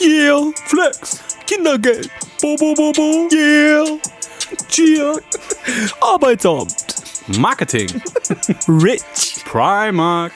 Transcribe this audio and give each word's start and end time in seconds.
Yeah, 0.00 0.50
Flex, 0.66 1.20
Kindergeld, 1.46 2.08
Bo, 2.40 2.56
bo, 2.56 2.74
bo, 2.74 2.92
bo, 2.92 3.28
yeah, 3.32 3.84
Cheer, 4.68 5.20
Arbeitsamt, 6.00 6.74
Marketing. 7.38 7.88
Rich. 8.68 9.44
Primark. 9.44 10.32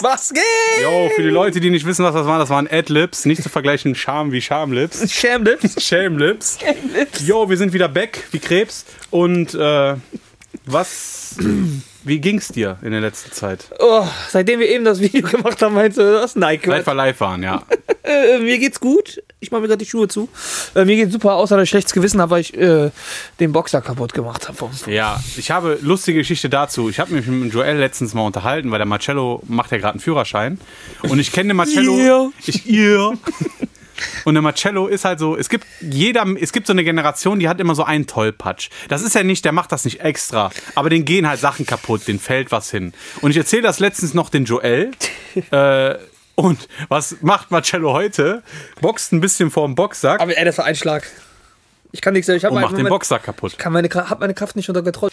Was 0.00 0.32
geht? 0.32 0.42
Yo, 0.82 1.08
für 1.14 1.22
die 1.22 1.28
Leute, 1.28 1.60
die 1.60 1.70
nicht 1.70 1.86
wissen, 1.86 2.04
was 2.04 2.14
das 2.14 2.26
waren, 2.26 2.38
das 2.38 2.50
waren 2.50 2.68
Adlibs. 2.70 3.24
Nicht 3.24 3.42
zu 3.42 3.48
vergleichen 3.48 3.94
Charme 3.94 4.32
wie 4.32 4.40
Charmlips. 4.40 5.12
Schamlips. 5.12 5.82
Schamlips. 5.82 6.58
Yo, 7.24 7.48
wir 7.48 7.56
sind 7.56 7.72
wieder 7.72 7.88
back 7.88 8.24
wie 8.30 8.38
Krebs. 8.38 8.84
Und 9.10 9.54
äh, 9.54 9.94
was. 10.66 11.36
Wie 12.02 12.18
ging's 12.18 12.48
dir 12.48 12.78
in 12.82 12.92
der 12.92 13.00
letzten 13.00 13.32
Zeit? 13.32 13.66
Oh, 13.78 14.06
seitdem 14.28 14.60
wir 14.60 14.68
eben 14.68 14.84
das 14.84 15.00
Video 15.00 15.22
gemacht 15.28 15.60
haben, 15.60 15.74
meinst 15.74 15.98
du 15.98 16.02
das? 16.02 16.34
Nein, 16.34 16.58
Seit 16.62 16.62
Quatsch. 16.62 16.86
wir 16.86 16.94
live 16.94 17.20
waren, 17.20 17.42
ja. 17.42 17.62
Äh, 18.02 18.38
mir 18.38 18.58
geht's 18.58 18.80
gut. 18.80 19.22
Ich 19.40 19.50
mache 19.52 19.60
mir 19.60 19.68
gerade 19.68 19.84
die 19.84 19.88
Schuhe 19.88 20.08
zu. 20.08 20.28
Äh, 20.74 20.84
mir 20.86 20.96
geht's 20.96 21.12
super, 21.12 21.34
außer 21.34 21.56
dass 21.56 21.64
ich 21.64 21.70
schlechtes 21.70 21.92
Gewissen 21.92 22.20
habe, 22.20 22.30
weil 22.32 22.40
ich 22.40 22.56
äh, 22.56 22.90
den 23.38 23.52
Boxer 23.52 23.82
kaputt 23.82 24.14
gemacht 24.14 24.48
habe. 24.48 24.70
Ja, 24.86 25.22
ich 25.36 25.50
habe 25.50 25.78
lustige 25.82 26.18
Geschichte 26.18 26.48
dazu. 26.48 26.88
Ich 26.88 26.98
habe 26.98 27.12
mich 27.12 27.26
mit 27.26 27.52
Joel 27.52 27.76
letztens 27.76 28.14
mal 28.14 28.22
unterhalten, 28.22 28.70
weil 28.70 28.78
der 28.78 28.86
Marcello 28.86 29.42
macht 29.46 29.70
ja 29.70 29.76
gerade 29.78 29.92
einen 29.92 30.00
Führerschein. 30.00 30.58
Und 31.02 31.20
ich 31.20 31.30
kenne 31.30 31.48
den 31.48 31.58
Marcello. 31.58 31.94
Yeah. 31.98 32.30
Ich, 32.46 32.66
yeah. 32.66 33.12
Und 34.24 34.34
der 34.34 34.42
Marcello 34.42 34.86
ist 34.86 35.04
halt 35.04 35.18
so, 35.18 35.36
es 35.36 35.48
gibt 35.48 35.66
jeder, 35.80 36.24
es 36.40 36.52
gibt 36.52 36.66
so 36.66 36.72
eine 36.72 36.84
Generation, 36.84 37.38
die 37.38 37.48
hat 37.48 37.60
immer 37.60 37.74
so 37.74 37.84
einen 37.84 38.06
Tollpatsch. 38.06 38.70
Das 38.88 39.02
ist 39.02 39.14
ja 39.14 39.22
nicht, 39.22 39.44
der 39.44 39.52
macht 39.52 39.72
das 39.72 39.84
nicht 39.84 40.00
extra, 40.00 40.50
aber 40.74 40.90
den 40.90 41.04
gehen 41.04 41.28
halt 41.28 41.40
Sachen 41.40 41.66
kaputt, 41.66 42.06
den 42.08 42.18
fällt 42.18 42.52
was 42.52 42.70
hin. 42.70 42.92
Und 43.20 43.30
ich 43.30 43.36
erzähle 43.36 43.62
das 43.62 43.78
letztens 43.80 44.14
noch 44.14 44.30
den 44.30 44.44
Joel. 44.44 44.90
äh, 45.50 45.94
und 46.34 46.68
was 46.88 47.16
macht 47.20 47.50
Marcello 47.50 47.92
heute? 47.92 48.42
Boxt 48.80 49.12
ein 49.12 49.20
bisschen 49.20 49.50
vorm 49.50 49.74
Boxsack 49.74 50.20
Aber 50.20 50.36
ey, 50.36 50.44
das 50.44 50.56
war 50.58 50.64
ein 50.64 50.76
Schlag. 50.76 51.06
Ich 51.92 52.00
kann 52.00 52.14
nichts, 52.14 52.28
ich 52.28 52.44
habe 52.44 52.58
macht 52.58 52.78
den 52.78 52.88
Boxsack 52.88 53.24
kaputt. 53.24 53.58
kann 53.58 53.72
meine, 53.72 53.88
hab 53.88 54.20
meine 54.20 54.34
Kraft 54.34 54.56
nicht 54.56 54.68
unter 54.68 54.82
Kontrolle. 54.82 55.12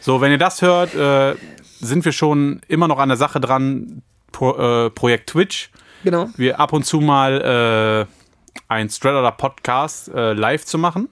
So, 0.00 0.20
wenn 0.20 0.30
ihr 0.30 0.38
das 0.38 0.62
hört, 0.62 0.94
äh, 0.94 1.36
sind 1.80 2.04
wir 2.04 2.12
schon 2.12 2.60
immer 2.68 2.88
noch 2.88 2.98
an 2.98 3.08
der 3.08 3.16
Sache 3.16 3.40
dran, 3.40 4.02
Pro, 4.32 4.86
äh, 4.86 4.90
Projekt 4.90 5.30
Twitch. 5.30 5.70
Genau. 6.04 6.28
Wir 6.36 6.60
ab 6.60 6.72
und 6.72 6.84
zu 6.84 7.00
mal 7.00 8.06
äh, 8.08 8.17
ein 8.68 8.90
Straddler 8.90 9.32
Podcast 9.32 10.08
äh, 10.08 10.34
live 10.34 10.64
zu 10.66 10.76
machen. 10.78 11.08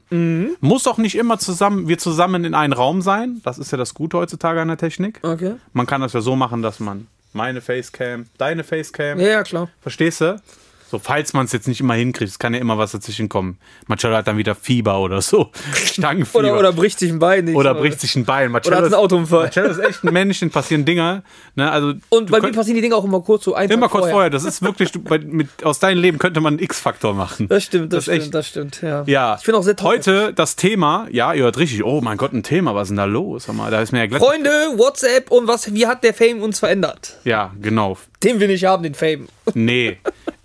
Muss 0.61 0.87
auch 0.87 0.99
nicht 0.99 1.17
immer 1.17 1.39
zusammen, 1.39 1.89
wir 1.89 1.99
zusammen 1.99 2.45
in 2.45 2.55
einem 2.55 2.75
Raum 2.75 3.01
sein. 3.03 3.41
Das 3.45 3.59
ist 3.59 3.71
ja 3.73 3.79
das 3.79 3.95
Gute 3.95 4.19
heutzutage 4.19 4.61
an 4.61 4.69
der 4.69 4.77
Technik. 4.77 5.21
Okay. 5.23 5.55
Man 5.73 5.87
kann 5.87 6.03
das 6.03 6.13
ja 6.13 6.21
so 6.21 6.37
machen, 6.37 6.63
dass 6.63 6.81
man 6.81 7.07
meine 7.33 7.61
Facecam, 7.61 8.27
deine 8.39 8.63
Facecam, 8.65 9.19
Ja, 9.21 9.27
ja, 9.29 9.43
klar. 9.43 9.69
verstehst 9.81 10.21
du? 10.21 10.41
So, 10.89 11.01
falls 11.01 11.33
man 11.33 11.47
es 11.47 11.53
jetzt 11.53 11.67
nicht 11.67 11.81
immer 11.81 11.95
hinkriegt, 11.95 12.31
es 12.31 12.39
kann 12.39 12.55
ja 12.55 12.61
immer 12.61 12.79
was 12.79 12.93
dazwischen 12.93 13.29
kommen. 13.29 13.59
Marcello 13.89 14.15
hat 14.17 14.29
dann 14.29 14.37
wieder 14.39 14.55
Fieber 14.55 15.01
oder 15.01 15.21
so. 15.21 15.51
Stangenfieber. 15.75 16.39
Oder, 16.39 16.59
oder 16.59 16.73
bricht 16.73 17.01
sich 17.01 17.11
ein 17.11 17.19
Bein 17.19 17.45
nicht. 17.47 17.57
Oder 17.57 17.75
bricht 17.75 18.01
sich 18.01 18.15
ein 18.15 18.25
Bein. 18.25 18.53
Marcello 18.53 18.77
Oder 18.77 18.77
hat 18.77 18.85
einen 18.85 18.93
ist- 18.93 18.99
Autounfall. 18.99 19.43
Marcello 19.45 19.69
ist 19.71 19.79
echt 19.79 20.05
ein 20.05 20.13
Mensch, 20.13 20.39
den 20.41 20.51
passieren 20.51 20.85
Dinge. 20.85 21.25
Ne? 21.57 21.69
Also, 21.71 21.95
Und 22.11 22.31
bei 22.31 22.41
mir 22.41 22.53
passieren 22.53 22.77
die 22.77 22.83
Dinge 22.83 22.95
auch 22.95 23.05
immer 23.05 23.21
kurz 23.21 23.45
so 23.45 23.55
ein 23.55 23.69
Immer 23.69 23.89
kurz 23.89 24.11
vorher. 24.11 24.31
Das 24.31 24.45
ist 24.45 24.63
wirklich, 24.63 24.93
du, 24.93 25.01
bei, 25.01 25.19
mit, 25.19 25.49
aus 25.65 25.81
deinem 25.81 26.01
Leben 26.01 26.19
könnte 26.19 26.41
man 26.41 26.55
einen 26.55 26.63
X-Faktor 26.63 27.15
machen. 27.15 27.49
Das 27.49 27.65
stimmt, 27.65 27.93
das, 27.93 28.05
Das 28.05 28.15
stimmt, 28.17 28.35
das 28.35 28.47
stimmt. 28.49 28.83
Ja. 28.83 29.03
Ja. 29.07 29.37
Ich 29.41 29.45
bin 29.45 29.55
auch 29.57 29.63
sehr 29.63 29.75
toll. 29.75 29.91
Heute 29.97 30.33
das 30.35 30.55
Thema, 30.55 31.09
ja, 31.11 31.33
ihr 31.35 31.43
hört 31.43 31.59
richtig, 31.59 31.83
oh 31.85 32.01
mein 32.01 32.17
Gott, 32.17 32.33
ein 32.33 32.45
Thema, 32.45 32.75
was 32.77 32.85
ist 32.85 32.89
denn 32.91 32.97
da 32.99 33.05
los? 33.07 33.49
Mal, 33.49 33.71
da 33.73 33.81
ist 33.81 33.91
mir 33.93 33.99
ja 33.99 34.07
glatt. 34.07 34.23
Freunde, 34.23 34.51
WhatsApp 34.77 35.31
und 35.33 35.49
was, 35.49 35.73
wie 35.75 35.87
hat 35.87 36.05
der 36.05 36.15
Fame 36.15 36.43
uns 36.43 36.61
verändert? 36.61 37.17
Ja, 37.25 37.53
genau. 37.61 37.97
Den 38.23 38.39
will 38.41 38.51
ich 38.51 38.65
haben, 38.65 38.83
den 38.85 38.95
Fame. 38.95 39.27
Nee. 39.55 39.99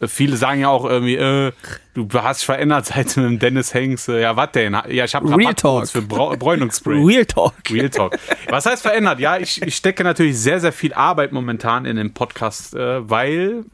Viele 0.08 0.36
sagen 0.38 0.62
ja 0.62 0.70
auch 0.70 0.86
irgendwie, 0.86 1.16
äh, 1.16 1.52
du 1.94 2.08
hast 2.14 2.44
verändert, 2.44 2.86
seit 2.88 3.16
du 3.16 3.22
mit 3.22 3.30
dem 3.32 3.40
Dennis 3.40 3.74
hängst. 3.74 4.10
Äh, 4.10 4.22
Ja, 4.22 4.36
was 4.36 4.52
denn? 4.54 4.74
Ja, 4.90 5.06
ich 5.06 5.14
habe 5.16 5.30
Rabattcodes 5.30 5.92
für 5.92 6.00
Talk. 6.00 6.10
Brau 6.10 6.36
Bräunungsspray. 6.38 6.96
Real 7.06 7.26
Talk. 7.26 7.54
Real 7.70 7.89
Talk. 7.89 8.17
Was 8.50 8.66
heißt 8.66 8.82
verändert? 8.82 9.20
Ja, 9.20 9.38
ich, 9.38 9.61
ich 9.61 9.76
stecke 9.76 10.04
natürlich 10.04 10.38
sehr, 10.40 10.60
sehr 10.60 10.72
viel 10.73 10.94
Arbeit 10.94 11.32
momentan 11.32 11.86
in 11.86 11.95
den 11.98 12.14
Podcast, 12.14 12.73
äh, 12.73 13.10
weil 13.10 13.66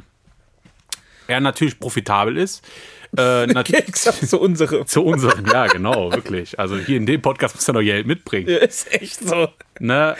er 1.27 1.39
natürlich 1.39 1.79
profitabel 1.79 2.37
ist. 2.37 2.63
Äh, 3.17 3.47
nat 3.53 3.69
Exakt 3.69 4.17
so 4.27 4.39
unsere. 4.39 4.85
zu 4.85 5.03
unserem, 5.05 5.45
ja, 5.45 5.67
genau, 5.67 6.11
wirklich. 6.11 6.59
Also 6.59 6.77
hier 6.77 6.97
in 6.97 7.05
dem 7.05 7.21
Podcast 7.21 7.55
muss 7.55 7.67
er 7.67 7.73
noch 7.73 7.81
Geld 7.81 8.05
mitbringen. 8.05 8.49
Ja, 8.49 8.57
ist 8.57 8.93
echt 8.93 9.27
so. 9.27 9.47
Ne? 9.79 10.15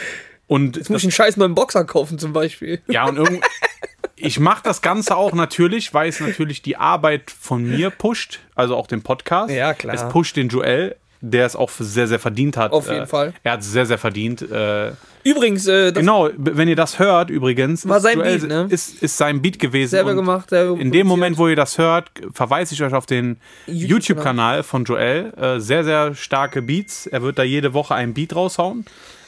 Und 0.48 0.78
Jetzt 0.78 0.90
muss 0.90 1.00
ich 1.02 1.06
einen 1.06 1.12
scheiß 1.12 1.36
neuen 1.36 1.54
Boxer 1.56 1.84
kaufen 1.84 2.18
zum 2.18 2.32
Beispiel. 2.32 2.82
ja, 2.88 3.06
und 3.06 3.18
irgend, 3.18 3.44
ich 4.18 4.40
mache 4.40 4.64
das 4.64 4.82
Ganze 4.82 5.16
auch 5.16 5.34
natürlich, 5.34 5.94
weil 5.94 6.10
es 6.10 6.20
natürlich 6.20 6.62
die 6.62 6.78
Arbeit 6.78 7.32
von 7.32 7.64
mir 7.64 7.90
pusht, 7.90 8.40
also 8.56 8.76
auch 8.76 8.88
den 8.88 9.02
Podcast. 9.04 9.52
Ja, 9.52 9.74
klar. 9.74 9.96
Es 9.96 10.10
pusht 10.10 10.36
den 10.36 10.50
Joel, 10.50 10.96
der 11.22 11.46
es 11.46 11.56
auch 11.56 11.70
sehr, 11.70 12.08
sehr 12.08 12.20
verdient 12.20 12.58
hat. 12.58 12.72
Auf 12.72 12.88
jeden 12.90 13.04
äh, 13.04 13.08
Fall. 13.08 13.34
Er 13.44 13.54
hat 13.54 13.62
es 13.62 13.72
sehr, 13.72 13.86
sehr 13.86 13.98
verdient. 13.98 14.42
Äh, 14.42 14.92
Übrigens, 15.24 15.68
äh, 15.68 15.92
das 15.92 16.00
Genau, 16.02 16.30
wenn 16.38 16.68
ihr 16.68 16.76
das 16.76 17.00
hört, 17.00 17.30
übrigens, 17.30 17.88
War 17.88 17.98
ist 17.98 18.04
sein 18.04 18.18
Joel- 18.18 18.40
Beat, 18.40 18.50
ne? 18.50 18.68
ist, 18.70 19.02
ist 19.04 19.18
sein 19.18 19.42
Beat 19.42 19.60
gewesen. 19.60 19.92
selber 19.92 20.16
gemacht. 20.16 20.50
Selber 20.50 20.80
In 20.80 20.92
dem. 20.92 21.08
Moment, 21.08 21.38
wo 21.38 21.48
ihr 21.48 21.56
das 21.56 21.78
hört, 21.78 22.12
verweise 22.34 22.74
ich 22.74 22.84
euch 22.84 22.94
auf 22.94 23.06
den 23.06 23.38
YouTube-Kanal. 23.66 24.64
Von 24.64 24.86
Joel. 24.86 25.34
Äh, 25.36 25.60
sehr, 25.60 25.84
sehr 25.84 26.16
starke 26.16 26.62
Beats. 26.62 27.08
Er 27.08 27.22
wird 27.24 27.38
da 27.40 27.44
jede 27.44 27.74
Woche 27.74 27.94
einen 27.96 28.14
Beat 28.14 28.36
raushauen. 28.36 28.86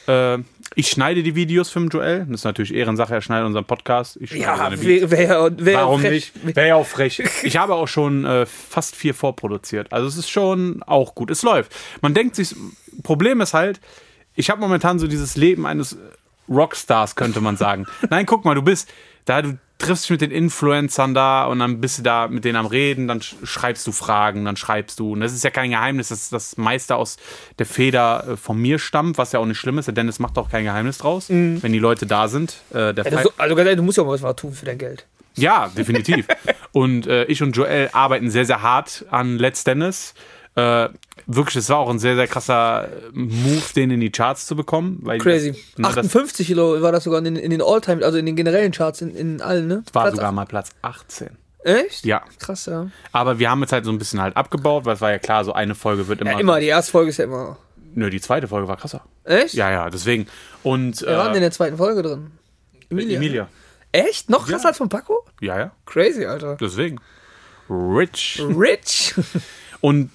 Äh, 0.08 0.38
ich 0.76 0.88
schneide 0.88 1.22
die 1.22 1.34
Videos 1.34 1.70
für 1.70 1.80
den 1.80 1.88
Joel. 1.88 2.20
Das 2.28 2.40
ist 2.40 2.44
natürlich 2.44 2.72
Ehrensache, 2.74 3.14
er 3.14 3.20
schneidet 3.22 3.46
unseren 3.46 3.64
Podcast. 3.64 4.18
Ja, 4.20 4.70
wer, 4.76 5.10
wer, 5.10 5.50
wer 5.56 5.78
Warum 5.78 6.00
frech- 6.00 6.10
nicht? 6.10 6.56
Wäre 6.56 6.68
ja 6.68 6.74
auch 6.76 6.86
frech. 6.86 7.22
Ich 7.42 7.56
habe 7.56 7.74
auch 7.74 7.88
schon 7.88 8.24
äh, 8.24 8.46
fast 8.46 8.94
vier 8.96 9.14
vorproduziert. 9.14 9.92
Also 9.92 10.06
es 10.06 10.16
ist 10.16 10.30
schon 10.30 10.82
auch 10.84 11.14
gut. 11.14 11.30
Es 11.30 11.42
läuft. 11.42 11.74
Man 12.00 12.14
denkt 12.14 12.36
sich, 12.36 12.54
Problem 13.02 13.40
ist 13.40 13.52
halt, 13.54 13.80
ich 14.36 14.48
habe 14.50 14.60
momentan 14.60 14.98
so 14.98 15.06
dieses 15.08 15.36
Leben 15.36 15.66
eines 15.66 15.96
Rockstars, 16.48 17.16
könnte 17.16 17.40
man 17.40 17.56
sagen. 17.56 17.86
Nein, 18.10 18.26
guck 18.26 18.44
mal, 18.44 18.54
du 18.54 18.62
bist 18.62 18.88
da, 19.24 19.42
du 19.42 19.58
triffst 19.80 20.04
dich 20.04 20.10
mit 20.10 20.20
den 20.20 20.30
Influencern 20.30 21.14
da 21.14 21.44
und 21.46 21.58
dann 21.58 21.80
bist 21.80 21.98
du 21.98 22.02
da 22.02 22.28
mit 22.28 22.44
denen 22.44 22.56
am 22.56 22.66
Reden, 22.66 23.08
dann 23.08 23.20
sch- 23.20 23.34
schreibst 23.44 23.86
du 23.86 23.92
Fragen, 23.92 24.44
dann 24.44 24.56
schreibst 24.56 25.00
du. 25.00 25.12
Und 25.14 25.20
das 25.20 25.32
ist 25.32 25.42
ja 25.42 25.50
kein 25.50 25.70
Geheimnis, 25.70 26.08
dass 26.08 26.28
das 26.30 26.56
meiste 26.56 26.94
aus 26.96 27.16
der 27.58 27.66
Feder 27.66 28.24
äh, 28.32 28.36
von 28.36 28.56
mir 28.58 28.78
stammt, 28.78 29.18
was 29.18 29.32
ja 29.32 29.40
auch 29.40 29.46
nicht 29.46 29.58
schlimm 29.58 29.78
ist. 29.78 29.86
Der 29.86 29.94
Dennis 29.94 30.18
macht 30.18 30.38
auch 30.38 30.48
kein 30.50 30.64
Geheimnis 30.64 30.98
draus, 30.98 31.28
wenn 31.28 31.60
die 31.72 31.78
Leute 31.78 32.06
da 32.06 32.28
sind. 32.28 32.58
Äh, 32.70 32.94
der 32.94 33.04
Ja, 33.04 33.10
das 33.10 33.14
ist 33.14 33.22
so, 33.24 33.32
also 33.36 33.54
ganz 33.56 33.66
ehrlich, 33.66 33.76
du 33.78 33.82
musst 33.82 33.98
ja 33.98 34.04
mal 34.04 34.20
was 34.22 34.36
tun 34.36 34.52
für 34.52 34.66
dein 34.66 34.78
Geld. 34.78 35.06
ja, 35.34 35.68
definitiv. 35.76 36.26
und 36.72 37.06
äh, 37.06 37.24
ich 37.24 37.42
und 37.42 37.56
Joel 37.56 37.90
arbeiten 37.92 38.30
sehr, 38.30 38.44
sehr 38.44 38.62
hart 38.62 39.04
an 39.10 39.38
Let's 39.38 39.64
Dennis. 39.64 40.14
Äh, 40.60 40.88
wirklich, 41.26 41.56
es 41.56 41.68
war 41.68 41.78
auch 41.78 41.90
ein 41.90 41.98
sehr, 41.98 42.16
sehr 42.16 42.26
krasser 42.26 42.88
Move, 43.12 43.62
den 43.76 43.90
in 43.90 44.00
die 44.00 44.10
Charts 44.10 44.46
zu 44.46 44.56
bekommen. 44.56 44.98
Weil 45.02 45.18
Crazy. 45.18 45.54
Na, 45.76 45.88
das 45.88 45.98
58 46.06 46.46
Kilo 46.46 46.80
war 46.82 46.92
das 46.92 47.04
sogar 47.04 47.18
in 47.18 47.24
den, 47.24 47.36
in 47.36 47.50
den 47.50 47.62
All-Time, 47.62 48.04
also 48.04 48.18
in 48.18 48.26
den 48.26 48.36
generellen 48.36 48.72
Charts, 48.72 49.00
in, 49.02 49.14
in 49.14 49.40
allen, 49.40 49.66
ne? 49.68 49.82
war 49.92 50.04
Platz- 50.04 50.16
sogar 50.16 50.32
mal 50.32 50.46
Platz 50.46 50.70
18. 50.82 51.30
Echt? 51.62 52.06
Ja, 52.06 52.22
Krass, 52.38 52.64
ja. 52.66 52.90
aber 53.12 53.38
wir 53.38 53.50
haben 53.50 53.60
jetzt 53.60 53.72
halt 53.72 53.84
so 53.84 53.90
ein 53.92 53.98
bisschen 53.98 54.18
halt 54.20 54.34
abgebaut, 54.34 54.86
weil 54.86 54.94
es 54.94 55.02
war 55.02 55.10
ja 55.10 55.18
klar, 55.18 55.44
so 55.44 55.52
eine 55.52 55.74
Folge 55.74 56.08
wird 56.08 56.22
immer. 56.22 56.32
Ja, 56.32 56.38
immer, 56.40 56.58
die 56.58 56.66
erste 56.68 56.90
Folge 56.90 57.10
ist 57.10 57.18
ja 57.18 57.24
immer. 57.26 57.58
Nö, 57.94 58.08
die 58.08 58.20
zweite 58.20 58.48
Folge 58.48 58.66
war 58.66 58.78
krasser. 58.78 59.02
Echt? 59.24 59.52
Ja, 59.54 59.70
ja, 59.70 59.90
deswegen. 59.90 60.26
Und 60.62 61.02
Wer 61.02 61.18
war 61.18 61.24
denn 61.26 61.32
in 61.34 61.38
äh, 61.38 61.40
der 61.42 61.50
zweiten 61.50 61.76
Folge 61.76 62.00
drin? 62.02 62.30
Emilia. 62.88 63.16
Emilia. 63.18 63.48
Echt? 63.92 64.30
Noch 64.30 64.46
krasser 64.46 64.62
Ja. 64.64 64.68
als 64.70 64.78
von 64.78 64.88
Paco? 64.88 65.22
Ja, 65.42 65.58
ja, 65.58 65.70
Crazy, 65.84 66.24
Alter. 66.24 66.56
deswegen. 66.58 66.98
Rich. 67.68 68.42
Rich. 68.42 69.14
Und 69.82 70.10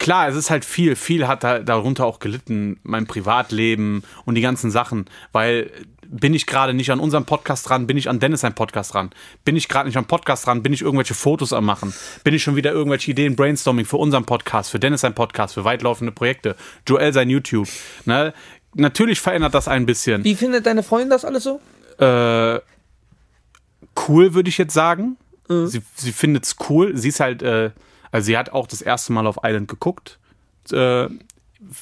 klar, 0.00 0.28
es 0.28 0.34
ist 0.34 0.50
halt 0.50 0.64
viel, 0.64 0.96
viel 0.96 1.28
hat 1.28 1.44
da, 1.44 1.60
darunter 1.60 2.04
auch 2.04 2.18
gelitten, 2.18 2.80
mein 2.82 3.06
Privatleben 3.06 4.02
und 4.24 4.34
die 4.34 4.40
ganzen 4.40 4.72
Sachen, 4.72 5.04
weil 5.30 5.70
bin 6.08 6.34
ich 6.34 6.46
gerade 6.46 6.74
nicht 6.74 6.90
an 6.90 6.98
unserem 6.98 7.24
Podcast 7.24 7.68
dran, 7.68 7.86
bin 7.86 7.96
ich 7.96 8.08
an 8.08 8.18
Dennis 8.18 8.40
sein 8.40 8.54
Podcast 8.54 8.94
dran, 8.94 9.10
bin 9.44 9.54
ich 9.54 9.68
gerade 9.68 9.86
nicht 9.86 9.96
am 9.96 10.06
Podcast 10.06 10.44
dran, 10.46 10.64
bin 10.64 10.72
ich 10.72 10.82
irgendwelche 10.82 11.14
Fotos 11.14 11.52
am 11.52 11.64
machen, 11.64 11.94
bin 12.24 12.34
ich 12.34 12.42
schon 12.42 12.56
wieder 12.56 12.72
irgendwelche 12.72 13.12
Ideen 13.12 13.36
Brainstorming 13.36 13.84
für 13.84 13.98
unseren 13.98 14.24
Podcast, 14.24 14.70
für 14.70 14.80
Dennis 14.80 15.02
sein 15.02 15.14
Podcast, 15.14 15.54
für 15.54 15.64
weitlaufende 15.64 16.10
Projekte, 16.10 16.56
Joel 16.88 17.12
sein 17.12 17.30
YouTube, 17.30 17.68
ne? 18.06 18.34
Natürlich 18.74 19.20
verändert 19.20 19.54
das 19.54 19.66
ein 19.66 19.84
bisschen. 19.84 20.22
Wie 20.22 20.36
findet 20.36 20.64
deine 20.64 20.84
Freundin 20.84 21.10
das 21.10 21.24
alles 21.24 21.42
so? 21.42 21.60
Äh, 21.98 22.60
cool, 24.08 24.34
würde 24.34 24.48
ich 24.48 24.58
jetzt 24.58 24.74
sagen. 24.74 25.16
Sie, 25.48 25.82
sie 25.96 26.12
findet 26.12 26.44
es 26.44 26.54
cool. 26.68 26.96
Sie 26.96 27.08
ist 27.08 27.18
halt, 27.18 27.42
äh, 27.42 27.72
also 28.12 28.26
sie 28.26 28.36
hat 28.36 28.50
auch 28.52 28.66
das 28.66 28.82
erste 28.82 29.12
Mal 29.12 29.26
auf 29.26 29.38
Island 29.44 29.68
geguckt. 29.68 30.18
Äh, 30.72 31.06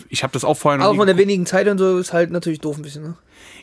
ich 0.08 0.22
habe 0.22 0.32
das 0.32 0.44
auch 0.44 0.56
vorher 0.56 0.78
noch 0.78 0.86
Aber 0.86 0.96
von 0.96 1.06
der 1.06 1.16
wenigen 1.16 1.46
Zeit 1.46 1.68
und 1.68 1.78
so 1.78 1.98
ist 1.98 2.12
halt 2.12 2.30
natürlich 2.30 2.60
doof 2.60 2.76
ein 2.76 2.82
bisschen, 2.82 3.02
ne? 3.02 3.14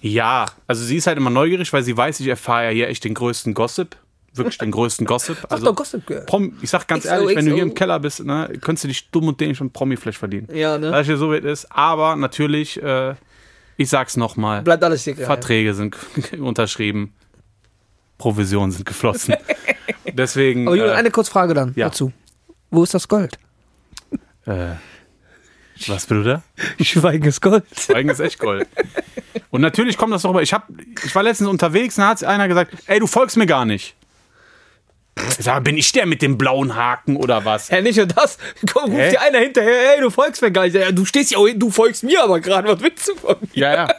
Ja, 0.01 0.45
also 0.67 0.83
sie 0.83 0.97
ist 0.97 1.07
halt 1.07 1.17
immer 1.17 1.29
neugierig, 1.29 1.71
weil 1.73 1.83
sie 1.83 1.95
weiß, 1.95 2.19
ich 2.19 2.27
erfahre 2.27 2.65
ja 2.65 2.69
hier 2.69 2.87
echt 2.87 3.03
den 3.03 3.13
größten 3.13 3.53
Gossip. 3.53 3.97
Wirklich 4.33 4.57
den 4.57 4.71
größten 4.71 5.05
Gossip. 5.05 5.37
Sag 5.41 5.51
Also, 5.51 5.65
doch 5.65 5.75
Gossip 5.75 6.05
Girl. 6.05 6.25
Prom, 6.25 6.57
ich 6.61 6.69
sag 6.69 6.87
ganz 6.87 7.03
XO, 7.03 7.13
ehrlich, 7.13 7.37
wenn 7.37 7.45
du 7.45 7.53
hier 7.53 7.63
im 7.63 7.73
Keller 7.73 7.99
bist, 7.99 8.23
ne, 8.23 8.51
könntest 8.61 8.83
du 8.83 8.87
dich 8.89 9.09
dumm 9.09 9.29
und 9.29 9.39
dämlich 9.39 9.59
mit 9.61 9.71
Promi-Flash 9.71 10.17
verdienen. 10.17 10.49
Ja, 10.53 10.77
ne? 10.77 10.91
Weil 10.91 11.01
es 11.01 11.07
hier 11.07 11.17
so 11.17 11.31
weit 11.31 11.45
ist. 11.45 11.71
Aber 11.71 12.17
natürlich, 12.17 12.81
äh, 12.81 13.15
ich 13.77 13.89
sag's 13.89 14.17
nochmal. 14.17 14.61
Bleibt 14.61 14.83
alles 14.83 15.03
hier. 15.03 15.15
Verträge 15.15 15.73
sind 15.73 15.95
unterschrieben. 16.39 17.13
Provisionen 18.17 18.71
sind 18.71 18.85
geflossen. 18.85 19.35
Deswegen. 20.13 20.67
Aber 20.67 20.75
Julian, 20.75 20.95
äh, 20.95 20.99
eine 20.99 21.11
kurze 21.11 21.31
Frage 21.31 21.53
dann 21.53 21.73
ja. 21.75 21.87
dazu. 21.87 22.11
Wo 22.75 22.83
ist 22.83 22.93
das 22.93 23.07
Gold? 23.07 23.39
äh, 24.45 24.75
was, 25.87 26.05
Bruder? 26.05 26.43
Schweigen 26.81 27.25
ist 27.25 27.41
Gold. 27.41 27.63
Schweigen 27.77 28.09
ist 28.09 28.19
echt 28.19 28.37
Gold. 28.37 28.67
Und 29.49 29.61
natürlich 29.61 29.97
kommt 29.97 30.13
das 30.13 30.23
darüber. 30.23 30.41
Ich, 30.41 30.53
hab, 30.53 30.67
ich 31.05 31.15
war 31.15 31.23
letztens 31.23 31.49
unterwegs 31.49 31.97
und 31.97 32.03
da 32.03 32.09
hat 32.09 32.23
einer 32.23 32.47
gesagt: 32.49 32.73
Ey, 32.87 32.99
du 32.99 33.07
folgst 33.07 33.37
mir 33.37 33.45
gar 33.45 33.63
nicht. 33.63 33.95
Ich 35.17 35.45
sag, 35.45 35.63
bin 35.63 35.77
ich 35.77 35.93
der 35.93 36.05
mit 36.05 36.21
dem 36.21 36.37
blauen 36.37 36.75
Haken 36.75 37.15
oder 37.15 37.45
was? 37.45 37.69
Ja, 37.69 37.79
nicht 37.79 37.95
nur 37.95 38.07
das. 38.07 38.37
Komm, 38.71 38.91
ruft 38.91 39.11
dir 39.13 39.21
einer 39.21 39.39
hinterher, 39.39 39.95
ey, 39.95 40.01
du 40.01 40.09
folgst 40.09 40.41
mir 40.41 40.51
gar 40.51 40.65
nicht. 40.65 40.75
Ja, 40.75 40.91
du 40.91 41.05
stehst 41.05 41.31
ja 41.31 41.37
auch 41.37 41.47
hin, 41.47 41.57
du 41.57 41.71
folgst 41.71 42.03
mir 42.03 42.21
aber 42.21 42.41
gerade. 42.41 42.67
Was 42.67 42.81
willst 42.81 43.07
du 43.07 43.15
von 43.15 43.37
mir? 43.39 43.47
Ja, 43.53 43.73
ja. 43.73 43.95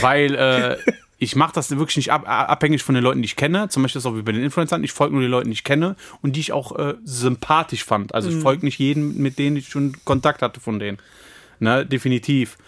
Weil 0.00 0.34
äh, 0.34 0.92
ich 1.22 1.36
mache 1.36 1.52
das 1.54 1.70
wirklich 1.70 1.96
nicht 1.98 2.10
ab, 2.10 2.24
abhängig 2.26 2.82
von 2.82 2.96
den 2.96 3.04
Leuten, 3.04 3.22
die 3.22 3.26
ich 3.26 3.36
kenne. 3.36 3.68
Zum 3.68 3.84
Beispiel 3.84 4.00
ist 4.00 4.04
das 4.04 4.12
auch 4.12 4.16
wie 4.16 4.22
bei 4.22 4.32
den 4.32 4.42
Influencern. 4.42 4.82
Ich 4.82 4.90
folge 4.90 5.12
nur 5.14 5.22
den 5.22 5.30
Leuten, 5.30 5.50
die 5.50 5.54
ich 5.54 5.62
kenne 5.62 5.94
und 6.20 6.34
die 6.34 6.40
ich 6.40 6.50
auch 6.50 6.76
äh, 6.76 6.94
sympathisch 7.04 7.84
fand. 7.84 8.12
Also 8.12 8.28
ich 8.28 8.36
folge 8.36 8.66
nicht 8.66 8.80
jeden, 8.80 9.22
mit 9.22 9.38
denen 9.38 9.56
ich 9.56 9.68
schon 9.68 9.96
Kontakt 10.04 10.42
hatte 10.42 10.58
von 10.58 10.80
denen. 10.80 10.98
Ne, 11.60 11.86
definitiv. 11.86 12.58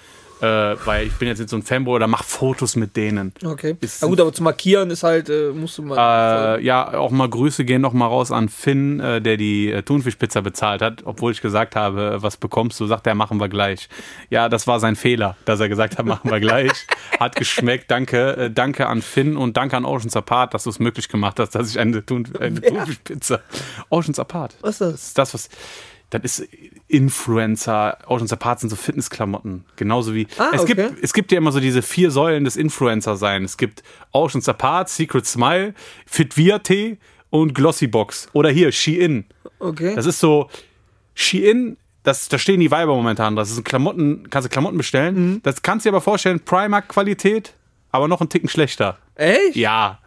Äh, 0.40 0.76
weil 0.84 1.06
ich 1.06 1.12
bin 1.14 1.28
jetzt 1.28 1.38
nicht 1.38 1.48
so 1.48 1.56
ein 1.56 1.62
Fanboy 1.62 1.94
oder 1.94 2.06
mach 2.06 2.24
Fotos 2.24 2.76
mit 2.76 2.96
denen. 2.96 3.32
Okay. 3.44 3.76
Ist- 3.80 4.02
Na 4.02 4.08
gut, 4.08 4.20
aber 4.20 4.32
zu 4.32 4.42
markieren 4.42 4.90
ist 4.90 5.02
halt, 5.02 5.28
äh, 5.30 5.50
musst 5.54 5.78
du 5.78 5.82
mal. 5.82 6.58
Äh, 6.58 6.64
ja, 6.64 6.92
auch 6.94 7.10
mal 7.10 7.28
Grüße 7.28 7.64
gehen 7.64 7.80
noch 7.80 7.92
mal 7.92 8.06
raus 8.08 8.30
an 8.30 8.48
Finn, 8.48 9.00
äh, 9.00 9.22
der 9.22 9.36
die 9.36 9.70
äh, 9.70 9.82
Thunfischpizza 9.82 10.40
bezahlt 10.40 10.82
hat, 10.82 11.02
obwohl 11.04 11.32
ich 11.32 11.40
gesagt 11.40 11.76
habe, 11.76 12.14
äh, 12.18 12.22
was 12.22 12.36
bekommst 12.36 12.78
du, 12.80 12.86
sagt 12.86 13.06
er, 13.06 13.14
machen 13.14 13.38
wir 13.40 13.48
gleich. 13.48 13.88
Ja, 14.28 14.48
das 14.48 14.66
war 14.66 14.80
sein 14.80 14.96
Fehler, 14.96 15.36
dass 15.44 15.60
er 15.60 15.68
gesagt 15.68 15.98
hat, 15.98 16.04
machen 16.04 16.30
wir 16.30 16.40
gleich. 16.40 16.72
Hat 17.20 17.36
geschmeckt, 17.36 17.90
danke, 17.90 18.50
danke 18.52 18.86
an 18.88 19.00
Finn 19.02 19.36
und 19.36 19.56
danke 19.56 19.76
an 19.76 19.84
Oceans 19.84 20.16
Apart, 20.16 20.52
dass 20.52 20.64
du 20.64 20.70
es 20.70 20.78
möglich 20.80 21.08
gemacht 21.08 21.38
hast, 21.38 21.50
dass 21.54 21.70
ich 21.70 21.78
eine, 21.78 22.04
Thun 22.04 22.28
eine 22.40 22.60
Thunfischpizza. 22.60 23.40
Oceans 23.88 24.18
Apart. 24.18 24.56
was 24.60 24.80
ist 24.80 24.80
das? 24.80 24.90
Das 24.90 25.02
ist 25.04 25.18
das, 25.18 25.34
was. 25.34 25.48
Das 26.22 26.38
ist 26.38 26.48
Influencer. 26.86 27.98
Oceans 28.06 28.32
Apart 28.32 28.60
sind 28.60 28.70
so 28.70 28.76
Fitnessklamotten. 28.76 29.64
Genauso 29.76 30.14
wie. 30.14 30.26
Ah, 30.38 30.50
es, 30.52 30.62
okay. 30.62 30.74
gibt, 30.74 31.02
es 31.02 31.12
gibt 31.12 31.32
ja 31.32 31.38
immer 31.38 31.50
so 31.50 31.60
diese 31.60 31.82
vier 31.82 32.10
Säulen 32.10 32.44
des 32.44 32.56
Influencer-Sein. 32.56 33.44
Es 33.44 33.56
gibt 33.56 33.82
Oceans 34.12 34.48
Apart, 34.48 34.88
Secret 34.88 35.26
Smile, 35.26 35.74
Fitvia 36.06 36.60
Tee 36.60 36.98
und 37.30 37.54
Glossybox. 37.54 38.28
Oder 38.32 38.50
hier, 38.50 38.70
Shein. 38.70 39.26
Okay. 39.58 39.94
Das 39.96 40.06
ist 40.06 40.20
so. 40.20 40.48
Shein, 41.14 41.76
das, 42.04 42.28
da 42.28 42.38
stehen 42.38 42.60
die 42.60 42.70
Weiber 42.70 42.94
momentan. 42.94 43.34
Das 43.34 43.50
ist 43.50 43.58
ein 43.58 43.64
Klamotten, 43.64 44.28
kannst 44.30 44.46
du 44.46 44.50
Klamotten 44.50 44.76
bestellen. 44.76 45.14
Mhm. 45.14 45.40
Das 45.42 45.62
kannst 45.62 45.84
du 45.84 45.90
dir 45.90 45.96
aber 45.96 46.00
vorstellen, 46.00 46.40
Primark-Qualität, 46.40 47.54
aber 47.90 48.08
noch 48.08 48.20
einen 48.20 48.28
Ticken 48.28 48.48
schlechter. 48.48 48.98
Echt? 49.14 49.56
Ja. 49.56 50.00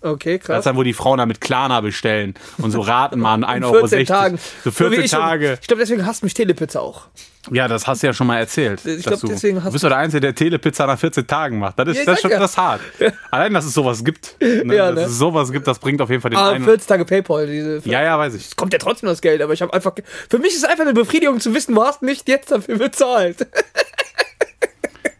Okay, 0.00 0.38
Das 0.38 0.46
krass. 0.46 0.58
ist 0.60 0.66
dann, 0.66 0.76
wo 0.76 0.82
die 0.82 0.92
Frauen 0.92 1.18
da 1.18 1.26
mit 1.26 1.40
Klarna 1.40 1.80
bestellen 1.80 2.34
und 2.58 2.70
so 2.70 2.80
raten 2.80 3.18
mal 3.20 3.38
1,60 3.44 3.56
In 3.56 3.64
Euro. 3.64 3.86
14 3.88 4.06
Tagen. 4.06 4.38
So 4.64 4.70
wie 4.70 4.74
14 4.74 5.04
ich, 5.04 5.10
Tage. 5.10 5.58
Ich 5.60 5.66
glaube, 5.66 5.80
deswegen 5.80 6.06
hasst 6.06 6.22
mich 6.22 6.34
Telepizza 6.34 6.80
auch. 6.80 7.02
Ja, 7.50 7.66
das 7.66 7.88
hast 7.88 8.02
du 8.02 8.06
ja 8.06 8.12
schon 8.12 8.28
mal 8.28 8.38
erzählt. 8.38 8.84
Ich 8.86 9.02
dass 9.02 9.18
glaub, 9.18 9.20
du, 9.22 9.26
deswegen 9.26 9.56
du 9.56 9.64
hast 9.64 9.72
bist 9.72 9.82
doch 9.82 9.88
der 9.88 9.98
Einzige, 9.98 10.20
der 10.20 10.34
Telepizza 10.36 10.86
nach 10.86 10.96
14 10.98 11.26
Tagen 11.26 11.58
macht. 11.58 11.76
Das 11.76 11.88
ist, 11.88 11.96
Ja, 11.96 12.00
ich 12.02 12.06
das 12.06 12.14
ist 12.14 12.22
schon 12.22 12.30
ja. 12.30 12.38
das 12.38 12.56
hart. 12.56 12.80
Allein, 13.32 13.52
dass 13.52 13.64
es 13.64 13.74
sowas 13.74 14.04
gibt. 14.04 14.36
Ne? 14.40 14.76
Ja, 14.76 14.86
dass 14.92 14.94
ne? 14.94 15.02
es 15.06 15.18
sowas 15.18 15.50
gibt, 15.50 15.66
das 15.66 15.80
bringt 15.80 16.00
auf 16.00 16.08
jeden 16.08 16.22
Fall 16.22 16.30
den 16.30 16.38
Ah, 16.38 16.50
einen. 16.50 16.62
14 16.64 16.86
Tage 16.86 17.04
Paypal. 17.04 17.48
Diese 17.48 17.80
Ja, 17.84 18.00
ja, 18.02 18.16
weiß 18.16 18.34
ich. 18.34 18.54
kommt 18.54 18.72
ja 18.72 18.78
trotzdem 18.78 19.08
das 19.08 19.20
Geld, 19.20 19.42
aber 19.42 19.52
ich 19.52 19.60
habe 19.60 19.74
einfach. 19.74 19.92
Für 20.30 20.38
mich 20.38 20.52
ist 20.52 20.58
es 20.58 20.64
einfach 20.64 20.84
eine 20.84 20.94
Befriedigung 20.94 21.40
zu 21.40 21.52
wissen, 21.52 21.74
du 21.74 21.82
hast 21.82 22.02
nicht 22.02 22.28
jetzt 22.28 22.52
dafür 22.52 22.78
bezahlt. 22.78 23.38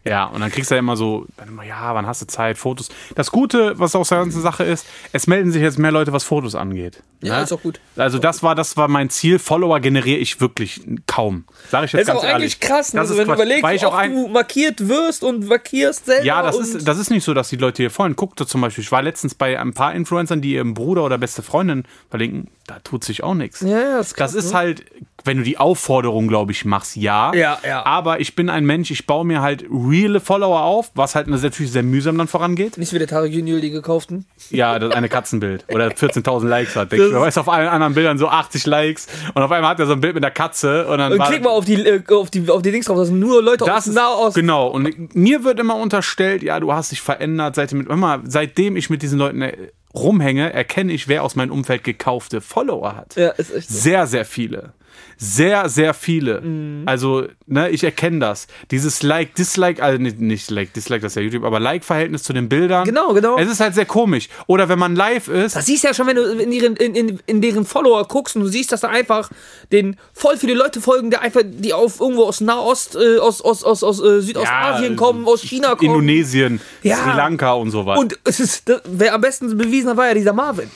Ja, 0.05 0.25
und 0.25 0.41
dann 0.41 0.51
kriegst 0.51 0.71
du 0.71 0.75
ja 0.75 0.81
immer 0.81 0.97
so, 0.97 1.27
dann 1.37 1.49
immer, 1.49 1.63
ja, 1.63 1.95
wann 1.95 2.07
hast 2.07 2.23
du 2.23 2.27
Zeit, 2.27 2.59
Fotos. 2.59 2.89
Das 3.15 3.31
Gute, 3.31 3.79
was 3.79 3.95
aus 3.95 4.09
der 4.09 4.19
ganzen 4.19 4.43
Sache 4.43 4.65
ist, 4.65 4.87
es 5.13 5.27
melden 5.27 5.53
sich 5.53 5.63
jetzt 5.63 5.79
mehr 5.79 5.93
Leute, 5.93 6.13
was 6.13 6.25
Fotos 6.25 6.55
angeht. 6.55 7.03
Ja, 7.23 7.39
Ne? 7.39 7.45
ist 7.45 7.53
auch 7.53 7.63
gut. 7.63 7.81
Also 7.97 8.19
das 8.19 8.43
war, 8.43 8.55
das 8.55 8.77
war 8.77 8.89
mein 8.89 9.09
Ziel. 9.11 9.39
Follower 9.39 9.81
generiere 9.81 10.19
ich 10.19 10.41
wirklich 10.41 10.81
kaum. 11.07 11.45
Sag 11.71 11.85
ich 11.85 11.93
jetzt 11.93 12.01
Das 12.01 12.01
ist 12.03 12.07
ganz 12.09 12.19
auch 12.21 12.25
ehrlich. 12.25 12.35
eigentlich 12.57 12.61
krass, 12.61 12.93
ne? 12.93 13.01
Das 13.01 13.11
also, 13.11 13.15
ist 13.15 13.27
wenn 13.29 13.29
du 13.29 13.43
überlegst, 13.43 13.71
ich 13.73 13.87
auch 13.87 13.95
ein, 13.95 14.13
du 14.15 14.29
markiert 14.29 14.89
wirst 14.89 15.23
und 15.25 15.47
markierst 15.49 16.07
selber. 16.07 16.25
Ja, 16.25 16.43
das 16.43 16.59
ist, 16.59 16.87
das 16.87 16.99
ist 16.99 17.11
nicht 17.11 17.25
so, 17.25 17.33
dass 17.35 17.49
die 17.49 17.57
Leute 17.57 17.83
hier 17.83 17.91
folgen. 17.91 18.17
Guck 18.17 18.37
dir 18.37 18.47
zum 18.47 18.61
Beispiel, 18.61 18.83
ich 18.85 18.93
war 18.93 19.03
letztens 19.03 19.35
bei 19.35 19.59
ein 19.59 19.73
paar 19.73 19.95
Influencern, 19.95 20.41
die 20.43 20.55
ihren 20.55 20.75
Bruder 20.75 21.05
oder 21.05 21.17
beste 21.19 21.43
Freundin 21.43 21.85
verlinken, 22.11 22.49
da 22.67 22.79
tut 22.81 23.05
sich 23.05 23.23
auch 23.23 23.35
nichts. 23.35 23.61
Ja, 23.61 23.99
das 23.99 24.09
ist 24.09 24.15
krass, 24.15 24.33
Das 24.33 24.45
ist 24.45 24.53
ne? 24.53 24.59
halt, 24.59 24.85
wenn 25.25 25.37
du 25.37 25.43
die 25.45 25.59
Aufforderung, 25.59 26.27
glaube 26.29 26.51
ich, 26.53 26.65
machst, 26.65 26.97
ja. 26.97 27.33
Ja, 27.35 27.59
ja. 27.65 27.85
Aber 27.87 28.21
ich 28.21 28.35
bin 28.35 28.49
ein 28.51 28.65
Mensch, 28.65 28.91
ich 28.91 29.07
baue 29.07 29.25
mir 29.25 29.43
halt 29.43 29.65
reale 29.71 30.21
Follower 30.21 30.63
auf, 30.63 30.91
was 30.95 31.15
halt 31.15 31.29
natürlich 31.29 31.71
sehr 31.73 31.83
mühsam 31.85 32.19
dann 32.19 32.27
vorangeht. 32.29 32.79
Nicht 32.79 32.93
wie 32.93 32.99
der 32.99 33.07
Tarek 33.09 33.33
Junior 33.33 33.61
die 33.61 33.71
gekauften. 33.71 34.27
Ja, 34.51 34.79
das 34.79 34.93
eine 34.93 35.09
Katzenbild 35.09 35.65
oder 35.69 35.89
14.000 35.91 36.47
Likes 36.49 36.75
hat. 36.77 36.91
Denk 36.93 37.12
mir. 37.13 37.21
weißt 37.21 37.37
du, 37.37 37.41
auf 37.43 37.49
allen 37.49 37.69
anderen 37.69 37.95
Bildern 37.95 38.19
so 38.19 38.29
80 38.29 38.67
Likes 38.67 39.07
und 39.35 39.43
auf 39.43 39.51
einmal 39.51 39.71
hat 39.71 39.81
er 39.81 39.87
so 39.87 39.93
ein 39.93 40.01
Bild 40.01 40.15
mit 40.15 40.23
der 40.25 40.31
Katze 40.31 40.87
und 40.87 40.99
dann 40.99 41.13
Und 41.13 41.19
war- 41.19 41.29
klick 41.29 41.43
mal 41.43 41.51
auf 41.51 41.65
die, 41.65 41.75
äh, 41.75 42.03
auf 42.13 42.31
die, 42.31 42.49
auf 42.51 42.63
die 42.63 42.71
Dings 42.73 42.87
drauf, 42.87 42.97
das 42.99 43.09
sind 43.09 43.19
nur 43.21 43.43
Leute 43.43 43.65
das 43.65 43.89
aus 43.89 43.95
Nahost. 43.95 44.35
Genau, 44.35 44.69
und 44.69 45.15
mir 45.15 45.45
wird 45.45 45.59
immer 45.61 45.77
unterstellt, 45.77 46.43
ja, 46.43 46.59
du 46.61 46.73
hast 46.73 46.93
dich 46.93 47.01
verändert, 47.03 47.55
seitdem, 47.55 47.87
immer, 47.89 48.21
seitdem 48.25 48.77
ich 48.77 48.91
mit 48.91 49.03
diesen 49.03 49.19
Leuten 49.19 49.43
äh, 49.43 49.57
rumhänge, 49.95 50.53
erkenne 50.53 50.93
ich, 50.93 51.09
wer 51.09 51.23
aus 51.23 51.37
meinem 51.37 51.51
Umfeld 51.53 51.85
gekaufte 51.85 52.41
Follower 52.41 52.97
hat. 52.97 53.15
Ja, 53.17 53.29
ist 53.31 53.55
echt 53.55 53.69
so. 53.69 53.79
Sehr, 53.79 54.07
sehr 54.07 54.25
viele. 54.25 54.73
Sehr, 55.17 55.69
sehr 55.69 55.95
viele. 55.95 56.41
Mhm. 56.41 56.83
Also, 56.87 57.27
ne, 57.47 57.71
ich 57.71 57.85
erkenne 57.85 58.19
das. 58.19 58.47
Dieses 58.71 59.03
Like, 59.03 59.35
Dislike, 59.35 59.83
also 59.83 60.01
nicht, 60.03 60.21
nicht 60.21 60.51
Like, 60.51 60.73
Dislike, 60.73 61.03
das 61.03 61.13
ist 61.13 61.17
ja 61.17 61.23
YouTube, 61.23 61.45
aber 61.45 61.61
Like-Verhältnis 61.61 62.23
zu 62.25 62.33
den 62.33 62.49
Bildern. 62.49 62.85
Genau, 62.85 63.13
genau. 63.15 63.39
Es 63.39 63.49
ist 63.49 63.61
halt 63.61 63.75
sehr 63.75 63.85
komisch. 63.87 64.29
Oder 64.47 64.69
wenn 64.69 64.79
man 64.79 64.97
live 64.97 65.29
ist, 65.29 65.55
Das 65.57 65.67
siehst 65.67 65.85
du 65.85 65.89
ja 65.89 65.95
schon, 65.95 66.07
wenn 66.07 66.17
du 66.17 66.23
in, 66.25 66.51
ihren, 66.53 66.77
in, 66.77 66.95
in, 66.95 67.19
in 67.27 67.41
deren 67.41 67.65
Follower 67.65 68.07
guckst 68.09 68.37
und 68.37 68.43
du 68.43 68.49
siehst, 68.49 68.73
dass 68.73 68.81
da 68.81 68.89
einfach 68.89 69.31
den 69.71 69.97
voll 70.13 70.37
viele 70.37 70.55
Leute 70.55 70.81
folgen, 70.81 71.11
die 71.11 71.17
einfach, 71.17 71.43
die 71.45 71.73
auf 71.73 72.01
irgendwo 72.01 72.25
aus 72.25 72.41
Nahost, 72.41 72.97
äh, 72.97 73.19
aus, 73.19 73.41
aus, 73.41 73.63
aus, 73.65 73.83
aus 73.83 74.01
äh, 74.03 74.21
Südostasien 74.21 74.93
Ja, 74.93 74.97
kommen, 74.97 75.27
aus 75.27 75.43
China 75.43 75.75
kommen. 75.77 75.91
Indonesien, 75.91 76.61
Ja. 76.83 76.97
Sri 76.97 77.17
Lanka 77.17 77.53
und 77.53 77.71
so 77.71 77.87
weiter. 77.87 78.01
Und 78.01 78.19
es 78.25 78.41
ist, 78.41 78.69
das, 78.69 78.83
wer 78.87 79.15
am 79.15 79.21
besten 79.21 79.57
bewiesen 79.57 79.91
hat, 79.91 79.97
war 79.97 80.09
ja 80.09 80.15
dieser 80.15 80.33
Marvin. 80.33 80.71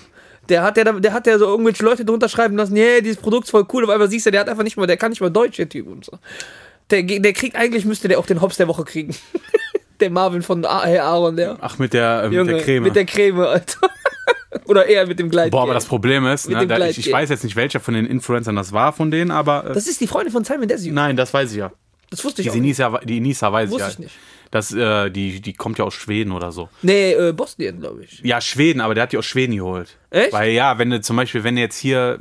Der 0.49 0.63
hat 0.63 0.77
ja, 0.77 0.85
da- 0.85 0.93
der 0.93 1.13
hat 1.13 1.27
ja 1.27 1.39
so 1.39 1.47
irgendwelche 1.47 1.85
Leute 1.85 2.05
drunter 2.05 2.29
schreiben 2.29 2.57
lassen, 2.57 2.75
nee, 2.75 3.01
dieses 3.01 3.17
Produkt 3.19 3.45
ist 3.45 3.51
voll 3.51 3.67
cool, 3.73 3.91
aber 3.91 4.09
siehst 4.09 4.27
du, 4.27 4.31
der 4.31 4.41
hat 4.41 4.49
einfach 4.49 4.63
nicht 4.63 4.77
mal, 4.77 4.87
der 4.87 4.97
kann 4.97 5.11
nicht 5.11 5.21
mal 5.21 5.31
Deutsch, 5.31 5.57
der 5.57 5.69
Typ 5.69 5.87
und 5.89 6.05
so. 6.05 6.19
Der, 6.91 7.03
der 7.03 7.33
kriegt, 7.33 7.57
eigentlich 7.57 7.85
müsste 7.85 8.07
der 8.09 8.19
auch 8.19 8.27
den 8.27 8.41
Hops 8.41 8.57
der 8.57 8.69
Woche 8.69 8.85
kriegen. 8.85 9.15
der 10.01 10.11
Marvin 10.11 10.43
von 10.43 10.63
Herr 10.65 11.05
Aaron, 11.05 11.37
der. 11.37 11.57
Ach, 11.61 11.79
mit 11.79 11.93
der, 11.93 12.23
äh, 12.25 12.29
mit 12.29 12.35
Junge, 12.37 12.53
der 12.55 12.63
Creme. 12.63 12.83
Mit 12.85 12.97
der 12.97 13.05
Creme, 13.07 13.41
Alter. 13.41 13.81
Oder 14.67 14.87
eher 14.87 15.07
mit 15.07 15.19
dem 15.19 15.29
Gleitgel. 15.29 15.51
Boah, 15.51 15.63
aber 15.63 15.75
das 15.75 15.85
Problem 15.85 16.27
ist, 16.27 16.49
Mit 16.49 16.57
ne, 16.59 16.67
da, 16.67 16.87
ich, 16.87 16.99
ich 16.99 17.13
weiß 17.13 17.29
jetzt 17.31 17.45
nicht, 17.45 17.57
welcher 17.57 17.79
von 17.81 17.95
den 17.95 18.07
Influencern 18.07 18.57
das 18.57 18.73
war 18.73 18.93
von 18.93 19.11
denen, 19.11 19.31
aber. 19.31 19.67
Äh, 19.71 19.75
Das 19.75 19.87
ist 19.87 20.01
die 20.01 20.07
Freundin 20.07 20.33
von 20.33 20.45
Simon 20.45 20.67
Desio. 20.69 20.93
nein, 20.95 21.17
das 21.17 21.33
weiß 21.35 21.51
ich 21.53 21.59
ja. 21.59 21.73
Das 22.11 22.25
wusste 22.25 22.41
ich 22.43 22.47
Die 22.47 22.51
auch 22.51 22.55
nicht. 22.55 22.63
Inisa, 22.63 23.01
die 23.05 23.17
Inisa 23.19 23.53
weiß 23.53 23.71
Wusste 23.71 23.83
ich 23.83 23.89
ja. 23.89 23.93
ich 23.95 23.99
nicht. 23.99 24.15
Das, 24.51 24.73
äh, 24.73 25.11
die, 25.11 25.41
die 25.41 25.53
kommt 25.55 25.79
ja 25.79 25.85
aus 25.85 25.95
Schweden 25.95 26.33
oder 26.33 26.53
so. 26.53 26.69
Nee, 26.83 27.13
äh, 27.13 27.33
Bosnien, 27.33 27.81
glaube 27.81 28.05
ich. 28.05 28.21
Ja, 28.23 28.41
Schweden, 28.41 28.81
aber 28.81 28.95
der 28.95 29.03
hat 29.05 29.13
die 29.13 29.19
aus 29.19 29.27
Schweden 29.27 29.57
geholt. 29.57 29.97
Echt? 30.11 30.33
Weil 30.33 30.53
ja, 30.53 30.79
wenn 30.79 30.91
du 30.91 31.01
zum 31.01 31.17
Beispiel, 31.17 31.43
wenn 31.45 31.57
du 31.57 31.61
jetzt 31.63 31.79
hier 31.79 32.21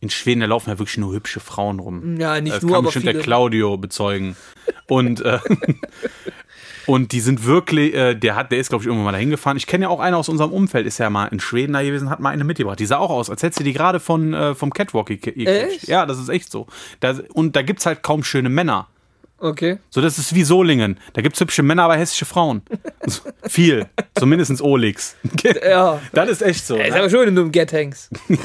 in 0.00 0.10
Schweden, 0.10 0.40
da 0.40 0.46
laufen 0.46 0.70
ja 0.70 0.78
wirklich 0.78 0.98
nur 0.98 1.12
hübsche 1.14 1.40
Frauen 1.40 1.80
rum. 1.80 2.18
Ja, 2.20 2.40
nicht 2.40 2.54
das 2.56 2.62
nur, 2.62 2.72
kann 2.72 2.78
aber 2.78 2.84
bestimmt 2.86 3.04
viele. 3.06 3.14
der 3.14 3.22
Claudio 3.22 3.76
bezeugen. 3.76 4.36
Und, 4.86 5.20
äh, 5.22 5.38
und 6.86 7.10
die 7.12 7.20
sind 7.20 7.44
wirklich, 7.44 7.94
äh, 7.94 8.14
der 8.14 8.36
hat, 8.36 8.52
der 8.52 8.58
ist, 8.58 8.68
glaube 8.68 8.82
ich, 8.82 8.86
irgendwann 8.86 9.06
mal 9.06 9.12
dahin 9.12 9.30
gefahren. 9.30 9.56
Ich 9.56 9.66
kenne 9.66 9.84
ja 9.84 9.88
auch 9.88 9.98
eine 10.00 10.16
aus 10.16 10.28
unserem 10.28 10.52
Umfeld, 10.52 10.86
ist 10.86 10.98
ja 10.98 11.10
mal 11.10 11.26
in 11.26 11.40
Schweden 11.40 11.72
da 11.72 11.82
gewesen, 11.82 12.10
hat 12.10 12.20
mal 12.20 12.30
eine 12.30 12.44
mitgebracht. 12.44 12.78
Die 12.78 12.86
sah 12.86 12.98
auch 12.98 13.10
aus, 13.10 13.30
als 13.30 13.42
hätte 13.42 13.56
sie 13.58 13.64
die 13.64 13.72
gerade 13.72 13.98
von, 13.98 14.32
äh, 14.34 14.54
vom 14.54 14.72
Catwalk 14.72 15.06
ge- 15.08 15.16
gekriegt. 15.18 15.88
Ja, 15.88 16.06
das 16.06 16.18
ist 16.18 16.28
echt 16.28 16.52
so. 16.52 16.66
Da, 17.00 17.18
und 17.32 17.56
da 17.56 17.62
gibt 17.62 17.80
es 17.80 17.86
halt 17.86 18.02
kaum 18.02 18.22
schöne 18.22 18.48
Männer. 18.48 18.86
Okay. 19.38 19.78
So, 19.90 20.00
das 20.00 20.16
ist 20.18 20.34
wie 20.34 20.44
Solingen. 20.44 20.98
Da 21.12 21.20
gibt 21.20 21.34
es 21.36 21.40
hübsche 21.40 21.62
Männer, 21.62 21.82
aber 21.84 21.96
hässliche 21.96 22.24
Frauen. 22.24 22.62
So, 23.04 23.20
viel. 23.48 23.86
So 24.18 24.24
mindestens 24.26 24.62
Olix. 24.62 25.14
Ja. 25.62 26.00
Das 26.12 26.28
ist 26.30 26.42
echt 26.42 26.66
so. 26.66 26.76
Ist 26.76 26.90
Ne? 26.90 26.96
aber 26.98 27.10
schön, 27.10 27.26
wenn 27.26 27.34
du 27.36 27.42
im 27.42 27.52
Get 27.52 27.72
hängst. 27.72 28.10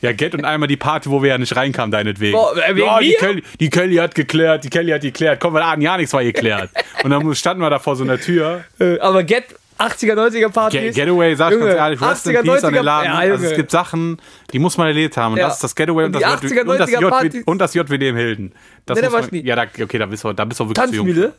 Ja, 0.00 0.12
Geld 0.12 0.34
und 0.34 0.44
einmal 0.44 0.66
die 0.68 0.76
Party, 0.76 1.08
wo 1.10 1.22
wir 1.22 1.30
ja 1.30 1.38
nicht 1.38 1.54
reinkamen, 1.54 1.92
deinetwegen. 1.92 2.32
Boah, 2.32 2.56
äh, 2.56 2.76
ja, 2.78 2.98
die? 2.98 3.14
Kelly, 3.18 3.42
die 3.60 3.70
Kelly 3.70 3.96
hat 3.96 4.14
geklärt, 4.16 4.64
die 4.64 4.70
Kelly 4.70 4.90
hat 4.90 5.02
geklärt. 5.02 5.38
Komm, 5.40 5.54
wir 5.54 5.64
an, 5.64 5.80
ja, 5.80 5.96
nichts 5.96 6.12
war 6.12 6.24
geklärt. 6.24 6.70
Und 7.04 7.10
dann 7.10 7.34
standen 7.36 7.62
wir 7.62 7.70
da 7.70 7.78
vor 7.78 7.94
so 7.94 8.02
einer 8.02 8.18
Tür. 8.18 8.64
Äh, 8.80 8.98
aber 8.98 9.22
Get 9.22 9.44
80er, 9.88 10.14
90er 10.14 10.48
Partys. 10.50 10.80
Get 10.80 10.94
Getaway, 10.94 11.34
sag 11.34 11.52
ich 11.52 11.58
Junge, 11.58 11.66
ganz 11.74 11.78
ehrlich, 11.78 12.00
rest 12.00 12.26
in 12.26 12.36
80er, 12.36 12.42
peace 12.42 12.64
an 12.64 12.72
den 12.72 12.80
90er 12.80 12.84
Laden. 12.84 13.12
Ja, 13.12 13.18
also 13.18 13.44
es 13.46 13.54
gibt 13.56 13.70
Sachen, 13.70 14.20
die 14.52 14.58
muss 14.58 14.78
man 14.78 14.86
erlebt 14.88 15.16
haben. 15.16 15.32
Und 15.32 15.38
Ja. 15.38 15.46
das 15.46 15.54
ist 15.54 15.64
das 15.64 15.74
Getaway 15.74 16.04
und, 16.04 16.14
Und 16.16 16.22
das, 16.22 16.40
JW 16.42 16.46
80er, 16.48 16.60
und, 16.60 16.78
das 16.78 16.90
90er 16.90 17.00
JW 17.00 17.42
und 17.46 17.58
das 17.58 17.74
JWD 17.74 18.02
im 18.08 18.16
Hilden. 18.16 18.52
Das 18.86 18.96
Nee, 18.96 19.02
da 19.02 19.10
man, 19.10 19.28
ja, 19.32 19.56
da, 19.56 19.62
okay, 19.62 19.98
da 19.98 20.06
bist 20.06 20.24
du, 20.24 20.32
da 20.32 20.44
bist 20.44 20.60
du 20.60 20.68
wirklich 20.68 20.88
zu 20.88 20.94
jung. 20.94 21.06
Tanzmühle. 21.06 21.32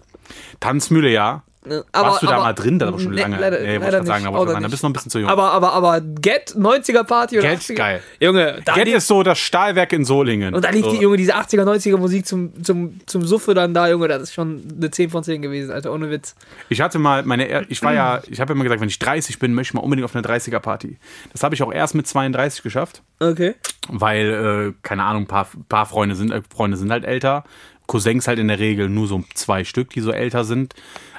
Tanzmühle, 0.59 1.09
ja. 1.09 1.43
Ne? 1.65 1.85
Aber, 1.93 2.09
Warst 2.09 2.21
du 2.23 2.25
da 2.27 2.33
aber- 2.33 2.43
mal 2.43 2.53
drin? 2.53 2.77
Das 2.77 2.89
ist 2.89 2.93
aber 2.93 3.01
schon 3.03 3.11
Nee, 3.13 3.21
lange. 3.21 3.39
leider- 3.39 3.59
nee, 3.61 3.79
wollte 3.81 3.85
ich 3.85 3.91
sagen, 3.91 4.05
nicht. 4.05 4.09
da 4.09 4.09
wollte 4.09 4.25
ich 4.25 4.41
Oder 4.41 4.51
sagen, 4.51 4.63
da 4.63 4.67
bist 4.69 4.83
du 4.83 4.85
noch 4.85 4.89
ein 4.89 4.93
bisschen 4.93 5.11
zu 5.11 5.19
jung. 5.19 5.29
Aber, 5.29 5.51
aber, 5.53 5.71
aber 5.73 6.01
Get, 6.01 6.55
90er 6.57 7.03
Party 7.05 7.39
oder 7.39 7.47
Get 7.49 7.59
ist 7.59 7.69
80er? 7.69 7.75
geil. 7.75 8.01
Junge, 8.19 8.61
da 8.65 8.73
Get 8.73 8.87
ist 8.89 9.07
so 9.07 9.23
das 9.23 9.39
Stahlwerk 9.39 9.93
in 9.93 10.03
Solingen. 10.03 10.53
und 10.53 10.65
da 10.65 10.69
lief 10.71 10.83
so. 10.85 10.91
die, 10.91 10.97
Junge, 11.01 11.15
diese 11.17 11.35
80er, 11.35 11.63
90er 11.63 11.97
Musik 11.97 12.25
zum, 12.25 12.63
zum, 12.63 12.99
zum 13.05 13.25
Suffe 13.25 13.53
dann 13.53 13.73
da, 13.73 13.87
Junge, 13.87 14.07
das 14.09 14.23
ist 14.23 14.33
schon 14.33 14.61
eine 14.77 14.91
10 14.91 15.09
von 15.09 15.23
10 15.23 15.41
gewesen, 15.41 15.71
Alter, 15.71 15.93
ohne 15.93 16.09
Witz. 16.09 16.35
Ich 16.69 16.81
hatte 16.81 16.99
mal 16.99 17.23
meine, 17.23 17.65
ich 17.69 17.81
war 17.81 17.93
ja, 17.93 18.21
ich 18.29 18.41
habe 18.41 18.51
immer 18.53 18.63
gesagt, 18.63 18.81
wenn 18.81 18.89
ich 18.89 18.99
30 18.99 19.39
bin, 19.39 19.53
möchte 19.53 19.71
ich 19.71 19.73
mal 19.75 19.81
unbedingt 19.81 20.03
auf 20.05 20.15
eine 20.15 20.21
30er 20.27 20.59
Party. 20.59 20.97
Das 21.31 21.43
habe 21.43 21.55
ich 21.55 21.63
auch 21.63 21.71
erst 21.71 21.95
mit 21.95 22.05
32 22.07 22.61
geschafft, 22.63 23.01
Okay. 23.19 23.55
weil, 23.87 24.73
äh, 24.73 24.73
keine 24.85 25.03
Ahnung, 25.03 25.23
ein 25.23 25.27
paar, 25.27 25.47
paar 25.69 25.85
Freunde, 25.85 26.15
sind, 26.15 26.31
äh, 26.31 26.41
Freunde 26.53 26.75
sind 26.77 26.91
halt 26.91 27.05
älter. 27.05 27.45
Cousins 27.93 28.27
halt 28.27 28.39
in 28.39 28.47
der 28.47 28.57
Regel 28.57 28.89
nur 28.89 29.05
so 29.07 29.23
zwei 29.35 29.63
Stück, 29.63 29.91
die 29.91 30.01
so 30.01 30.11
älter 30.11 30.43
sind, 30.45 30.73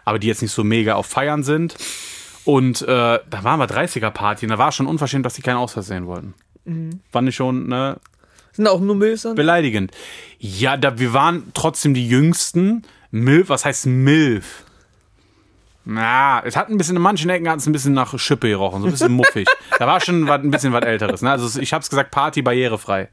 aber 0.05 0.19
die 0.19 0.27
jetzt 0.27 0.43
nicht 0.43 0.51
so 0.51 0.65
mega 0.65 0.95
auf 0.97 1.07
Feiern 1.07 1.45
sind. 1.45 1.77
Und 2.45 2.83
äh, 2.83 2.87
da 2.87 3.45
waren 3.45 3.61
wir 3.61 3.69
30er 3.69 4.11
Party 4.11 4.45
und 4.47 4.51
da 4.51 4.59
war 4.59 4.73
schon 4.73 4.87
unverschämt, 4.87 5.25
dass 5.25 5.35
die 5.35 5.43
keinen 5.43 5.59
Ausweis 5.59 5.87
sehen 5.87 6.07
wollten. 6.07 6.35
Fand 7.13 7.29
ich 7.29 7.37
schon, 7.37 7.69
ne, 7.69 7.99
Sind 8.53 8.67
auch 8.67 8.81
nur 8.81 8.97
Milfs 8.97 9.23
dann? 9.23 9.37
beleidigend. 9.37 9.93
Ja, 10.41 10.77
da, 10.77 10.99
wir 10.99 11.13
waren 11.13 11.53
trotzdem 11.55 11.95
die 11.95 12.09
Jüngsten. 12.09 12.83
Milf, 13.13 13.49
was 13.49 13.65
heißt 13.65 13.87
Milf? 13.87 14.64
Na, 15.87 16.43
es 16.45 16.57
hat 16.57 16.71
ein 16.71 16.79
bisschen, 16.79 16.97
in 16.97 17.03
manchen 17.03 17.29
Ecken 17.29 17.49
hat 17.49 17.59
es 17.59 17.67
ein 17.67 17.73
bisschen 17.73 17.93
nach 17.93 18.19
Schippe 18.19 18.49
gerochen, 18.49 18.81
so 18.81 18.89
ein 18.89 18.91
bisschen 18.91 19.13
muffig. 19.13 19.47
da 19.79 19.87
war 19.87 20.01
schon 20.01 20.27
was, 20.27 20.41
ein 20.41 20.51
bisschen 20.51 20.73
was 20.73 20.83
Älteres. 20.83 21.21
Ne? 21.21 21.31
Also 21.31 21.61
ich 21.61 21.75
hab's 21.75 21.91
gesagt, 21.91 22.11
Party 22.11 22.41
barrierefrei. 22.41 23.09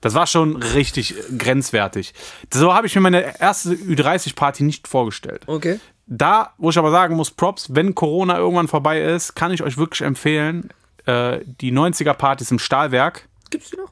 Das 0.00 0.14
war 0.14 0.28
schon 0.28 0.56
richtig 0.56 1.14
grenzwertig. 1.36 2.14
So 2.54 2.72
habe 2.72 2.86
ich 2.86 2.94
mir 2.94 3.00
meine 3.00 3.40
erste 3.40 3.70
Ü30-Party 3.70 4.62
nicht 4.62 4.86
vorgestellt. 4.86 5.42
Okay. 5.46 5.80
Da, 6.06 6.52
wo 6.56 6.70
ich 6.70 6.78
aber 6.78 6.92
sagen 6.92 7.16
muss, 7.16 7.32
Props, 7.32 7.74
wenn 7.74 7.94
Corona 7.94 8.38
irgendwann 8.38 8.68
vorbei 8.68 9.02
ist, 9.02 9.34
kann 9.34 9.50
ich 9.50 9.62
euch 9.62 9.76
wirklich 9.76 10.02
empfehlen, 10.02 10.70
äh, 11.06 11.40
die 11.60 11.72
90er-Partys 11.72 12.52
im 12.52 12.60
Stahlwerk. 12.60 13.28
Gibt's 13.50 13.70
die 13.70 13.76
noch? 13.76 13.90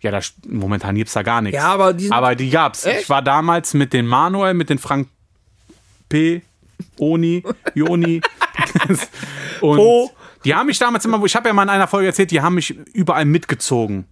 Ja, 0.00 0.10
da, 0.10 0.20
momentan 0.46 0.94
gibt's 0.94 1.14
da 1.14 1.22
gar 1.22 1.40
nichts. 1.40 1.56
Ja, 1.56 1.72
aber 1.72 1.94
die 1.94 2.12
aber 2.12 2.36
die 2.36 2.50
gab's. 2.50 2.84
Echt? 2.84 3.02
Ich 3.02 3.10
war 3.10 3.22
damals 3.22 3.74
mit 3.74 3.92
den 3.92 4.06
Manuel, 4.06 4.54
mit 4.54 4.70
den 4.70 4.78
Frank 4.78 5.08
P, 6.08 6.42
Oni, 6.98 7.42
Joni 7.74 8.20
und 9.60 9.76
Po. 9.76 10.10
die 10.44 10.54
haben 10.54 10.66
mich 10.66 10.78
damals 10.78 11.04
immer, 11.04 11.22
ich 11.24 11.36
habe 11.36 11.48
ja 11.48 11.54
mal 11.54 11.62
in 11.64 11.68
einer 11.68 11.88
Folge 11.88 12.08
erzählt, 12.08 12.30
die 12.30 12.40
haben 12.40 12.54
mich 12.54 12.70
überall 12.92 13.24
mitgezogen. 13.24 14.06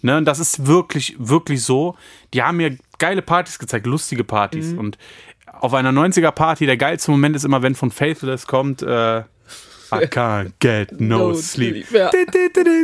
Ne, 0.00 0.16
und 0.16 0.26
das 0.26 0.38
ist 0.38 0.66
wirklich, 0.66 1.16
wirklich 1.18 1.64
so. 1.64 1.96
Die 2.32 2.42
haben 2.42 2.58
mir 2.58 2.78
geile 2.98 3.20
Partys 3.20 3.58
gezeigt, 3.58 3.84
lustige 3.84 4.22
Partys. 4.22 4.72
Mhm. 4.72 4.78
Und 4.78 4.98
auf 5.52 5.74
einer 5.74 5.90
90er-Party, 5.90 6.66
der 6.66 6.76
geilste 6.76 7.10
Moment 7.10 7.34
ist 7.34 7.44
immer, 7.44 7.62
wenn 7.62 7.74
von 7.74 7.90
Faithless 7.90 8.46
kommt, 8.46 8.82
äh, 8.82 9.24
I 9.92 10.06
can't 10.06 10.52
get 10.60 11.00
no, 11.00 11.30
No 11.30 11.34
sleep. 11.34 11.86
sleep, 11.86 11.90
ja. 11.92 12.10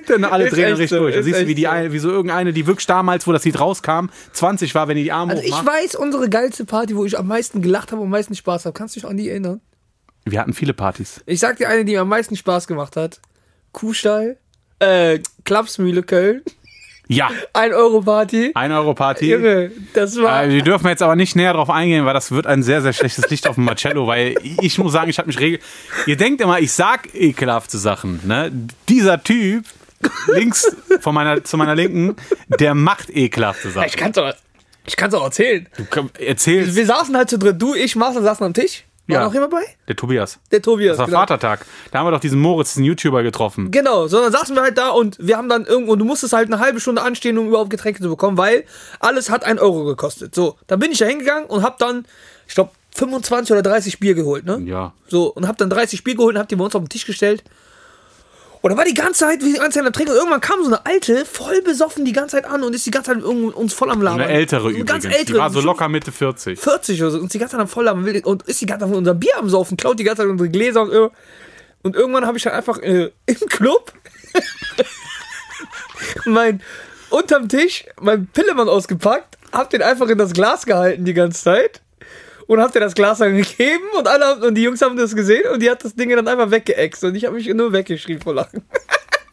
Dann 0.09 0.25
alle 0.25 0.47
Ist 0.47 0.57
drehen 0.57 0.69
richtig 0.71 0.91
so, 0.91 0.99
durch. 0.99 1.15
Da 1.15 1.21
ist 1.21 1.27
siehst 1.27 1.41
du, 1.41 1.47
wie, 1.47 1.55
die 1.55 1.65
so. 1.65 1.93
wie 1.93 1.99
so 1.99 2.11
irgendeine, 2.11 2.53
die 2.53 2.67
wirklich 2.67 2.87
damals, 2.87 3.27
wo 3.27 3.33
das 3.33 3.45
Lied 3.45 3.59
rauskam, 3.61 4.07
20 4.33 4.75
war, 4.75 4.89
wenn 4.89 4.97
die 4.97 5.05
die 5.05 5.13
Arme 5.13 5.33
Also 5.33 5.43
ich 5.45 5.53
weiß, 5.53 5.95
unsere 5.97 6.29
geilste 6.29 6.65
Party, 6.65 6.97
wo 6.97 7.05
ich 7.05 7.19
am 7.19 7.27
meisten 7.27 7.63
gelacht 7.63 7.93
habe 7.93 8.01
und 8.01 8.07
am 8.07 8.11
meisten 8.13 8.35
Spaß 8.35 8.65
habe. 8.67 8.73
Kannst 8.73 8.97
du 8.97 9.01
dich 9.01 9.09
an 9.09 9.17
die 9.17 9.29
erinnern? 9.29 9.61
Wir 10.25 10.41
hatten 10.41 10.55
viele 10.55 10.73
Partys. 10.73 11.21
Ich 11.27 11.41
sag 11.41 11.59
dir 11.59 11.69
eine, 11.69 11.85
die 11.85 11.93
mir 11.93 12.01
am 12.01 12.09
meisten 12.09 12.37
Spaß 12.37 12.67
gemacht 12.67 12.97
hat. 12.97 13.21
Kuhstall, 13.73 14.39
äh, 14.79 15.19
Klapsmühle 15.45 16.03
Köln, 16.03 16.43
Ja, 17.07 17.31
1 17.53 17.75
Euro 17.75 18.01
Party. 18.01 18.53
1 18.55 18.73
Euro 18.73 18.95
Party. 18.95 19.31
Junge, 19.31 19.71
das 19.93 20.17
war. 20.17 20.45
Äh, 20.45 20.51
wir 20.51 20.63
dürfen 20.63 20.89
jetzt 20.89 21.03
aber 21.03 21.17
nicht 21.17 21.37
näher 21.37 21.53
drauf 21.53 21.69
eingehen, 21.69 22.07
weil 22.07 22.15
das 22.15 22.31
wird 22.33 22.47
ein 22.47 22.63
sehr, 22.63 22.81
sehr 22.81 22.95
schlechtes 22.95 23.29
Licht 23.29 23.47
auf 23.47 23.57
dem 23.57 23.65
Marcello, 23.65 24.07
weil 24.07 24.37
ich 24.43 24.79
muss 24.79 24.93
sagen, 24.93 25.11
ich 25.11 25.19
habe 25.19 25.27
mich 25.27 25.39
regel. 25.39 25.61
Ihr 26.07 26.17
denkt 26.17 26.41
immer, 26.41 26.61
ich 26.61 26.73
sag 26.73 27.15
ekelhafte 27.15 27.77
Sachen. 27.77 28.21
Ne? 28.25 28.51
Dieser 28.89 29.23
Typ 29.23 29.65
links 30.29 30.75
von 31.01 31.15
meiner, 31.15 31.45
zu 31.45 31.57
meiner 31.57 31.75
Linken, 31.75 32.17
der 32.49 32.75
macht 32.75 33.11
ekelhafte 33.11 33.69
ich 33.69 33.75
Sachen. 33.75 33.91
kann's 33.97 34.17
doch, 34.17 34.33
ich 34.87 34.97
kann's 34.97 35.15
auch 35.15 35.25
erzählen. 35.25 35.69
Du 35.77 35.87
komm, 35.91 36.11
erzählst 36.19 36.75
Wir 36.75 36.87
saßen 36.87 37.17
halt 37.17 37.29
zu 37.29 37.39
dritt. 37.39 37.61
Du, 37.61 37.75
ich, 37.75 37.97
Marcel 37.97 38.23
saßen 38.23 38.47
am 38.47 38.55
Tisch. 38.55 38.85
War 39.07 39.17
Ja. 39.17 39.25
noch 39.25 39.35
jemand 39.35 39.51
bei? 39.53 39.63
der 39.87 39.97
Tobias. 39.97 40.39
Der 40.51 40.63
Tobias. 40.63 40.93
Das 40.97 40.99
war 41.01 41.07
genau. 41.07 41.19
Vatertag. 41.21 41.67
Da 41.91 41.99
haben 41.99 42.07
wir 42.07 42.11
doch 42.13 42.21
diesen 42.21 42.41
Moritz, 42.41 42.71
diesen 42.73 42.85
YouTuber 42.85 43.23
getroffen. 43.23 43.71
Genau, 43.71 44.07
so 44.07 44.19
dann 44.23 44.33
saßen 44.33 44.55
wir 44.57 44.63
halt 44.63 44.79
da 44.79 44.89
und 44.91 45.17
wir 45.21 45.37
haben 45.37 45.49
dann 45.51 45.67
irgendwo, 45.67 45.93
und 45.93 45.99
du 45.99 46.05
musstest 46.07 46.33
halt 46.33 46.47
eine 46.51 46.59
halbe 46.59 46.81
Stunde 46.81 47.03
anstehen, 47.03 47.37
um 47.37 47.49
überhaupt 47.49 47.69
Getränke 47.71 48.01
zu 48.03 48.09
bekommen, 48.09 48.39
weil 48.39 48.65
alles 49.01 49.29
hat 49.31 49.45
1 49.45 49.61
Euro 49.61 49.85
gekostet. 49.85 50.35
So, 50.35 50.57
dann 50.67 50.79
bin 50.79 50.91
ich 50.91 50.99
da 50.99 51.05
hingegangen 51.07 51.47
und 51.51 51.63
hab 51.63 51.79
dann, 51.79 52.07
ich 52.49 52.55
glaube, 52.55 52.71
25 52.97 53.53
oder 53.53 53.63
30 53.63 53.99
Bier 54.01 54.15
geholt, 54.15 54.45
ne? 54.47 54.63
Ja. 54.65 54.95
So, 55.09 55.27
und 55.35 55.47
hab 55.49 55.59
dann 55.59 55.69
30 55.69 56.03
Bier 56.05 56.15
geholt 56.15 56.37
und 56.37 56.41
hab 56.41 56.49
die 56.49 56.57
bei 56.57 56.65
uns 56.65 56.75
auf 56.75 56.83
den 56.83 56.89
Tisch 56.89 57.05
gestellt. 57.05 57.43
Und 58.65 58.71
da 58.71 58.79
war 58.79 58.87
die 58.87 58.95
ganze 58.95 59.27
Zeit, 59.27 59.43
wie 59.43 59.53
die 59.53 59.59
ganze 59.59 59.79
Zeit 59.79 59.87
am 59.87 59.93
Trinken. 59.93 60.13
Und 60.13 60.17
irgendwann 60.17 60.41
kam 60.41 60.63
so 60.63 60.69
eine 60.69 60.87
alte, 60.87 61.27
voll 61.27 61.61
besoffen 61.61 62.07
die 62.07 62.15
ganze 62.15 62.37
Zeit 62.37 62.47
an 62.47 62.63
und 62.63 62.75
ist 62.75 62.87
die 62.87 62.91
ganze 62.91 63.13
Zeit 63.13 63.23
uns 63.23 63.75
voll 63.75 63.91
am 63.91 64.01
Labern. 64.01 64.23
Eine 64.23 64.33
ältere 64.33 64.69
Eine 64.69 64.79
übrigens. 64.79 64.91
Ganz 64.91 65.05
ältere. 65.05 65.25
die 65.27 65.35
war 65.35 65.51
so 65.51 65.61
locker 65.61 65.87
Mitte 65.91 66.11
40. 66.11 66.59
40 66.59 67.03
oder 67.03 67.11
so. 67.11 67.19
Und 67.19 67.25
ist 67.25 67.35
die 67.35 67.39
ganze 67.39 67.57
Zeit 67.57 67.61
am 67.61 67.69
voll 67.69 67.87
am 67.89 68.03
und 68.25 68.43
ist 68.45 68.63
die 68.63 68.65
ganze 68.65 68.85
Zeit 68.85 68.89
von 68.89 68.97
unserem 68.97 69.21
Bier 69.21 69.37
am 69.37 69.51
Saufen, 69.51 69.77
klaut 69.77 69.99
die 69.99 70.05
ganze 70.05 70.23
Zeit 70.23 70.31
unsere 70.31 70.49
Gläser 70.49 70.81
und, 70.81 71.11
und 71.83 71.95
irgendwann 71.95 72.27
habe 72.27 72.39
ich 72.39 72.45
dann 72.45 72.55
einfach 72.55 72.79
äh, 72.79 73.11
im 73.27 73.49
Club 73.51 73.93
mein 76.25 76.63
unterm 77.11 77.51
Tisch 77.51 77.85
mein 78.01 78.29
Pillemann 78.29 78.71
ausgepackt, 78.71 79.37
hab 79.53 79.69
den 79.69 79.83
einfach 79.83 80.09
in 80.09 80.17
das 80.17 80.33
Glas 80.33 80.65
gehalten 80.65 81.05
die 81.05 81.13
ganze 81.13 81.43
Zeit 81.43 81.83
und 82.47 82.61
hab 82.61 82.73
dir 82.73 82.81
das 82.81 82.95
Glas 82.95 83.19
dann 83.19 83.37
gegeben 83.37 83.85
und 83.97 84.09
alle 84.09 84.47
und 84.47 84.55
die 84.55 84.63
Jungs 84.63 84.83
haben 84.83 84.97
das 84.97 85.15
gesehen 85.15 85.45
und 85.53 85.61
die 85.63 85.71
hat 85.71 85.85
das 85.85 85.95
Ding 85.95 86.11
dann 86.11 86.29
einfach 86.29 86.51
weggeext 86.51 87.05
und 87.05 87.15
ich 87.15 87.25
habe 87.25 87.37
mich 87.37 87.49
nur 87.49 87.73
weggeschrien 87.73 88.21
vor 88.21 88.35
Lachen. 88.35 88.63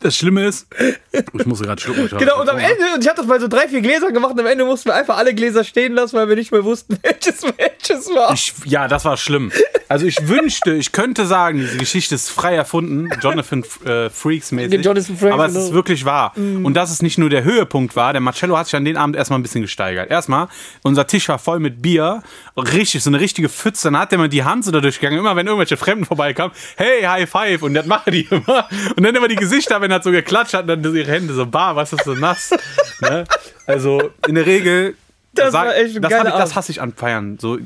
Das 0.00 0.16
Schlimme 0.16 0.46
ist, 0.46 0.66
ich 1.12 1.46
muss 1.46 1.60
gerade 1.60 1.80
schlucken. 1.80 2.06
ich 2.06 2.16
Genau, 2.16 2.40
und 2.40 2.48
am 2.48 2.58
Ende, 2.58 2.94
und 2.94 3.02
ich 3.02 3.08
habe 3.08 3.18
das 3.18 3.26
bei 3.26 3.38
so 3.38 3.48
drei, 3.48 3.68
vier 3.68 3.82
Gläsern 3.82 4.14
gemacht 4.14 4.32
und 4.32 4.40
am 4.40 4.46
Ende 4.46 4.64
mussten 4.64 4.88
wir 4.88 4.94
einfach 4.94 5.18
alle 5.18 5.34
Gläser 5.34 5.62
stehen 5.62 5.92
lassen, 5.92 6.16
weil 6.16 6.28
wir 6.28 6.36
nicht 6.36 6.52
mehr 6.52 6.64
wussten, 6.64 6.98
welches 7.02 7.42
welches 7.42 8.06
war. 8.14 8.32
Ich, 8.32 8.54
ja, 8.64 8.88
das 8.88 9.04
war 9.04 9.16
schlimm. 9.16 9.52
Also 9.88 10.06
ich 10.06 10.26
wünschte, 10.26 10.72
ich 10.72 10.92
könnte 10.92 11.26
sagen, 11.26 11.58
diese 11.58 11.76
Geschichte 11.76 12.14
ist 12.14 12.30
frei 12.30 12.54
erfunden, 12.54 13.10
Jonathan 13.20 13.64
äh, 13.84 14.08
Freaks 14.08 14.52
mäßig. 14.52 14.84
Jonathan 14.84 15.16
Frakes, 15.16 15.34
aber 15.34 15.46
es 15.46 15.54
ist 15.54 15.64
genau. 15.64 15.74
wirklich 15.74 16.04
wahr. 16.04 16.32
Und 16.36 16.74
dass 16.74 16.90
es 16.90 17.02
nicht 17.02 17.18
nur 17.18 17.28
der 17.28 17.44
Höhepunkt 17.44 17.96
war, 17.96 18.12
der 18.12 18.20
Marcello 18.20 18.56
hat 18.56 18.66
sich 18.66 18.76
an 18.76 18.84
den 18.84 18.96
Abend 18.96 19.16
erstmal 19.16 19.38
ein 19.38 19.42
bisschen 19.42 19.62
gesteigert. 19.62 20.10
Erstmal, 20.10 20.48
unser 20.82 21.06
Tisch 21.06 21.28
war 21.28 21.38
voll 21.38 21.60
mit 21.60 21.82
Bier, 21.82 22.22
richtig, 22.56 23.02
so 23.02 23.10
eine 23.10 23.20
richtige 23.20 23.48
Pfütze. 23.48 23.88
Dann 23.88 23.98
hat 23.98 24.12
der 24.12 24.18
mal 24.18 24.28
die 24.28 24.44
Hand 24.44 24.64
so 24.64 24.70
da 24.70 24.80
durchgegangen, 24.80 25.18
immer 25.18 25.36
wenn 25.36 25.46
irgendwelche 25.46 25.76
Fremden 25.76 26.04
vorbeikamen, 26.04 26.54
hey, 26.76 27.02
High 27.02 27.28
Five. 27.28 27.62
Und 27.62 27.74
das 27.74 27.86
machen 27.86 28.12
die 28.12 28.28
immer. 28.30 28.68
Und 28.96 29.02
dann 29.02 29.14
immer 29.14 29.28
die 29.28 29.36
Gesichter, 29.36 29.80
wenn 29.80 29.89
er 29.90 30.02
so 30.02 30.10
geklatscht 30.10 30.54
hat, 30.54 30.68
dann 30.68 30.82
ihre 30.82 31.10
Hände 31.10 31.34
so 31.34 31.46
bar, 31.46 31.76
was 31.76 31.92
ist 31.92 32.04
so 32.04 32.14
nass. 32.14 32.50
ne? 33.00 33.24
Also 33.66 34.10
in 34.26 34.34
der 34.34 34.46
Regel. 34.46 34.96
Das 35.32 35.52
war 35.52 35.76
echt 35.76 35.96
ein 35.96 36.02
das, 36.02 36.12
hab 36.12 36.26
ich, 36.26 36.32
das 36.32 36.54
hasse 36.56 36.72
ich 36.72 36.80
an 36.80 36.92
Feiern. 36.92 37.38
So, 37.38 37.58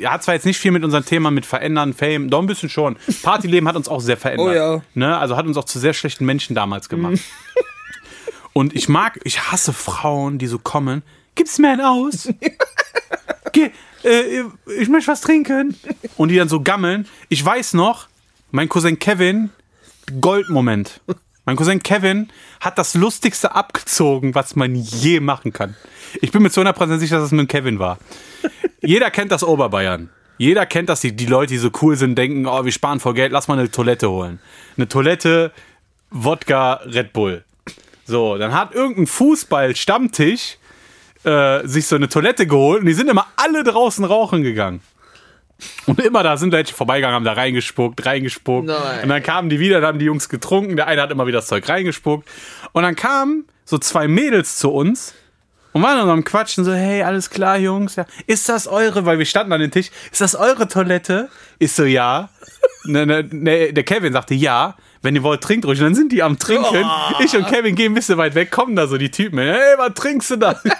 er 0.00 0.12
hat 0.12 0.22
zwar 0.22 0.34
jetzt 0.34 0.46
nicht 0.46 0.58
viel 0.58 0.70
mit 0.70 0.84
unserem 0.84 1.04
Thema 1.04 1.30
mit 1.30 1.46
verändern, 1.46 1.92
Fame, 1.92 2.30
doch 2.30 2.40
ein 2.40 2.46
bisschen 2.46 2.68
schon. 2.68 2.96
Partyleben 3.22 3.68
hat 3.68 3.76
uns 3.76 3.88
auch 3.88 4.00
sehr 4.00 4.16
verändert. 4.16 4.48
Oh 4.48 4.52
ja. 4.52 4.82
Ne? 4.94 5.16
Also 5.16 5.36
hat 5.36 5.46
uns 5.46 5.56
auch 5.56 5.64
zu 5.64 5.78
sehr 5.78 5.92
schlechten 5.92 6.24
Menschen 6.24 6.54
damals 6.54 6.88
gemacht. 6.88 7.18
Und 8.52 8.74
ich 8.74 8.88
mag, 8.88 9.18
ich 9.24 9.50
hasse 9.50 9.72
Frauen, 9.72 10.38
die 10.38 10.46
so 10.46 10.58
kommen. 10.58 11.02
Gib's 11.34 11.58
mir 11.58 11.70
ein 11.70 11.80
aus? 11.80 12.28
Geh, 13.52 13.70
äh, 14.04 14.44
ich 14.78 14.88
möchte 14.88 15.10
was 15.10 15.22
trinken. 15.22 15.76
Und 16.16 16.28
die 16.28 16.36
dann 16.36 16.48
so 16.48 16.60
gammeln. 16.60 17.06
Ich 17.28 17.44
weiß 17.44 17.74
noch, 17.74 18.08
mein 18.50 18.68
Cousin 18.68 18.98
Kevin, 18.98 19.50
Goldmoment. 20.20 21.00
Mein 21.44 21.56
Cousin 21.56 21.82
Kevin 21.82 22.28
hat 22.60 22.78
das 22.78 22.94
Lustigste 22.94 23.54
abgezogen, 23.54 24.34
was 24.34 24.54
man 24.54 24.76
je 24.76 25.18
machen 25.18 25.52
kann. 25.52 25.74
Ich 26.20 26.30
bin 26.30 26.42
mir 26.42 26.50
zu 26.50 26.60
100% 26.60 26.98
sicher, 26.98 27.16
dass 27.16 27.26
es 27.26 27.32
mit 27.32 27.48
Kevin 27.48 27.80
war. 27.80 27.98
Jeder 28.80 29.10
kennt 29.10 29.32
das 29.32 29.42
Oberbayern. 29.42 30.10
Jeder 30.38 30.66
kennt 30.66 30.88
das, 30.88 31.00
die, 31.00 31.12
die 31.12 31.26
Leute, 31.26 31.52
die 31.52 31.58
so 31.58 31.70
cool 31.82 31.96
sind, 31.96 32.16
denken, 32.16 32.46
oh, 32.46 32.64
wir 32.64 32.72
sparen 32.72 33.00
vor 33.00 33.14
Geld, 33.14 33.32
lass 33.32 33.48
mal 33.48 33.58
eine 33.58 33.70
Toilette 33.70 34.08
holen. 34.08 34.38
Eine 34.76 34.88
Toilette, 34.88 35.52
Wodka, 36.10 36.74
Red 36.84 37.12
Bull. 37.12 37.44
So, 38.04 38.38
dann 38.38 38.52
hat 38.52 38.74
irgendein 38.74 39.06
Fußball-Stammtisch 39.06 40.58
äh, 41.24 41.66
sich 41.66 41.86
so 41.86 41.96
eine 41.96 42.08
Toilette 42.08 42.46
geholt 42.46 42.80
und 42.80 42.86
die 42.86 42.94
sind 42.94 43.08
immer 43.08 43.26
alle 43.36 43.64
draußen 43.64 44.04
rauchen 44.04 44.42
gegangen. 44.42 44.80
Und 45.86 46.00
immer 46.00 46.22
da 46.22 46.36
sind 46.36 46.52
welche 46.52 46.74
vorbeigegangen, 46.74 47.14
haben 47.14 47.24
da 47.24 47.32
reingespuckt, 47.32 48.04
reingespuckt. 48.04 48.66
Nein. 48.66 49.02
Und 49.02 49.08
dann 49.08 49.22
kamen 49.22 49.48
die 49.48 49.60
wieder, 49.60 49.80
da 49.80 49.88
haben 49.88 49.98
die 49.98 50.04
Jungs 50.04 50.28
getrunken, 50.28 50.76
der 50.76 50.86
eine 50.86 51.02
hat 51.02 51.10
immer 51.10 51.26
wieder 51.26 51.38
das 51.38 51.46
Zeug 51.46 51.68
reingespuckt. 51.68 52.28
Und 52.72 52.82
dann 52.82 52.96
kamen 52.96 53.46
so 53.64 53.78
zwei 53.78 54.08
Mädels 54.08 54.58
zu 54.58 54.70
uns 54.70 55.14
Und 55.72 55.82
waren 55.82 55.96
dann 55.98 56.10
am 56.10 56.24
Quatschen 56.24 56.64
so, 56.64 56.72
hey, 56.72 57.02
alles 57.02 57.30
klar, 57.30 57.56
Jungs. 57.56 57.96
Ja. 57.96 58.04
Ist 58.26 58.48
das 58.48 58.66
eure, 58.66 59.06
weil 59.06 59.18
wir 59.18 59.26
standen 59.26 59.52
an 59.52 59.60
den 59.60 59.70
Tisch, 59.70 59.90
ist 60.10 60.20
das 60.20 60.34
eure 60.34 60.68
Toilette? 60.68 61.30
Ist 61.58 61.76
so, 61.76 61.84
ja. 61.84 62.28
ne, 62.84 63.06
ne, 63.06 63.28
ne, 63.30 63.72
der 63.72 63.84
Kevin 63.84 64.12
sagte, 64.12 64.34
ja. 64.34 64.76
Wenn 65.02 65.16
ihr 65.16 65.22
wollt, 65.24 65.40
trinkt 65.42 65.66
ruhig. 65.66 65.78
Und 65.80 65.84
dann 65.86 65.94
sind 65.94 66.12
die 66.12 66.22
am 66.22 66.38
Trinken. 66.38 66.84
Ich 67.20 67.36
und 67.36 67.46
Kevin 67.48 67.74
gehen 67.74 67.92
ein 67.92 67.94
bisschen 67.94 68.18
weit 68.18 68.34
weg, 68.34 68.50
kommen 68.52 68.76
da 68.76 68.86
so 68.86 68.96
die 68.98 69.10
Typen. 69.10 69.38
Hey, 69.40 69.74
was 69.76 69.94
trinkst 69.94 70.30
du 70.30 70.36
da? 70.36 70.60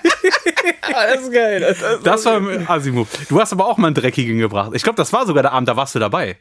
Ah, 0.94 1.06
das 1.14 1.22
ist 1.22 1.32
geil. 1.32 1.60
Das, 1.60 1.78
das, 1.78 2.02
Das 2.02 2.24
war 2.26 2.40
Asimu. 2.68 3.06
Du 3.28 3.40
hast 3.40 3.52
aber 3.52 3.66
auch 3.66 3.78
mal 3.78 3.86
einen 3.88 3.94
Dreckigen 3.94 4.38
gebracht. 4.38 4.72
Ich 4.74 4.82
glaube, 4.82 4.96
das 4.96 5.12
war 5.12 5.26
sogar 5.26 5.42
der 5.42 5.52
Abend, 5.52 5.68
da 5.68 5.76
warst 5.76 5.94
du 5.94 5.98
dabei. 5.98 6.36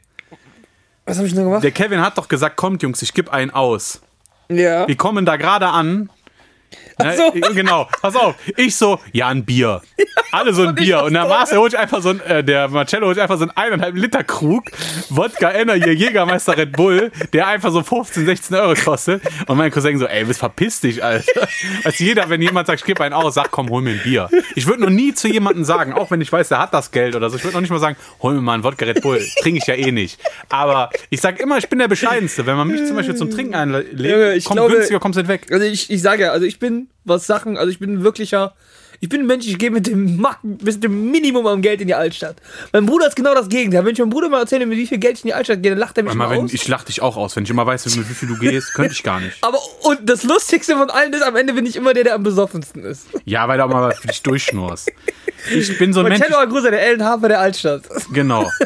was 1.06 1.16
habe 1.16 1.26
ich 1.26 1.34
denn 1.34 1.44
gemacht? 1.44 1.62
Der 1.64 1.70
Kevin 1.70 2.00
hat 2.02 2.18
doch 2.18 2.28
gesagt, 2.28 2.56
kommt 2.56 2.82
Jungs, 2.82 3.00
ich 3.02 3.14
gebe 3.14 3.32
einen 3.32 3.50
aus. 3.50 4.02
ja. 4.48 4.86
Wir 4.86 4.96
kommen 4.96 5.24
da 5.24 5.36
gerade 5.36 5.68
an. 5.68 6.10
Ne, 6.98 7.16
so. 7.16 7.32
Genau, 7.54 7.88
pass 8.00 8.14
auf. 8.16 8.34
Ich 8.56 8.76
so, 8.76 8.98
ja, 9.12 9.28
ein 9.28 9.44
Bier. 9.44 9.80
Alle 10.30 10.52
so 10.54 10.62
ein 10.66 10.74
Bier. 10.74 11.02
Und 11.02 11.14
der. 11.14 11.26
Marcel 11.26 11.58
holt 11.58 11.72
sich 11.72 11.80
einfach 11.80 12.02
so 12.02 12.10
ein, 12.10 12.20
äh, 12.20 12.42
der 12.44 12.68
Marcello 12.68 13.06
holt 13.06 13.18
einfach 13.18 13.36
so 13.36 13.42
einen 13.42 13.50
eineinhalb 13.56 13.96
Liter 13.96 14.24
Krug, 14.24 14.64
Wodka 15.10 15.52
Energy, 15.52 15.90
Jägermeister 15.90 16.56
Red 16.56 16.72
Bull, 16.72 17.10
der 17.32 17.46
einfach 17.48 17.70
so 17.70 17.82
15, 17.82 18.26
16 18.26 18.56
Euro 18.56 18.74
kostet. 18.74 19.22
Und 19.46 19.56
mein 19.56 19.70
Cousin 19.70 19.98
so, 19.98 20.06
ey, 20.06 20.28
was 20.28 20.38
verpiss 20.38 20.80
dich, 20.80 21.02
Alter. 21.02 21.48
Als 21.84 21.98
jeder, 21.98 22.28
wenn 22.28 22.40
jemand 22.42 22.66
sagt, 22.66 22.80
ich 22.80 22.86
gebe 22.86 23.02
einen 23.04 23.14
aus, 23.14 23.34
sagt, 23.34 23.50
komm, 23.50 23.68
hol 23.68 23.82
mir 23.82 23.90
ein 23.92 24.00
Bier. 24.02 24.28
Ich 24.54 24.66
würde 24.66 24.82
noch 24.82 24.90
nie 24.90 25.14
zu 25.14 25.28
jemandem 25.28 25.64
sagen, 25.64 25.92
auch 25.92 26.10
wenn 26.10 26.20
ich 26.20 26.32
weiß, 26.32 26.48
der 26.48 26.58
hat 26.58 26.72
das 26.74 26.90
Geld 26.90 27.14
oder 27.16 27.30
so, 27.30 27.36
ich 27.36 27.44
würde 27.44 27.54
noch 27.54 27.60
nicht 27.62 27.70
mal 27.70 27.78
sagen, 27.78 27.96
hol 28.22 28.34
mir 28.34 28.40
mal 28.40 28.54
einen 28.54 28.64
Wodka 28.64 28.84
Red 28.84 29.02
Bull. 29.02 29.20
Trinke 29.40 29.58
ich 29.58 29.66
ja 29.66 29.74
eh 29.74 29.92
nicht. 29.92 30.18
Aber 30.48 30.90
ich 31.10 31.20
sag 31.20 31.40
immer, 31.40 31.58
ich 31.58 31.68
bin 31.68 31.78
der 31.78 31.88
Bescheidenste. 31.88 32.46
Wenn 32.46 32.56
man 32.56 32.68
mich 32.68 32.86
zum 32.86 32.96
Beispiel 32.96 33.14
zum 33.16 33.30
Trinken 33.30 33.54
einlädt, 33.54 34.36
ich 34.36 34.44
komm 34.44 34.56
glaube- 34.56 34.74
günstiger, 34.74 35.00
kommst 35.00 35.18
nicht 35.18 35.28
weg. 35.28 35.46
Also 35.50 35.64
ich, 35.64 35.90
ich 35.90 36.02
sage 36.02 36.22
ja, 36.24 36.32
also 36.32 36.46
ich 36.46 36.58
bin, 36.58 36.81
was 37.04 37.26
Sachen, 37.26 37.56
also 37.56 37.70
ich 37.70 37.78
bin 37.78 38.02
wirklicher, 38.02 38.54
ich 39.02 39.08
bin 39.08 39.22
ein 39.22 39.26
Mensch, 39.26 39.48
ich 39.48 39.58
gehe 39.58 39.72
mit 39.72 39.88
dem, 39.88 40.24
mit 40.62 40.84
dem 40.84 41.10
Minimum 41.10 41.44
am 41.48 41.60
Geld 41.60 41.80
in 41.80 41.88
die 41.88 41.94
Altstadt. 41.94 42.36
Mein 42.72 42.86
Bruder 42.86 43.08
ist 43.08 43.16
genau 43.16 43.34
das 43.34 43.48
Gegenteil. 43.48 43.84
Wenn 43.84 43.92
ich 43.94 43.98
meinem 43.98 44.10
Bruder 44.10 44.28
mal 44.28 44.38
erzähle, 44.42 44.64
mit 44.64 44.78
wie 44.78 44.86
viel 44.86 44.98
Geld 44.98 45.18
ich 45.18 45.24
in 45.24 45.28
die 45.28 45.34
Altstadt 45.34 45.60
gehe, 45.60 45.72
dann 45.72 45.78
lacht 45.80 45.98
er 45.98 46.04
mich 46.04 46.14
Mal, 46.14 46.28
mal 46.28 46.38
aus. 46.38 46.52
ich 46.52 46.68
lach 46.68 46.84
dich 46.84 47.02
auch 47.02 47.16
aus. 47.16 47.34
Wenn 47.34 47.42
ich 47.42 47.50
immer 47.50 47.66
weiß, 47.66 47.84
mit 47.96 48.08
wie 48.08 48.14
viel 48.14 48.28
du 48.28 48.38
gehst, 48.38 48.74
könnte 48.74 48.92
ich 48.92 49.02
gar 49.02 49.18
nicht. 49.18 49.36
Aber, 49.42 49.58
und 49.82 50.08
das 50.08 50.22
Lustigste 50.22 50.76
von 50.76 50.88
allen 50.88 51.12
ist, 51.12 51.22
am 51.22 51.34
Ende 51.34 51.52
bin 51.52 51.66
ich 51.66 51.74
immer 51.74 51.94
der, 51.94 52.04
der 52.04 52.14
am 52.14 52.22
besoffensten 52.22 52.84
ist. 52.84 53.06
Ja, 53.24 53.48
weil 53.48 53.58
du 53.58 53.64
auch 53.64 53.68
mal 53.70 53.92
für 53.92 54.06
dich 54.06 54.22
durchschnurst. 54.22 54.92
Ich 55.52 55.76
bin 55.78 55.92
so 55.92 55.98
ein 56.00 56.06
Mensch. 56.08 56.20
Marcello 56.20 56.38
Agusa, 56.38 56.70
der 56.70 56.92
LNH 56.96 57.16
der 57.26 57.40
Altstadt. 57.40 57.82
Genau. 58.12 58.48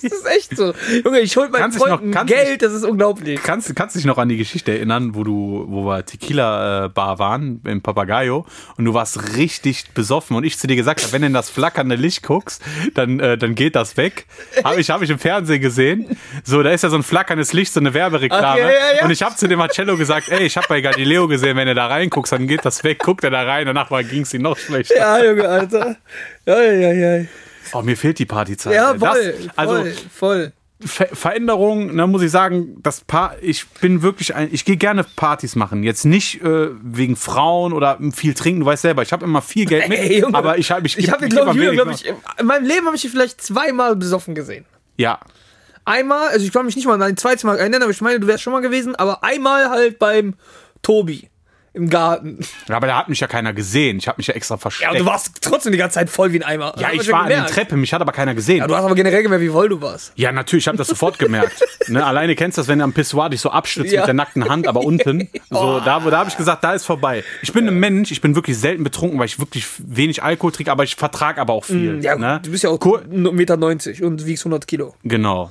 Das 0.00 0.12
ist 0.12 0.26
echt 0.26 0.56
so. 0.56 0.72
Junge, 1.04 1.20
ich 1.20 1.36
hol 1.36 1.48
meinen 1.48 1.60
Kannst 1.62 1.78
noch- 1.80 1.86
Freunden 1.88 2.10
kannst 2.12 2.32
Geld, 2.32 2.62
das 2.62 2.72
ist 2.72 2.84
unglaublich. 2.84 3.40
Kannst, 3.42 3.74
kannst 3.74 3.96
dich 3.96 4.04
noch 4.04 4.16
an 4.18 4.28
die 4.28 4.36
Geschichte 4.36 4.72
erinnern, 4.72 5.14
wo 5.14 5.24
du, 5.24 5.64
wo 5.68 5.84
wir 5.86 6.04
Tequila-Bar 6.06 7.18
waren, 7.18 7.60
im 7.64 7.82
Papagayo, 7.82 8.46
und 8.76 8.84
du 8.84 8.94
warst 8.94 9.36
richtig 9.36 9.90
besoffen 9.94 10.36
und 10.36 10.44
ich 10.44 10.58
zu 10.58 10.66
dir 10.66 10.76
gesagt 10.76 11.02
habe, 11.02 11.12
wenn 11.12 11.22
du 11.22 11.26
in 11.26 11.32
das 11.32 11.50
flackernde 11.50 11.96
Licht 11.96 12.22
guckst, 12.22 12.62
dann, 12.94 13.20
äh, 13.20 13.36
dann 13.36 13.54
geht 13.54 13.76
das 13.76 13.96
weg. 13.96 14.26
Habe 14.64 14.80
ich, 14.80 14.90
hab 14.90 15.02
ich 15.02 15.10
im 15.10 15.18
Fernsehen 15.18 15.60
gesehen. 15.60 16.16
So, 16.44 16.62
da 16.62 16.70
ist 16.70 16.82
ja 16.82 16.90
so 16.90 16.96
ein 16.96 17.02
flackerndes 17.02 17.52
Licht, 17.52 17.72
so 17.72 17.80
eine 17.80 17.94
Werbereklame. 17.94 18.46
Ach, 18.46 18.56
ja, 18.56 18.96
ja. 18.98 19.04
Und 19.04 19.10
ich 19.10 19.22
habe 19.22 19.34
zu 19.36 19.48
dem 19.48 19.58
Marcello 19.58 19.96
gesagt, 19.96 20.28
ey, 20.28 20.44
ich 20.44 20.56
habe 20.56 20.66
bei 20.68 20.80
Galileo 20.80 21.28
gesehen, 21.28 21.56
wenn 21.56 21.66
du 21.66 21.74
da 21.74 21.86
reinguckst, 21.86 22.32
dann 22.32 22.46
geht 22.46 22.64
das 22.64 22.84
weg. 22.84 23.00
Guckt 23.00 23.24
er 23.24 23.30
da 23.30 23.42
rein, 23.42 23.66
danach 23.66 23.88
ging 24.08 24.22
es 24.22 24.34
ihm 24.34 24.42
noch 24.42 24.58
schlechter. 24.58 24.96
Ja, 24.96 25.24
Junge, 25.24 25.48
Alter. 25.48 25.96
Ja, 26.46 26.62
ja, 26.62 26.92
ja. 26.92 27.24
Oh, 27.72 27.82
mir 27.82 27.96
fehlt 27.96 28.18
die 28.18 28.26
Partyzeit. 28.26 28.74
Ja, 28.74 28.94
voll, 28.94 28.98
das, 28.98 29.56
also, 29.56 29.74
voll, 29.74 29.92
voll. 30.14 30.52
Ver 30.84 31.08
Veränderung, 31.12 31.96
da 31.96 32.06
muss 32.06 32.22
ich 32.22 32.30
sagen, 32.30 32.80
das 32.82 33.00
pa 33.00 33.34
ich 33.40 33.66
bin 33.80 34.02
wirklich 34.02 34.34
ein, 34.36 34.48
ich 34.52 34.64
gehe 34.64 34.76
gerne 34.76 35.04
Partys 35.04 35.56
machen. 35.56 35.82
Jetzt 35.82 36.04
nicht 36.04 36.40
äh, 36.40 36.68
wegen 36.82 37.16
Frauen 37.16 37.72
oder 37.72 37.98
viel 38.14 38.34
trinken, 38.34 38.60
du 38.60 38.66
weißt 38.66 38.82
selber, 38.82 39.02
ich 39.02 39.12
habe 39.12 39.24
immer 39.24 39.42
viel 39.42 39.66
Geld 39.66 39.88
mit, 39.88 39.98
Ey, 39.98 40.20
Junge. 40.20 40.36
aber 40.38 40.56
ich 40.56 40.70
habe 40.70 40.86
ich, 40.86 40.96
Ich 40.96 41.12
am 41.12 41.22
ich, 41.24 41.30
glaub 41.30 41.54
ich, 41.90 42.06
in 42.06 42.46
meinem 42.46 42.64
Leben 42.64 42.86
habe 42.86 42.94
ich 42.94 43.04
ihn 43.04 43.10
vielleicht 43.10 43.40
zweimal 43.40 43.96
besoffen 43.96 44.34
gesehen. 44.36 44.66
Ja, 44.96 45.18
Einmal, 45.84 46.28
also 46.28 46.44
ich 46.44 46.52
kann 46.52 46.66
mich 46.66 46.76
nicht 46.76 46.86
mal 46.86 46.94
an 46.94 47.02
ein 47.02 47.16
zweites 47.16 47.44
Mal 47.44 47.56
erinnern, 47.56 47.80
aber 47.80 47.90
ich 47.90 48.02
meine, 48.02 48.20
du 48.20 48.26
wärst 48.26 48.42
schon 48.42 48.52
mal 48.52 48.60
gewesen, 48.60 48.94
aber 48.94 49.24
einmal 49.24 49.70
halt 49.70 49.98
beim 49.98 50.34
Tobi 50.82 51.30
im 51.78 51.88
Garten. 51.88 52.38
aber 52.68 52.86
da 52.86 52.98
hat 52.98 53.08
mich 53.08 53.20
ja 53.20 53.26
keiner 53.26 53.52
gesehen. 53.52 53.98
Ich 53.98 54.08
habe 54.08 54.16
mich 54.18 54.26
ja 54.26 54.34
extra 54.34 54.56
versteckt. 54.56 54.92
Ja, 54.92 54.98
du 54.98 55.04
warst 55.06 55.32
trotzdem 55.40 55.72
die 55.72 55.78
ganze 55.78 55.94
Zeit 55.94 56.10
voll 56.10 56.32
wie 56.32 56.40
ein 56.40 56.42
Eimer. 56.42 56.74
Ja, 56.78 56.88
ich 56.92 57.10
war 57.10 57.22
an 57.22 57.28
der 57.28 57.36
gemerkt. 57.38 57.54
Treppe, 57.54 57.76
mich 57.76 57.92
hat 57.92 58.00
aber 58.02 58.12
keiner 58.12 58.34
gesehen. 58.34 58.58
Ja, 58.58 58.66
du 58.66 58.74
hast 58.76 58.84
aber 58.84 58.94
generell 58.94 59.22
gemerkt, 59.22 59.42
wie 59.44 59.48
voll 59.48 59.68
du 59.68 59.80
warst. 59.80 60.12
Ja, 60.16 60.32
natürlich, 60.32 60.64
ich 60.64 60.68
habe 60.68 60.76
das 60.78 60.88
sofort 60.88 61.18
gemerkt. 61.18 61.62
ne, 61.88 62.04
alleine 62.04 62.34
kennst 62.34 62.58
du 62.58 62.60
das, 62.60 62.68
wenn 62.68 62.78
du 62.78 62.84
am 62.84 62.92
Pissoir 62.92 63.30
dich 63.30 63.40
so 63.40 63.50
abstützt 63.50 63.92
Ja. 63.92 64.00
mit 64.00 64.06
der 64.08 64.14
nackten 64.14 64.48
Hand, 64.48 64.66
aber 64.66 64.80
unten. 64.80 65.28
So, 65.50 65.80
da, 65.80 65.98
da 66.00 66.18
habe 66.18 66.28
ich 66.28 66.36
gesagt, 66.36 66.62
da 66.62 66.74
ist 66.74 66.84
vorbei. 66.84 67.24
Ich 67.42 67.52
bin 67.54 67.66
ein 67.66 67.78
Mensch, 67.80 68.10
ich 68.10 68.20
bin 68.20 68.34
wirklich 68.34 68.58
selten 68.58 68.84
betrunken, 68.84 69.18
weil 69.18 69.24
ich 69.26 69.38
wirklich 69.38 69.64
wenig 69.78 70.22
Alkohol 70.22 70.52
trinke, 70.52 70.70
aber 70.70 70.84
ich 70.84 70.96
vertrage 70.96 71.40
aber 71.40 71.54
auch 71.54 71.64
viel. 71.64 71.94
Mm, 71.94 72.02
Ja, 72.02 72.16
ne? 72.16 72.40
du 72.44 72.50
bist 72.50 72.64
ja 72.64 72.70
auch 72.70 72.78
Kur- 72.78 73.00
1,90 73.10 73.32
Meter 73.32 74.06
und 74.06 74.26
wiegst 74.26 74.44
100 74.44 74.66
Kilo. 74.66 74.94
Genau. 75.04 75.50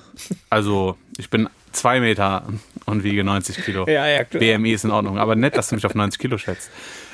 Also, 0.51 0.97
ich 1.17 1.29
bin 1.31 1.49
zwei 1.71 1.99
Meter 1.99 2.43
und 2.87 3.03
wiege 3.03 3.23
90 3.23 3.63
Kilo. 3.63 3.85
Ja, 3.87 4.07
ja, 4.07 4.23
klar. 4.23 4.39
BMI 4.39 4.71
ist 4.73 4.83
in 4.85 4.91
Ordnung. 4.91 5.17
Aber 5.19 5.35
nett, 5.35 5.55
dass 5.55 5.69
du 5.69 5.75
mich 5.75 5.85
auf 5.85 5.93
90 5.93 6.19
Kilo 6.19 6.37
schätzt. 6.37 6.69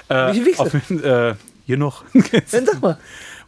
Äh, 0.10 0.30
Wie 0.30 0.34
viel 0.36 0.46
wiegst 0.46 0.60
du? 0.60 0.64
auf, 0.64 0.74
äh, 0.74 1.36
hier 1.66 1.78
noch. 1.78 2.04
Dann 2.14 2.66
sag 2.66 2.82
mal. 2.82 2.98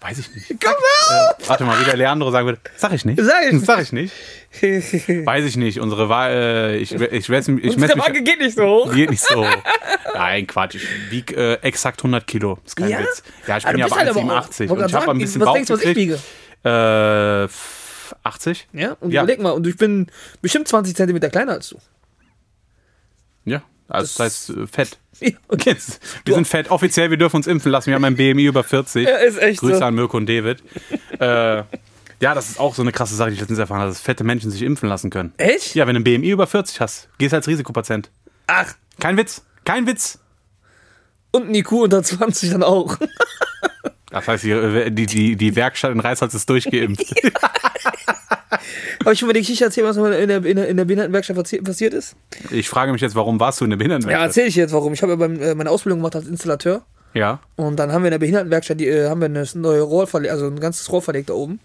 Weiß 0.01 0.19
ich 0.19 0.33
nicht. 0.35 0.49
Komm 0.63 0.73
Äh, 0.73 1.47
warte 1.47 1.63
mal, 1.63 1.79
wie 1.79 1.85
der 1.85 1.95
Leandro 1.97 2.29
sagen 2.29 2.45
würde. 2.47 2.59
Sag 2.75 2.93
ich 2.93 3.05
nicht. 3.05 3.19
Sag 3.21 3.45
ich 3.47 3.53
nicht. 3.53 3.65
Sag 3.65 3.81
ich 3.81 3.91
nicht. 3.91 4.13
Weiß 5.25 5.45
ich 5.45 5.57
nicht. 5.57 5.79
Unsere 5.79 6.09
Wahl, 6.09 6.31
äh, 6.31 6.77
ich, 6.77 6.93
ich, 6.93 7.01
ich 7.01 7.29
Unsere 7.29 7.31
messe 7.39 7.51
mich. 7.51 8.23
geht 8.23 8.39
nicht 8.39 8.55
so 8.55 8.63
hoch. 8.65 8.93
Geht 8.93 9.09
nicht 9.09 9.23
so. 9.23 9.45
Nein, 10.13 10.45
Quatsch. 10.47 10.75
Ich 10.75 10.87
wiege 11.11 11.35
äh, 11.35 11.53
exakt 11.61 12.01
100 12.01 12.27
Kilo. 12.27 12.59
Ist 12.65 12.75
kein 12.75 12.89
Ja? 12.89 12.99
Witz. 12.99 13.23
Ja, 13.47 13.57
ich 13.57 13.65
Ah, 13.65 13.71
bin 13.71 13.79
ja 13.79 13.87
bei 13.87 13.95
halt 13.97 14.09
aber 14.09 14.19
auch- 14.21 14.47
1,87 14.49 14.69
wollte 14.69 14.83
und 14.83 14.89
ich 14.89 14.93
habe 14.95 15.11
ein 15.11 15.17
bisschen 15.17 15.41
was 15.41 15.45
Bauch 15.47 15.53
denkst 15.55 15.67
du, 15.69 15.73
was 15.73 15.83
ich 15.83 15.95
wiege? 15.95 16.19
Äh, 16.63 17.43
f- 17.45 18.15
80? 18.23 18.67
Ja, 18.73 18.97
und 18.99 19.11
Ja. 19.11 19.23
überleg 19.23 19.41
mal, 19.41 19.51
und 19.51 19.65
ich 19.65 19.77
bin 19.77 20.07
bestimmt 20.41 20.67
20 20.67 20.95
Zentimeter 20.95 21.29
kleiner 21.29 21.53
als 21.53 21.69
du. 21.69 21.77
Ja, 23.45 23.61
also 23.87 24.17
das, 24.17 24.19
heißt 24.19 24.49
äh, 24.51 24.67
fett. 24.67 24.97
Ja, 25.21 25.29
okay. 25.47 25.77
Wir 26.25 26.33
sind 26.35 26.45
fett. 26.45 26.69
Offiziell, 26.71 27.09
wir 27.09 27.15
dürfen 27.15 27.37
uns 27.37 27.47
impfen 27.47 27.71
lassen. 27.71 27.87
Wir 27.87 27.95
haben 27.95 28.03
ein 28.03 28.17
BMI 28.17 28.47
über 28.47 28.65
40. 28.65 29.07
Ja, 29.07 29.15
ist 29.15 29.37
echt 29.37 29.61
Grüße 29.61 29.77
so. 29.77 29.85
an 29.85 29.95
Mirko 29.95 30.17
und 30.17 30.27
David. 30.27 30.61
äh, 31.19 31.63
ja, 32.19 32.33
das 32.33 32.49
ist 32.49 32.59
auch 32.59 32.75
so 32.75 32.81
eine 32.81 32.91
krasse 32.91 33.15
Sache, 33.15 33.29
die 33.29 33.35
ich 33.35 33.39
letztens 33.39 33.59
erfahren 33.59 33.79
habe, 33.79 33.89
dass 33.91 34.01
fette 34.01 34.25
Menschen 34.25 34.51
sich 34.51 34.61
impfen 34.61 34.89
lassen 34.89 35.09
können. 35.09 35.33
Echt? 35.37 35.73
Ja, 35.73 35.87
wenn 35.87 35.95
du 35.95 36.01
ein 36.01 36.03
BMI 36.03 36.31
über 36.31 36.47
40 36.47 36.81
hast, 36.81 37.07
gehst 37.17 37.31
du 37.31 37.37
als 37.37 37.47
Risikopatient. 37.47 38.09
Ach, 38.47 38.73
Kein 38.99 39.15
Witz. 39.15 39.45
Kein 39.63 39.87
Witz. 39.87 40.19
und 41.31 41.47
ein 41.47 41.55
IQ 41.55 41.71
unter 41.71 42.03
20 42.03 42.51
dann 42.51 42.63
auch. 42.63 42.97
Das 44.15 44.27
heißt, 44.29 44.43
die, 44.45 44.91
die, 44.91 45.05
die, 45.05 45.35
die 45.35 45.55
Werkstatt 45.55 45.91
in 45.91 45.99
Reisholz 45.99 46.33
ist 46.33 46.49
durchgeimpft. 46.49 47.13
Habe 49.03 49.13
ich 49.13 49.19
schon 49.19 49.27
mal 49.27 49.33
die 49.33 49.41
Geschichte 49.41 49.65
erzählt, 49.65 49.85
was 49.85 49.97
in 49.97 50.03
der, 50.03 50.43
in 50.45 50.55
der, 50.55 50.67
in 50.69 50.77
der 50.77 50.85
Behindertenwerkstatt 50.85 51.37
passi- 51.37 51.61
passiert 51.63 51.93
ist? 51.93 52.15
Ich 52.49 52.69
frage 52.69 52.91
mich 52.91 53.01
jetzt, 53.01 53.13
warum 53.15 53.39
warst 53.39 53.59
du 53.61 53.65
in 53.65 53.69
der 53.71 53.75
Ja, 53.75 53.79
Behindertenwerkstatt? 53.79 54.27
erzähle 54.27 54.47
ich 54.47 54.55
jetzt 54.55 54.73
warum. 54.73 54.93
Ich 54.93 55.01
habe 55.03 55.13
ja 55.19 55.25
äh, 55.51 55.53
meine 55.55 55.69
Ausbildung 55.69 55.99
gemacht 55.99 56.15
als 56.15 56.27
Installateur. 56.27 56.83
Ja. 57.13 57.39
Und 57.55 57.77
dann 57.77 57.91
haben 57.91 58.03
wir 58.03 58.07
in 58.07 58.11
der 58.11 58.19
Behindertenwerkstatt 58.19 58.79
die, 58.79 58.87
äh, 58.87 59.07
haben 59.09 59.19
wir 59.21 59.25
eine 59.25 59.45
neue 59.55 59.81
Rohr 59.81 60.07
verlegt, 60.07 60.31
also 60.33 60.47
ein 60.47 60.59
ganzes 60.59 60.91
Rohr 60.91 61.01
verlegt 61.01 61.29
da 61.29 61.33
oben. 61.33 61.59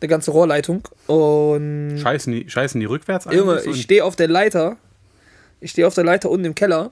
Eine 0.00 0.08
ganze 0.08 0.30
Rohrleitung. 0.30 0.88
Und 1.06 1.98
Scheißen 2.00 2.32
die, 2.32 2.48
scheißen 2.48 2.80
die 2.80 2.86
rückwärts? 2.86 3.26
Junge, 3.30 3.62
ich 3.64 3.82
stehe 3.82 4.04
auf 4.04 4.16
der 4.16 4.28
Leiter. 4.28 4.76
Ich 5.60 5.72
stehe 5.72 5.86
auf 5.86 5.94
der 5.94 6.04
Leiter 6.04 6.30
unten 6.30 6.44
im 6.46 6.54
Keller. 6.54 6.90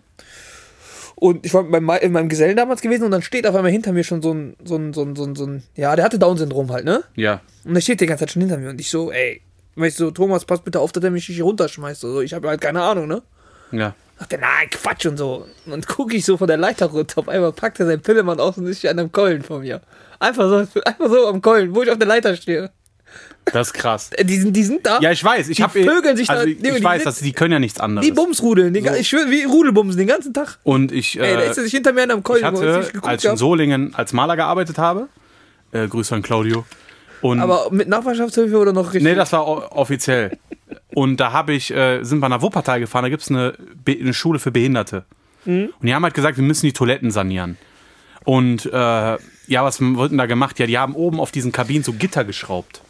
Und 1.16 1.46
ich 1.46 1.54
war 1.54 1.62
mit 1.62 1.82
meinem, 1.82 2.02
in 2.02 2.12
meinem 2.12 2.28
Gesellen 2.28 2.56
damals 2.56 2.80
gewesen 2.80 3.04
und 3.04 3.10
dann 3.10 3.22
steht 3.22 3.46
auf 3.46 3.54
einmal 3.54 3.70
hinter 3.70 3.92
mir 3.92 4.04
schon 4.04 4.20
so 4.22 4.32
ein, 4.32 4.56
so 4.64 4.76
ein, 4.76 4.92
so 4.92 5.02
ein, 5.02 5.16
so 5.16 5.24
ein, 5.24 5.34
so 5.36 5.46
ein 5.46 5.62
ja, 5.76 5.94
der 5.94 6.04
hatte 6.04 6.18
Down-Syndrom 6.18 6.72
halt, 6.72 6.84
ne? 6.84 7.04
Ja. 7.14 7.40
Und 7.64 7.74
der 7.74 7.80
steht 7.80 8.00
die 8.00 8.06
ganze 8.06 8.22
Zeit 8.22 8.32
schon 8.32 8.42
hinter 8.42 8.58
mir 8.58 8.70
und 8.70 8.80
ich 8.80 8.90
so, 8.90 9.12
ey, 9.12 9.40
ich 9.76 9.94
so, 9.94 10.10
Thomas, 10.10 10.44
pass 10.44 10.60
bitte 10.60 10.80
auf, 10.80 10.92
dass 10.92 11.02
er 11.02 11.10
mich 11.10 11.28
nicht 11.28 11.36
hier 11.36 11.44
runterschmeißt. 11.44 12.00
So, 12.00 12.20
ich 12.20 12.34
habe 12.34 12.48
halt 12.48 12.60
keine 12.60 12.82
Ahnung, 12.82 13.08
ne? 13.08 13.22
Ja. 13.72 13.94
Er, 14.30 14.38
nein, 14.38 14.70
Quatsch 14.70 15.06
und 15.06 15.16
so. 15.16 15.46
Und 15.66 15.88
gucke 15.88 16.14
ich 16.16 16.24
so 16.24 16.36
von 16.36 16.46
der 16.46 16.56
Leiter 16.56 16.86
runter. 16.86 17.20
Auf 17.20 17.28
einmal 17.28 17.52
packt 17.52 17.80
er 17.80 17.86
seinen 17.86 18.02
Pillemann 18.02 18.38
aus 18.38 18.56
und 18.56 18.66
ist 18.66 18.84
an 18.86 18.98
einem 18.98 19.10
Keulen 19.10 19.42
von 19.42 19.62
mir. 19.62 19.80
Einfach 20.20 20.48
so, 20.48 20.80
einfach 20.84 21.08
so 21.08 21.26
am 21.26 21.42
Keulen, 21.42 21.74
wo 21.74 21.82
ich 21.82 21.90
auf 21.90 21.98
der 21.98 22.06
Leiter 22.06 22.36
stehe. 22.36 22.70
Das 23.52 23.68
ist 23.68 23.72
krass. 23.74 24.10
Äh, 24.12 24.24
Die 24.24 24.38
sind, 24.38 24.54
die 24.56 24.64
sind 24.64 24.86
da. 24.86 24.98
Ja, 25.00 25.10
ich 25.12 25.22
weiß. 25.22 25.48
Ich 25.50 25.58
Die 25.58 25.62
habe 25.62 25.82
vögeln 25.84 26.16
sich 26.16 26.28
da- 26.28 26.34
also 26.34 26.46
ich, 26.46 26.58
die- 26.60 26.68
ich 26.68 26.74
die 26.76 26.82
weiß, 26.84 27.02
sind- 27.02 27.06
dass 27.06 27.18
die 27.18 27.32
können 27.32 27.52
ja 27.52 27.58
nichts 27.58 27.78
anderes. 27.78 28.06
Die 28.06 28.12
Bumsrudeln, 28.12 28.72
den, 28.72 28.84
ga- 28.84 28.96
ich 28.96 29.08
schwöre, 29.08 29.30
wie 29.30 29.44
Rudelbumsen 29.44 29.98
den 29.98 30.06
ganzen 30.08 30.32
Tag. 30.32 30.58
Und 30.62 30.92
ich, 30.92 31.20
Ey, 31.20 31.34
da 31.34 31.40
äh, 31.42 31.50
ist 31.50 31.58
er 31.58 31.64
sich 31.64 31.72
hinter 31.72 31.92
mir 31.92 32.04
an 32.04 32.10
einem 32.10 32.22
Keulen. 32.22 32.42
ich 32.54 32.60
ich 32.60 32.66
hatte, 32.66 32.86
geguckt 32.86 33.06
als 33.06 33.22
ich 33.24 33.30
in. 33.30 33.36
Solingen 33.36 33.94
als 33.94 34.12
Maler 34.14 34.36
gearbeitet 34.36 34.78
habe, 34.78 35.08
äh, 35.72 35.86
Grüße 35.86 36.14
an 36.14 36.22
Claudio. 36.22 36.64
Und 37.20 37.40
Aber 37.40 37.68
mit 37.70 37.88
Nachbarschaftshilfe 37.88 38.56
oder 38.56 38.72
noch 38.72 38.86
richtig? 38.94 39.02
nee, 39.02 39.14
das 39.14 39.32
war 39.32 39.46
offiziell. 39.76 40.38
Und 40.94 41.18
da 41.18 41.32
habe 41.32 41.52
ich, 41.52 41.70
äh, 41.70 42.02
sind 42.02 42.20
wir 42.20 42.28
nach 42.30 42.40
Wuppertal 42.42 42.80
gefahren, 42.80 43.02
da 43.02 43.08
gibt 43.10 43.22
es 43.22 43.28
eine, 43.30 43.54
eine 43.86 44.14
Schule 44.14 44.38
für 44.38 44.52
Behinderte. 44.52 45.04
Mhm. 45.44 45.70
Und 45.78 45.86
die 45.86 45.94
haben 45.94 46.02
halt 46.02 46.14
gesagt, 46.14 46.36
wir 46.38 46.44
müssen 46.44 46.64
die 46.66 46.72
Toiletten 46.72 47.10
sanieren. 47.10 47.58
Und 48.24 48.64
äh, 48.66 48.70
ja, 48.72 49.18
was 49.64 49.80
wird 49.80 50.10
denn 50.12 50.18
da 50.18 50.24
gemacht? 50.26 50.58
Ja, 50.58 50.66
die 50.66 50.78
haben 50.78 50.94
oben 50.94 51.20
auf 51.20 51.30
diesen 51.30 51.52
Kabinen 51.52 51.82
so 51.84 51.92
Gitter 51.92 52.24
geschraubt. 52.24 52.80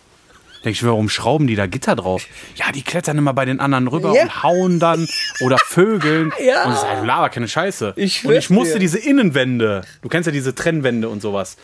Denke 0.64 0.70
ich 0.76 0.84
warum 0.84 1.08
schrauben 1.08 1.46
die 1.46 1.56
da 1.56 1.66
Gitter 1.66 1.94
drauf? 1.94 2.26
Ja, 2.56 2.72
die 2.72 2.82
klettern 2.82 3.18
immer 3.18 3.34
bei 3.34 3.44
den 3.44 3.60
anderen 3.60 3.86
rüber 3.86 4.14
Ja. 4.14 4.22
und 4.22 4.42
hauen 4.42 4.80
dann 4.80 5.06
oder 5.40 5.58
vögeln. 5.58 6.32
Ja. 6.44 6.64
Und 6.64 6.72
ich 6.72 6.78
sage, 6.78 7.06
Lava, 7.06 7.28
keine 7.28 7.48
Scheiße. 7.48 7.92
Ich 7.96 8.24
und 8.24 8.34
ich 8.34 8.50
musste 8.50 8.74
dir. 8.74 8.80
diese 8.80 8.98
Innenwände, 8.98 9.82
du 10.02 10.08
kennst 10.08 10.26
ja 10.26 10.32
diese 10.32 10.54
Trennwände 10.54 11.08
und 11.08 11.20
sowas. 11.22 11.56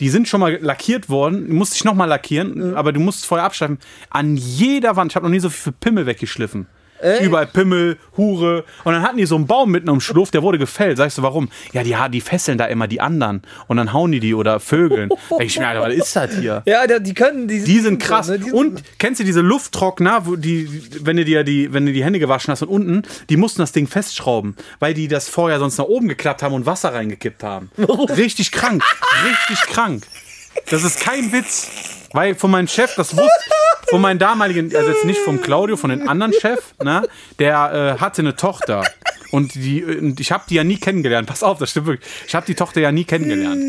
Die 0.00 0.08
sind 0.08 0.26
schon 0.28 0.40
mal 0.40 0.58
lackiert 0.60 1.08
worden, 1.08 1.46
die 1.46 1.52
musste 1.52 1.76
ich 1.76 1.84
noch 1.84 1.94
mal 1.94 2.06
lackieren, 2.06 2.74
aber 2.74 2.92
du 2.92 2.98
musst 3.00 3.26
vorher 3.26 3.44
abschleifen. 3.46 3.78
An 4.10 4.36
jeder 4.36 4.96
Wand, 4.96 5.12
ich 5.12 5.16
habe 5.16 5.26
noch 5.26 5.30
nie 5.30 5.38
so 5.40 5.50
viel 5.50 5.72
Pimmel 5.72 6.06
weggeschliffen. 6.06 6.66
Überall 7.20 7.46
Pimmel, 7.46 7.98
Hure. 8.16 8.64
Und 8.84 8.92
dann 8.94 9.02
hatten 9.02 9.18
die 9.18 9.26
so 9.26 9.34
einen 9.36 9.46
Baum 9.46 9.70
mitten 9.70 9.88
am 9.90 10.00
Schluff, 10.00 10.30
der 10.30 10.42
wurde 10.42 10.58
gefällt. 10.58 10.96
Sagst 10.96 11.18
du, 11.18 11.22
warum? 11.22 11.50
Ja, 11.72 11.82
die, 11.82 11.94
die 12.12 12.20
fesseln 12.20 12.56
da 12.56 12.64
immer 12.66 12.86
die 12.88 13.00
anderen. 13.00 13.42
Und 13.66 13.76
dann 13.76 13.92
hauen 13.92 14.10
die 14.12 14.20
die 14.20 14.32
oder 14.34 14.58
vögeln. 14.60 15.10
Denk 15.30 15.42
ich 15.42 15.58
mir, 15.58 15.68
Alter, 15.68 15.82
was 15.82 15.92
ist 15.94 16.16
das 16.16 16.34
hier? 16.38 16.62
Ja, 16.66 16.86
die 16.86 17.12
können. 17.14 17.46
Die, 17.48 17.62
Die 17.62 17.80
sind 17.80 17.98
krass. 18.00 18.28
ne, 18.28 18.38
die 18.38 18.44
sind- 18.44 18.54
Und 18.54 18.82
kennst 18.98 19.20
du 19.20 19.24
diese 19.24 19.40
Lufttrockner, 19.40 20.24
wo 20.26 20.36
die, 20.36 20.82
wenn 21.00 21.16
du 21.16 21.24
dir 21.24 21.44
die, 21.44 21.72
wenn 21.74 21.84
du 21.84 21.92
die 21.92 22.04
Hände 22.04 22.18
gewaschen 22.18 22.52
hast 22.52 22.62
und 22.62 22.68
unten, 22.68 23.02
die 23.28 23.36
mussten 23.36 23.60
das 23.60 23.72
Ding 23.72 23.86
festschrauben, 23.86 24.56
weil 24.78 24.94
die 24.94 25.08
das 25.08 25.28
vorher 25.28 25.58
sonst 25.58 25.76
nach 25.78 25.84
oben 25.84 26.08
geklappt 26.08 26.42
haben 26.42 26.54
und 26.54 26.64
Wasser 26.64 26.94
reingekippt 26.94 27.42
haben. 27.42 27.70
Richtig 28.16 28.50
krank. 28.52 28.82
Richtig 29.28 29.60
krank. 29.70 30.04
Das 30.70 30.84
ist 30.84 31.00
kein 31.00 31.32
Witz. 31.32 31.68
Weil 32.12 32.34
von 32.36 32.50
meinem 32.50 32.68
Chef, 32.68 32.94
das 32.94 33.12
wusste, 33.16 33.28
von 33.88 34.00
meinem 34.00 34.18
damaligen, 34.18 34.74
also 34.74 34.90
jetzt 34.90 35.04
nicht 35.04 35.20
vom 35.20 35.40
Claudio, 35.40 35.76
von 35.76 35.90
den 35.90 36.08
anderen 36.08 36.32
Chef, 36.32 36.74
ne, 36.82 37.08
der 37.38 37.96
äh, 37.96 38.00
hatte 38.00 38.22
eine 38.22 38.36
Tochter. 38.36 38.84
Und, 39.30 39.56
die, 39.56 39.82
und 39.82 40.20
ich 40.20 40.30
habe 40.30 40.44
die 40.48 40.54
ja 40.54 40.62
nie 40.62 40.76
kennengelernt. 40.76 41.26
Pass 41.26 41.42
auf, 41.42 41.58
das 41.58 41.70
stimmt 41.70 41.86
wirklich. 41.86 42.08
Ich 42.26 42.34
habe 42.36 42.46
die 42.46 42.54
Tochter 42.54 42.80
ja 42.80 42.92
nie 42.92 43.04
kennengelernt. 43.04 43.60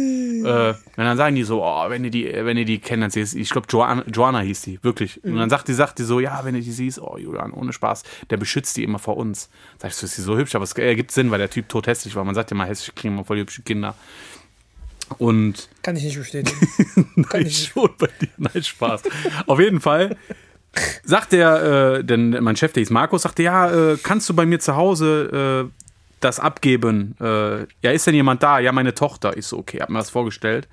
Äh, 0.45 0.69
und 0.69 1.04
dann 1.04 1.17
sagen 1.17 1.36
die 1.36 1.43
so, 1.43 1.63
oh, 1.63 1.89
wenn 1.89 2.04
ihr 2.04 2.12
die, 2.12 2.32
wenn 2.32 2.56
ihr 2.56 2.65
die 2.65 2.78
kennt, 2.78 3.01
dann 3.01 3.10
siehst 3.10 3.36
ich 3.36 3.49
glaube, 3.49 3.65
Joanna, 3.69 4.04
Joanna 4.08 4.41
hieß 4.41 4.62
die, 4.62 4.84
wirklich. 4.84 5.23
Und 5.23 5.36
dann 5.38 5.49
sagt 5.49 5.67
die, 5.67 5.73
sagt 5.73 5.97
die 5.97 6.04
so, 6.04 6.19
ja, 6.19 6.41
wenn 6.43 6.54
ihr 6.54 6.62
die 6.62 6.71
siehst, 6.71 7.01
oh, 7.01 7.17
Julian, 7.17 7.51
ohne 7.51 7.73
Spaß, 7.73 8.04
der 8.30 8.38
beschützt 8.38 8.78
die 8.78 8.84
immer 8.84 8.99
vor 8.99 9.17
uns. 9.17 9.49
Sag 9.80 9.89
ich, 9.89 9.95
so 9.95 10.06
ist 10.06 10.15
sie 10.15 10.21
so 10.21 10.38
hübsch, 10.38 10.54
aber 10.54 10.63
es 10.63 10.73
ergibt 10.73 11.12
Sinn, 11.12 11.32
weil 11.32 11.39
der 11.39 11.49
Typ 11.49 11.67
tot 11.67 11.88
hässlich 11.88 12.15
war. 12.15 12.23
Man 12.23 12.36
sagt 12.36 12.51
ja 12.51 12.58
mal, 12.58 12.67
hässliche 12.67 12.91
kriegen 12.91 13.15
immer 13.15 13.25
voll 13.25 13.39
hübsche 13.39 13.63
Kinder. 13.63 13.95
Und 15.17 15.69
Kann 15.83 15.95
ich 15.95 16.03
nicht 16.03 16.17
bestätigen. 16.17 16.57
Nein, 17.15 17.49
schon 17.49 17.89
bei 17.97 18.09
dir. 18.19 18.29
Nein, 18.37 18.63
Spaß. 18.63 19.03
Auf 19.45 19.59
jeden 19.59 19.81
Fall 19.81 20.17
sagt 21.03 21.31
der, 21.31 21.97
äh, 21.99 22.03
denn 22.03 22.31
mein 22.41 22.55
Chef, 22.55 22.73
der 22.73 22.81
hieß 22.81 22.89
Markus, 22.89 23.23
sagte, 23.23 23.43
ja, 23.43 23.71
äh, 23.71 23.97
kannst 24.01 24.27
du 24.29 24.33
bei 24.33 24.45
mir 24.45 24.59
zu 24.59 24.75
Hause 24.75 25.69
äh, 25.69 25.83
das 26.19 26.39
abgeben? 26.39 27.15
Äh, 27.19 27.65
ja, 27.81 27.91
ist 27.91 28.07
denn 28.07 28.15
jemand 28.15 28.43
da? 28.43 28.59
Ja, 28.59 28.71
meine 28.71 28.93
Tochter. 28.93 29.37
Ich 29.37 29.45
so, 29.45 29.57
okay, 29.57 29.79
hab 29.79 29.89
mir 29.89 29.99
das 29.99 30.09
vorgestellt. 30.09 30.67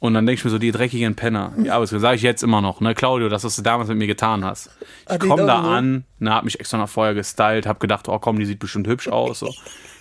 Und 0.00 0.12
dann 0.12 0.26
denke 0.26 0.40
ich 0.40 0.44
mir 0.44 0.50
so, 0.50 0.58
die 0.58 0.70
dreckigen 0.70 1.14
Penner. 1.14 1.54
Ja, 1.62 1.76
aber 1.76 1.86
das 1.86 1.90
sage 1.98 2.16
ich 2.16 2.22
jetzt 2.22 2.42
immer 2.42 2.60
noch, 2.60 2.80
ne, 2.80 2.94
Claudio, 2.94 3.30
das, 3.30 3.44
was 3.44 3.56
du 3.56 3.62
damals 3.62 3.88
mit 3.88 3.96
mir 3.96 4.06
getan 4.06 4.44
hast. 4.44 4.70
Ich 5.10 5.18
komme 5.18 5.46
da 5.46 5.62
ne? 5.62 5.68
an, 5.68 6.04
ne, 6.18 6.34
hab 6.34 6.44
mich 6.44 6.60
extra 6.60 6.76
noch 6.76 6.90
vorher 6.90 7.14
gestylt, 7.14 7.66
hab 7.66 7.80
gedacht, 7.80 8.08
oh 8.08 8.18
komm, 8.18 8.38
die 8.38 8.44
sieht 8.44 8.58
bestimmt 8.58 8.86
hübsch 8.86 9.08
aus. 9.08 9.38
So. 9.38 9.54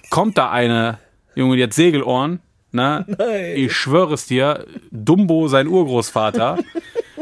Kommt 0.09 0.37
da 0.37 0.51
eine, 0.51 0.97
Junge, 1.35 1.55
die 1.55 1.63
hat 1.63 1.73
Segelohren, 1.73 2.41
ne? 2.73 3.05
Nein. 3.07 3.53
Ich 3.55 3.73
schwöre 3.73 4.13
es 4.15 4.25
dir, 4.25 4.65
Dumbo, 4.91 5.47
sein 5.47 5.67
Urgroßvater. 5.67 6.57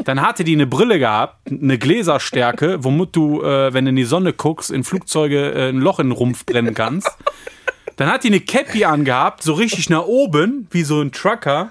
Dann 0.04 0.20
hatte 0.22 0.42
die 0.44 0.54
eine 0.54 0.66
Brille 0.66 0.98
gehabt, 0.98 1.48
eine 1.50 1.78
Gläserstärke, 1.78 2.82
womit 2.82 3.14
du, 3.14 3.42
äh, 3.42 3.72
wenn 3.72 3.84
du 3.84 3.90
in 3.90 3.96
die 3.96 4.04
Sonne 4.04 4.32
guckst, 4.32 4.70
in 4.70 4.82
Flugzeuge 4.84 5.52
äh, 5.52 5.68
ein 5.68 5.78
Loch 5.78 6.00
in 6.00 6.08
den 6.08 6.12
Rumpf 6.12 6.44
brennen 6.46 6.74
kannst. 6.74 7.08
Dann 7.96 8.08
hat 8.10 8.24
die 8.24 8.28
eine 8.28 8.40
Cappy 8.40 8.84
angehabt, 8.84 9.42
so 9.42 9.52
richtig 9.52 9.90
nach 9.90 10.04
oben, 10.06 10.66
wie 10.70 10.82
so 10.82 11.00
ein 11.00 11.12
Trucker. 11.12 11.70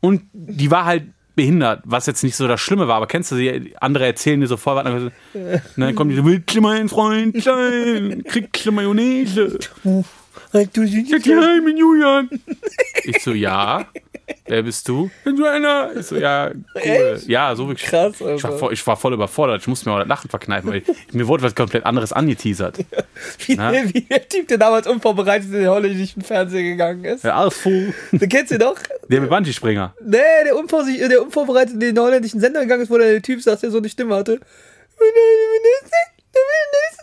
Und 0.00 0.22
die 0.32 0.70
war 0.70 0.84
halt 0.84 1.04
behindert, 1.34 1.82
was 1.84 2.06
jetzt 2.06 2.22
nicht 2.22 2.36
so 2.36 2.48
das 2.48 2.60
Schlimme 2.60 2.88
war. 2.88 2.96
Aber 2.96 3.06
kennst 3.06 3.30
du 3.32 3.36
sie? 3.36 3.74
Andere 3.80 4.06
erzählen 4.06 4.40
dir 4.40 4.46
so 4.46 4.56
voll, 4.56 4.76
was- 4.76 5.12
dann 5.76 5.94
kommt 5.94 6.12
die 6.12 6.16
so, 6.16 6.24
willst 6.24 6.54
du 6.54 6.60
mein 6.62 6.88
Freund 6.88 7.42
sein? 7.42 8.22
Kriegst 8.26 8.64
du 8.64 8.72
Mayonnaise? 8.72 9.58
Halt, 10.52 10.76
du 10.76 10.86
siehst 10.86 11.26
Ja, 11.26 11.36
hi, 11.40 11.60
mit 11.60 11.78
Julian. 11.78 12.28
Ich 13.04 13.22
so, 13.22 13.32
ja. 13.32 13.86
Wer 14.46 14.62
bist 14.64 14.88
du? 14.88 15.08
Bin 15.22 15.36
du 15.36 15.44
einer? 15.44 15.90
Ich 15.96 16.06
so, 16.06 16.16
ja, 16.16 16.50
cool. 16.74 17.20
Ja, 17.28 17.54
so 17.54 17.68
wirklich. 17.68 17.88
Krass, 17.88 18.14
Ich 18.14 18.20
war, 18.20 18.28
Alter. 18.32 18.52
voll, 18.58 18.72
ich 18.72 18.84
war 18.84 18.96
voll 18.96 19.12
überfordert. 19.14 19.60
Ich 19.60 19.68
musste 19.68 19.88
mir 19.88 19.94
auch 19.94 20.00
das 20.00 20.08
Lachen 20.08 20.28
verkneifen, 20.28 20.70
weil 20.70 20.82
mir 21.12 21.28
wurde 21.28 21.44
was 21.44 21.54
komplett 21.54 21.86
anderes 21.86 22.12
angeteasert. 22.12 22.78
wie, 23.46 23.54
Na? 23.54 23.70
der, 23.70 23.94
wie 23.94 24.00
der 24.00 24.28
Typ, 24.28 24.48
der 24.48 24.58
damals 24.58 24.88
unvorbereitet 24.88 25.46
in 25.46 25.52
den 25.60 25.68
holländischen 25.68 26.22
Fernseher 26.22 26.62
gegangen 26.64 27.04
ist. 27.04 27.22
Der 27.22 27.36
alles 27.36 27.56
voll. 27.56 27.94
Den 28.12 28.28
kennst 28.28 28.50
du 28.50 28.58
doch? 28.58 28.76
Der 29.08 29.20
mit 29.20 29.30
Bungee-Springer. 29.30 29.94
Nee, 30.04 30.18
der, 30.44 30.56
unvorsicht, 30.56 31.00
der 31.08 31.22
unvorbereitet 31.22 31.74
in 31.74 31.80
den 31.80 31.98
holländischen 32.00 32.40
Sender 32.40 32.62
gegangen 32.62 32.82
ist, 32.82 32.90
wo 32.90 32.98
der 32.98 33.22
Typ 33.22 33.40
saß, 33.42 33.60
der 33.60 33.70
so 33.70 33.78
eine 33.78 33.88
Stimme 33.88 34.16
hatte. 34.16 34.40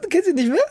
Du 0.01 0.09
kennst 0.09 0.27
ihn 0.29 0.35
nicht 0.35 0.49
mehr? 0.49 0.65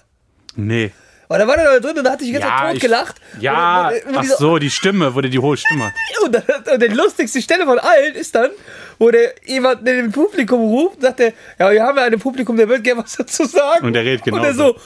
Nee. 0.56 0.90
Aber 1.32 1.38
da 1.38 1.48
war 1.48 1.56
der 1.56 1.64
da 1.72 1.80
drin 1.80 1.96
und 1.98 2.04
da 2.04 2.12
hatte 2.12 2.24
ich 2.24 2.32
ganze 2.32 2.46
Zeit 2.48 2.72
tot 2.72 2.80
gelacht. 2.80 3.16
Ja, 3.40 3.88
Und, 3.88 3.94
und, 4.04 4.10
und, 4.10 4.16
ach 4.18 4.24
so, 4.38 4.58
die 4.58 4.70
Stimme, 4.70 5.14
wurde 5.14 5.30
die 5.30 5.38
hohe 5.38 5.56
Stimme. 5.56 5.90
und, 6.24 6.32
dann- 6.34 6.42
und 6.74 6.82
die 6.82 6.88
lustigste 6.88 7.40
Stelle 7.40 7.64
von 7.64 7.78
allen 7.78 8.14
ist 8.14 8.34
dann, 8.34 8.50
wo 8.98 9.10
der 9.10 9.34
jemand 9.46 9.80
in 9.88 9.96
dem 9.96 10.12
Publikum 10.12 10.60
ruft, 10.60 11.00
sagt 11.00 11.20
er, 11.20 11.32
ja, 11.58 11.70
wir 11.72 11.82
haben 11.82 11.96
ja 11.96 12.04
ein 12.04 12.18
Publikum, 12.18 12.56
der 12.56 12.68
wird 12.68 12.84
gerne 12.84 13.02
was 13.02 13.16
dazu 13.16 13.44
sagen. 13.46 13.86
Und 13.86 13.94
der 13.94 14.04
redet 14.04 14.26
Und 14.30 14.34
er 14.44 14.52
genauso. 14.52 14.74
so, 14.74 14.80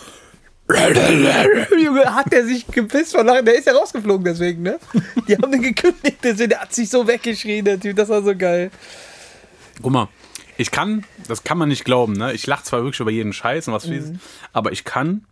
Junge, 1.79 2.13
hat 2.15 2.33
der 2.33 2.45
sich 2.45 2.67
gepisst 2.67 3.15
von 3.15 3.27
Lachen. 3.27 3.45
Der 3.45 3.55
ist 3.57 3.67
ja 3.67 3.73
rausgeflogen 3.73 4.25
deswegen, 4.25 4.63
ne? 4.63 4.79
Die 5.29 5.37
haben 5.37 5.53
den 5.53 5.63
gekündigt, 5.63 6.19
deswegen, 6.23 6.51
der 6.51 6.61
hat 6.63 6.75
sich 6.75 6.89
so 6.91 7.07
weggeschrien, 7.07 7.65
der 7.65 7.79
Typ, 7.79 7.97
das 7.97 8.09
war 8.09 8.23
so 8.23 8.35
geil. 8.37 8.71
Guck 9.83 9.93
mal, 9.93 10.09
ich 10.57 10.71
kann, 10.71 11.05
das 11.29 11.45
kann 11.45 11.59
man 11.59 11.69
nicht 11.69 11.85
glauben, 11.85 12.15
ne? 12.15 12.33
Ich 12.33 12.47
lache 12.47 12.65
zwar 12.65 12.83
wirklich 12.83 13.01
über 13.01 13.11
jeden 13.11 13.33
Scheiß 13.33 13.69
und 13.69 13.75
was 13.75 13.85
vieles, 13.85 14.11
aber 14.53 14.73
ich 14.73 14.85
kann, 14.85 15.25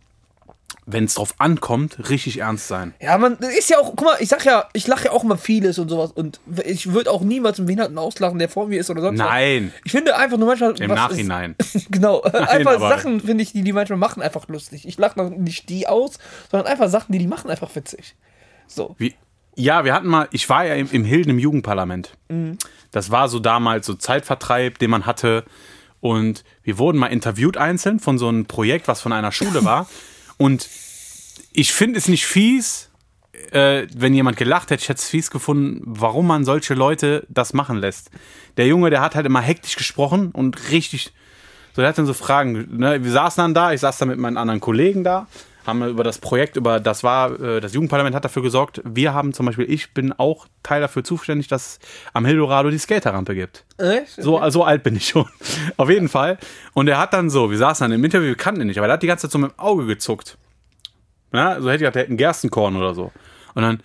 wenn 0.87 1.05
es 1.05 1.15
drauf 1.15 1.33
ankommt, 1.39 2.09
richtig 2.09 2.39
ernst 2.39 2.67
sein. 2.67 2.93
Ja, 3.01 3.17
man, 3.17 3.37
ist 3.37 3.69
ja 3.71 3.79
auch, 3.79 3.87
guck 3.95 4.03
mal, 4.03 4.17
ich 4.19 4.29
sag 4.29 4.45
ja, 4.45 4.69
ich 4.73 4.85
lache 4.87 5.05
ja 5.05 5.11
auch 5.11 5.23
immer 5.23 5.37
vieles 5.37 5.79
und 5.79 5.89
sowas 5.89 6.11
und 6.11 6.39
ich 6.63 6.93
würde 6.93 7.09
auch 7.11 7.21
niemals 7.21 7.57
einen 7.57 7.65
Behinderten 7.65 7.97
auslachen, 7.97 8.37
der 8.37 8.49
vor 8.49 8.67
mir 8.67 8.79
ist 8.79 8.89
oder 8.91 9.01
sonst 9.01 9.19
was. 9.19 9.27
Nein, 9.27 9.73
Ich 9.83 9.91
finde 9.91 10.15
einfach 10.15 10.37
nur 10.37 10.47
manchmal. 10.47 10.79
im 10.79 10.89
was 10.89 10.95
Nachhinein. 10.95 11.55
Ist, 11.57 11.87
genau, 11.91 12.21
einfach 12.21 12.75
aber- 12.75 12.89
Sachen, 12.89 13.19
finde 13.21 13.41
ich, 13.43 13.51
die 13.53 13.63
die 13.63 13.73
manchmal 13.73 13.97
machen, 13.97 14.21
einfach 14.21 14.47
lustig. 14.47 14.87
Ich 14.87 14.97
lache 14.97 15.23
nicht 15.23 15.69
die 15.69 15.87
aus, 15.87 16.19
sondern 16.51 16.67
einfach 16.71 16.89
Sachen, 16.89 17.11
die 17.13 17.19
die 17.19 17.27
machen, 17.27 17.49
einfach 17.49 17.73
witzig. 17.75 18.15
So. 18.67 18.95
Wie, 18.99 19.15
ja, 19.55 19.85
wir 19.85 19.93
hatten 19.93 20.07
mal, 20.07 20.27
ich 20.31 20.47
war 20.49 20.65
ja 20.65 20.75
im, 20.75 20.89
im 20.91 21.03
Hilden 21.05 21.29
im 21.31 21.39
Jugendparlament. 21.39 22.11
Das 22.91 23.09
war 23.09 23.27
so 23.29 23.39
damals 23.39 23.85
so 23.87 23.93
Zeitvertreib, 23.95 24.77
den 24.79 24.89
man 24.91 25.05
hatte. 25.05 25.45
Und 26.01 26.43
wir 26.61 26.77
wurden 26.77 26.97
mal 26.99 27.07
interviewt 27.07 27.57
einzeln 27.57 27.99
von 27.99 28.17
so 28.19 28.27
einem 28.27 28.45
Projekt, 28.45 28.87
was 28.87 29.01
von 29.01 29.13
einer 29.13 29.31
Schule 29.31 29.63
war. 29.65 29.87
Und 30.37 30.67
ich 31.51 31.73
finde 31.73 31.97
es 31.97 32.07
nicht 32.07 32.25
fies, 32.25 32.89
äh, 33.51 33.87
wenn 33.95 34.13
jemand 34.13 34.37
gelacht 34.37 34.69
hätte, 34.71 34.81
ich 34.81 34.89
hätte 34.89 34.99
es 34.99 35.09
fies 35.09 35.31
gefunden, 35.31 35.81
warum 35.85 36.27
man 36.27 36.45
solche 36.45 36.73
Leute 36.73 37.25
das 37.29 37.53
machen 37.53 37.77
lässt. 37.77 38.11
Der 38.57 38.67
Junge, 38.67 38.89
der 38.89 39.01
hat 39.01 39.15
halt 39.15 39.25
immer 39.25 39.41
hektisch 39.41 39.75
gesprochen 39.75 40.31
und 40.31 40.71
richtig, 40.71 41.13
so 41.73 41.81
der 41.81 41.89
hat 41.89 41.97
dann 41.97 42.05
so 42.05 42.13
Fragen. 42.13 42.77
Ne? 42.77 43.03
Wir 43.03 43.11
saßen 43.11 43.41
dann 43.41 43.53
da, 43.53 43.71
ich 43.73 43.81
saß 43.81 43.97
da 43.97 44.05
mit 44.05 44.17
meinen 44.17 44.37
anderen 44.37 44.59
Kollegen 44.59 45.03
da, 45.03 45.27
haben 45.65 45.83
über 45.87 46.03
das 46.03 46.19
Projekt, 46.19 46.55
über 46.55 46.79
das 46.79 47.03
war, 47.03 47.39
äh, 47.39 47.59
das 47.59 47.73
Jugendparlament 47.73 48.15
hat 48.15 48.25
dafür 48.25 48.41
gesorgt. 48.41 48.81
Wir 48.85 49.13
haben 49.13 49.33
zum 49.33 49.45
Beispiel, 49.45 49.69
ich 49.69 49.93
bin 49.93 50.13
auch 50.13 50.47
Teil 50.63 50.81
dafür 50.81 51.03
zuständig, 51.03 51.47
dass 51.47 51.65
es 51.65 51.79
am 52.13 52.25
Hildorado 52.25 52.69
die 52.69 52.77
Skaterrampe 52.77 53.35
gibt. 53.35 53.65
Echt? 53.77 54.21
So, 54.21 54.47
so 54.49 54.63
alt 54.63 54.83
bin 54.83 54.95
ich 54.95 55.07
schon. 55.07 55.25
Auf 55.77 55.89
jeden 55.89 56.09
Fall. 56.09 56.37
Und 56.73 56.87
er 56.87 56.99
hat 56.99 57.13
dann 57.13 57.29
so, 57.29 57.49
wir 57.49 57.57
saßen 57.57 57.85
dann 57.85 57.97
im 57.97 58.03
Interview, 58.03 58.27
wir 58.27 58.35
kannten 58.35 58.61
ihn 58.61 58.67
nicht, 58.67 58.77
aber 58.77 58.87
er 58.87 58.93
hat 58.93 59.03
die 59.03 59.07
ganze 59.07 59.27
Zeit 59.27 59.31
so 59.31 59.39
mit 59.39 59.51
dem 59.51 59.59
Auge 59.59 59.85
gezuckt. 59.85 60.37
Ja, 61.33 61.59
so 61.59 61.67
hätte 61.67 61.75
ich 61.75 61.79
gedacht, 61.79 61.95
der 61.95 62.01
hätte 62.03 62.09
einen 62.09 62.17
Gerstenkorn 62.17 62.75
oder 62.75 62.93
so. 62.93 63.11
Und 63.55 63.63
dann, 63.63 63.83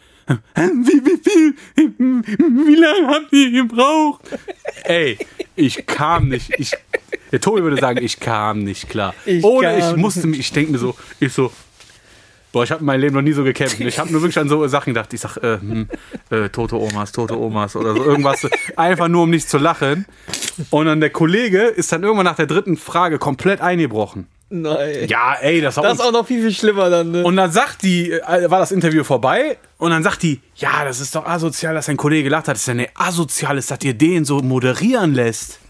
wie, 0.55 1.05
wie 1.05 1.21
viel, 1.23 1.55
wie 1.77 2.77
lange 2.77 3.09
habt 3.09 3.33
ihr 3.33 3.51
gebraucht? 3.51 4.23
Ey, 4.85 5.19
ich 5.57 5.87
kam 5.87 6.29
nicht, 6.29 6.53
ich, 6.59 6.73
der 7.33 7.40
Tobi 7.40 7.62
würde 7.62 7.81
sagen, 7.81 8.05
ich 8.05 8.21
kam 8.21 8.62
nicht 8.62 8.88
klar. 8.88 9.14
Ich 9.25 9.45
Oder 9.45 9.77
ich 9.79 9.97
musste 9.97 10.27
mich, 10.27 10.40
ich 10.40 10.53
denke 10.53 10.73
mir 10.73 10.79
so, 10.79 10.95
ich 11.19 11.33
so, 11.33 11.53
Boah, 12.53 12.65
ich 12.65 12.71
habe 12.73 12.81
in 12.81 12.87
meinem 12.87 13.01
Leben 13.01 13.15
noch 13.15 13.23
nie 13.23 13.33
so 13.33 13.45
gekämpft. 13.45 13.79
Ich 13.81 13.99
habe 13.99 14.11
nur 14.11 14.23
wirklich 14.23 14.39
an 14.39 14.49
so 14.49 14.67
Sachen 14.67 14.93
gedacht. 14.93 15.13
Ich 15.13 15.21
sag, 15.21 15.37
äh, 15.37 15.59
hm, 15.61 15.89
äh, 16.31 16.49
tote 16.49 16.77
Omas, 16.77 17.13
tote 17.13 17.39
Omas 17.39 17.77
oder 17.77 17.95
so 17.95 18.05
irgendwas. 18.05 18.47
Einfach 18.77 19.09
nur, 19.09 19.23
um 19.23 19.31
nicht 19.31 19.49
zu 19.49 19.59
lachen. 19.59 20.05
Und 20.71 20.87
dann 20.87 21.01
der 21.01 21.11
Kollege 21.11 21.63
ist 21.63 21.93
dann 21.93 22.03
irgendwann 22.03 22.25
nach 22.25 22.37
der 22.37 22.47
dritten 22.47 22.77
Frage 22.77 23.19
komplett 23.19 23.61
eingebrochen. 23.61 24.27
Nein. 24.53 25.07
Ja, 25.07 25.35
ey, 25.41 25.61
das 25.61 25.77
war 25.77 25.85
Das 25.85 25.95
ist 25.95 26.01
auch 26.01 26.11
noch 26.11 26.27
viel, 26.27 26.41
viel 26.43 26.53
schlimmer 26.53 26.91
dann, 26.91 27.13
ne? 27.13 27.23
und 27.23 27.37
dann 27.37 27.53
sagt 27.53 27.83
die, 27.83 28.11
äh, 28.11 28.51
war 28.51 28.59
das 28.59 28.73
Interview 28.73 29.05
vorbei 29.05 29.57
und 29.79 29.91
dann 29.91 30.03
sagt 30.03 30.25
die, 30.25 30.41
ja, 30.57 30.85
das 30.85 30.99
ist 30.99 31.15
doch 31.15 31.25
asozial, 31.25 31.73
dass 31.75 31.89
ein 31.89 31.97
Kollege 31.97 32.25
gelacht 32.25 32.49
hat. 32.49 32.57
Das 32.57 32.63
ist 32.63 32.67
ja 32.67 32.75
nicht 32.75 32.91
asozial, 32.97 33.59
ist, 33.59 33.71
dass 33.71 33.79
ihr 33.85 33.95
den 33.95 34.25
so 34.25 34.41
moderieren 34.41 35.15
lässt. 35.15 35.61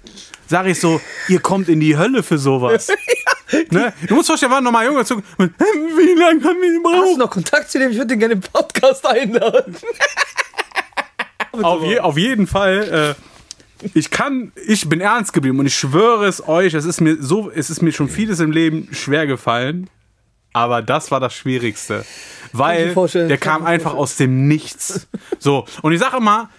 Sag 0.47 0.67
ich 0.67 0.81
so, 0.81 0.99
ihr 1.29 1.41
kommt 1.41 1.69
in 1.69 1.79
die 1.79 1.99
Hölle 1.99 2.23
für 2.23 2.39
sowas. 2.39 2.89
ne? 3.71 3.93
Du 4.07 4.15
musst 4.15 4.29
vorstellen, 4.29 4.53
war 4.53 4.61
nochmal 4.61 4.87
Junge 4.87 5.05
zu. 5.05 5.17
Wie 5.39 6.19
lange 6.19 6.43
haben 6.45 6.61
wir 6.61 6.71
Hast 6.71 6.77
du 6.77 6.83
gebraucht? 6.83 7.19
noch 7.19 7.31
Kontakt 7.31 7.71
zu 7.71 7.79
dem? 7.79 7.91
Ich 7.91 7.97
würde 7.97 8.09
den 8.09 8.19
gerne 8.19 8.35
im 8.35 8.41
Podcast 8.41 9.07
einladen. 9.07 9.77
Auf, 11.63 11.83
je, 11.83 11.99
auf 11.99 12.17
jeden 12.17 12.47
Fall. 12.47 13.17
Äh, 13.83 13.89
ich 13.95 14.11
kann, 14.11 14.53
ich 14.67 14.89
bin 14.89 15.01
ernst 15.01 15.33
geblieben 15.33 15.59
und 15.59 15.67
ich 15.67 15.75
schwöre 15.75 16.27
es 16.27 16.47
euch, 16.47 16.75
es 16.75 16.85
ist 16.85 17.01
mir 17.01 17.17
so, 17.21 17.51
es 17.51 17.71
ist 17.71 17.83
mir 17.83 17.93
schon 17.93 18.09
vieles 18.09 18.39
im 18.41 18.53
Leben 18.53 18.89
schwer 18.93 19.27
gefallen, 19.27 19.89
aber 20.53 20.81
das 20.83 21.11
war 21.11 21.19
das 21.19 21.35
Schwierigste, 21.35 22.05
weil 22.53 22.95
der 22.95 23.39
kam 23.39 23.65
einfach 23.65 23.95
aus 23.95 24.17
dem 24.17 24.47
Nichts. 24.49 25.09
So 25.39 25.67
und 25.83 25.93
ich 25.93 25.99
sage 25.99 26.21
mal, 26.21 26.51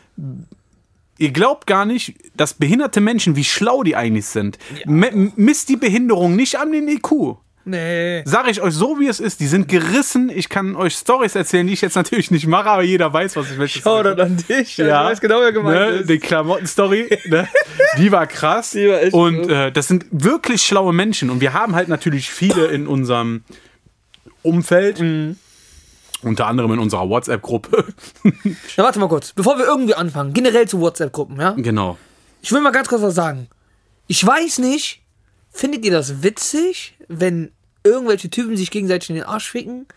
ihr 1.21 1.31
glaubt 1.31 1.67
gar 1.67 1.85
nicht, 1.85 2.15
dass 2.35 2.55
behinderte 2.55 2.99
Menschen, 2.99 3.35
wie 3.35 3.43
schlau 3.43 3.83
die 3.83 3.95
eigentlich 3.95 4.25
sind. 4.25 4.57
M 4.85 5.31
misst 5.35 5.69
die 5.69 5.77
Behinderung 5.77 6.35
nicht 6.35 6.57
an 6.57 6.71
den 6.71 6.87
IQ. 6.87 7.37
Nee. 7.63 8.23
Sage 8.25 8.49
ich 8.49 8.59
euch 8.59 8.73
so, 8.73 8.99
wie 8.99 9.07
es 9.07 9.19
ist. 9.19 9.39
Die 9.39 9.45
sind 9.45 9.67
gerissen. 9.67 10.31
Ich 10.33 10.49
kann 10.49 10.75
euch 10.75 10.95
Stories 10.95 11.35
erzählen, 11.35 11.67
die 11.67 11.73
ich 11.73 11.81
jetzt 11.81 11.95
natürlich 11.95 12.31
nicht 12.31 12.47
mache, 12.47 12.69
aber 12.69 12.81
jeder 12.81 13.13
weiß, 13.13 13.35
was 13.35 13.51
ich. 13.51 13.81
Schau 13.83 14.01
das 14.01 14.17
an 14.17 14.43
dich. 14.49 14.77
Ja. 14.77 15.03
Ich 15.03 15.11
weiß 15.11 15.21
genau, 15.21 15.41
wer 15.41 15.51
gemeint 15.51 15.79
ne, 15.79 15.97
ist. 15.97 16.09
Die 16.09 16.17
Klamotten-Story, 16.17 17.19
ne, 17.25 17.47
die 17.99 18.11
war 18.11 18.25
krass. 18.25 18.71
Die 18.71 18.89
war 18.89 19.03
echt 19.03 19.13
und 19.13 19.47
äh, 19.47 19.71
das 19.71 19.87
sind 19.87 20.05
wirklich 20.09 20.63
schlaue 20.63 20.91
Menschen. 20.91 21.29
Und 21.29 21.39
wir 21.39 21.53
haben 21.53 21.75
halt 21.75 21.87
natürlich 21.87 22.31
viele 22.31 22.65
in 22.65 22.87
unserem 22.87 23.43
Umfeld. 24.41 24.99
Mhm. 24.99 25.35
Unter 26.23 26.47
anderem 26.47 26.73
in 26.73 26.79
unserer 26.79 27.09
WhatsApp-Gruppe. 27.09 27.85
Na, 28.77 28.83
warte 28.83 28.99
mal 28.99 29.09
kurz. 29.09 29.33
Bevor 29.33 29.57
wir 29.57 29.65
irgendwie 29.65 29.95
anfangen, 29.95 30.33
generell 30.33 30.67
zu 30.67 30.79
WhatsApp-Gruppen, 30.79 31.39
ja? 31.39 31.51
genau. 31.51 31.97
Ich 32.41 32.51
will 32.51 32.61
mal 32.61 32.71
ganz 32.71 32.87
kurz 32.87 33.01
was 33.01 33.15
sagen. 33.15 33.47
Ich 34.07 34.25
weiß 34.25 34.59
nicht, 34.59 35.01
findet 35.51 35.85
ihr 35.85 35.91
das 35.91 36.23
witzig, 36.23 36.95
wenn 37.07 37.51
irgendwelche 37.83 38.29
Typen 38.29 38.57
sich 38.57 38.71
gegenseitig 38.71 39.09
in 39.09 39.15
den 39.15 39.25
Arsch 39.25 39.49
ficken? 39.49 39.87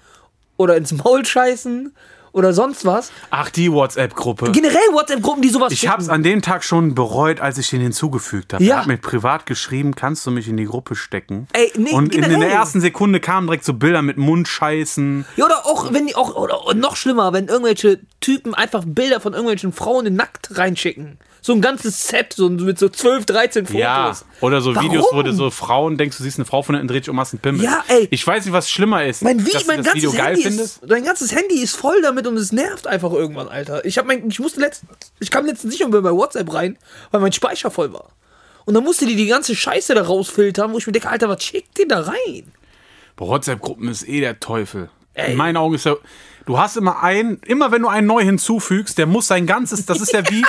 Oder 0.56 0.76
ins 0.76 0.92
Maul 0.92 1.24
scheißen? 1.24 1.94
Oder 2.34 2.52
sonst 2.52 2.84
was? 2.84 3.12
Ach, 3.30 3.48
die 3.48 3.70
WhatsApp-Gruppe. 3.70 4.50
Generell 4.50 4.74
WhatsApp-Gruppen, 4.92 5.40
die 5.40 5.50
sowas 5.50 5.72
Ich 5.72 5.86
hab's 5.86 6.08
an 6.08 6.24
dem 6.24 6.42
Tag 6.42 6.64
schon 6.64 6.96
bereut, 6.96 7.40
als 7.40 7.58
ich 7.58 7.70
den 7.70 7.80
hinzugefügt 7.80 8.52
habe. 8.52 8.64
Ja. 8.64 8.74
Er 8.74 8.80
hat 8.80 8.86
mir 8.88 8.96
privat 8.96 9.46
geschrieben, 9.46 9.94
kannst 9.94 10.26
du 10.26 10.32
mich 10.32 10.48
in 10.48 10.56
die 10.56 10.64
Gruppe 10.64 10.96
stecken? 10.96 11.46
Ey, 11.52 11.70
nee, 11.76 11.92
Und 11.92 12.12
in, 12.12 12.24
in 12.24 12.30
generell. 12.30 12.48
der 12.48 12.58
ersten 12.58 12.80
Sekunde 12.80 13.20
kamen 13.20 13.46
direkt 13.46 13.64
so 13.64 13.74
Bilder 13.74 14.02
mit 14.02 14.16
Mundscheißen. 14.16 15.24
Ja, 15.36 15.44
oder 15.44 15.64
auch, 15.64 15.92
wenn 15.92 16.08
die 16.08 16.16
auch, 16.16 16.34
oder 16.34 16.74
noch 16.74 16.96
schlimmer, 16.96 17.32
wenn 17.32 17.46
irgendwelche 17.46 18.00
Typen 18.18 18.52
einfach 18.52 18.82
Bilder 18.84 19.20
von 19.20 19.32
irgendwelchen 19.32 19.72
Frauen 19.72 20.06
in 20.06 20.16
nackt 20.16 20.58
reinschicken. 20.58 21.18
So 21.46 21.52
ein 21.52 21.60
ganzes 21.60 22.08
Set, 22.08 22.32
so 22.32 22.48
mit 22.48 22.78
so 22.78 22.88
12, 22.88 23.26
13 23.26 23.66
Fotos. 23.66 23.78
Ja, 23.78 24.14
oder 24.40 24.62
so 24.62 24.74
Warum? 24.74 24.88
Videos, 24.88 25.04
wo 25.12 25.20
du 25.20 25.30
so 25.34 25.50
Frauen 25.50 25.98
denkst, 25.98 26.16
du 26.16 26.22
siehst 26.22 26.38
eine 26.38 26.46
Frau 26.46 26.62
von 26.62 26.74
hinten, 26.74 26.88
dreh 26.88 27.00
dich 27.00 27.10
um, 27.10 27.20
hast 27.20 27.34
einen 27.34 27.40
Pimmel. 27.40 27.62
Ja, 27.62 27.84
ey. 27.88 28.08
Ich 28.10 28.26
weiß 28.26 28.46
nicht, 28.46 28.54
was 28.54 28.70
schlimmer 28.70 29.04
ist. 29.04 29.20
Mein, 29.22 29.44
Vi 29.44 29.52
dass 29.52 29.64
du 29.64 29.68
mein 29.68 29.84
das 29.84 29.94
Video 29.94 30.10
ganzes 30.10 30.24
geil 30.24 30.34
Handy 30.36 30.42
findest. 30.48 30.82
ist, 30.82 30.90
dein 30.90 31.04
ganzes 31.04 31.34
Handy 31.34 31.56
ist 31.60 31.76
voll 31.76 32.00
damit 32.00 32.26
und 32.26 32.38
es 32.38 32.50
nervt 32.50 32.86
einfach 32.86 33.12
irgendwann, 33.12 33.48
Alter. 33.48 33.84
Ich 33.84 33.98
hab 33.98 34.06
mein, 34.06 34.26
ich 34.26 34.40
musste 34.40 34.58
letztens, 34.58 34.90
ich 35.20 35.30
kam 35.30 35.44
letztens 35.44 35.74
nicht 35.74 35.86
mehr 35.86 36.00
bei 36.00 36.12
WhatsApp 36.12 36.50
rein, 36.50 36.78
weil 37.10 37.20
mein 37.20 37.32
Speicher 37.32 37.70
voll 37.70 37.92
war. 37.92 38.08
Und 38.64 38.72
dann 38.72 38.82
musste 38.82 39.04
die 39.04 39.14
die 39.14 39.26
ganze 39.26 39.54
Scheiße 39.54 39.94
da 39.94 40.02
rausfiltern, 40.02 40.72
wo 40.72 40.78
ich 40.78 40.86
mir 40.86 40.94
denke, 40.94 41.10
Alter, 41.10 41.28
was 41.28 41.44
schickt 41.44 41.78
ihr 41.78 41.86
da 41.86 42.00
rein? 42.00 42.54
Boah, 43.16 43.28
WhatsApp-Gruppen 43.28 43.88
ist 43.88 44.08
eh 44.08 44.20
der 44.20 44.40
Teufel. 44.40 44.88
In 45.14 45.36
meinen 45.36 45.58
Augen 45.58 45.74
ist 45.74 45.84
ja. 45.84 45.94
Du 46.46 46.58
hast 46.58 46.76
immer 46.76 47.02
einen, 47.02 47.38
immer 47.46 47.72
wenn 47.72 47.82
du 47.82 47.88
einen 47.88 48.06
neu 48.06 48.22
hinzufügst, 48.22 48.98
der 48.98 49.06
muss 49.06 49.26
sein 49.26 49.46
ganzes, 49.46 49.86
das 49.86 50.00
ist 50.00 50.12
ja 50.12 50.22
wie, 50.30 50.44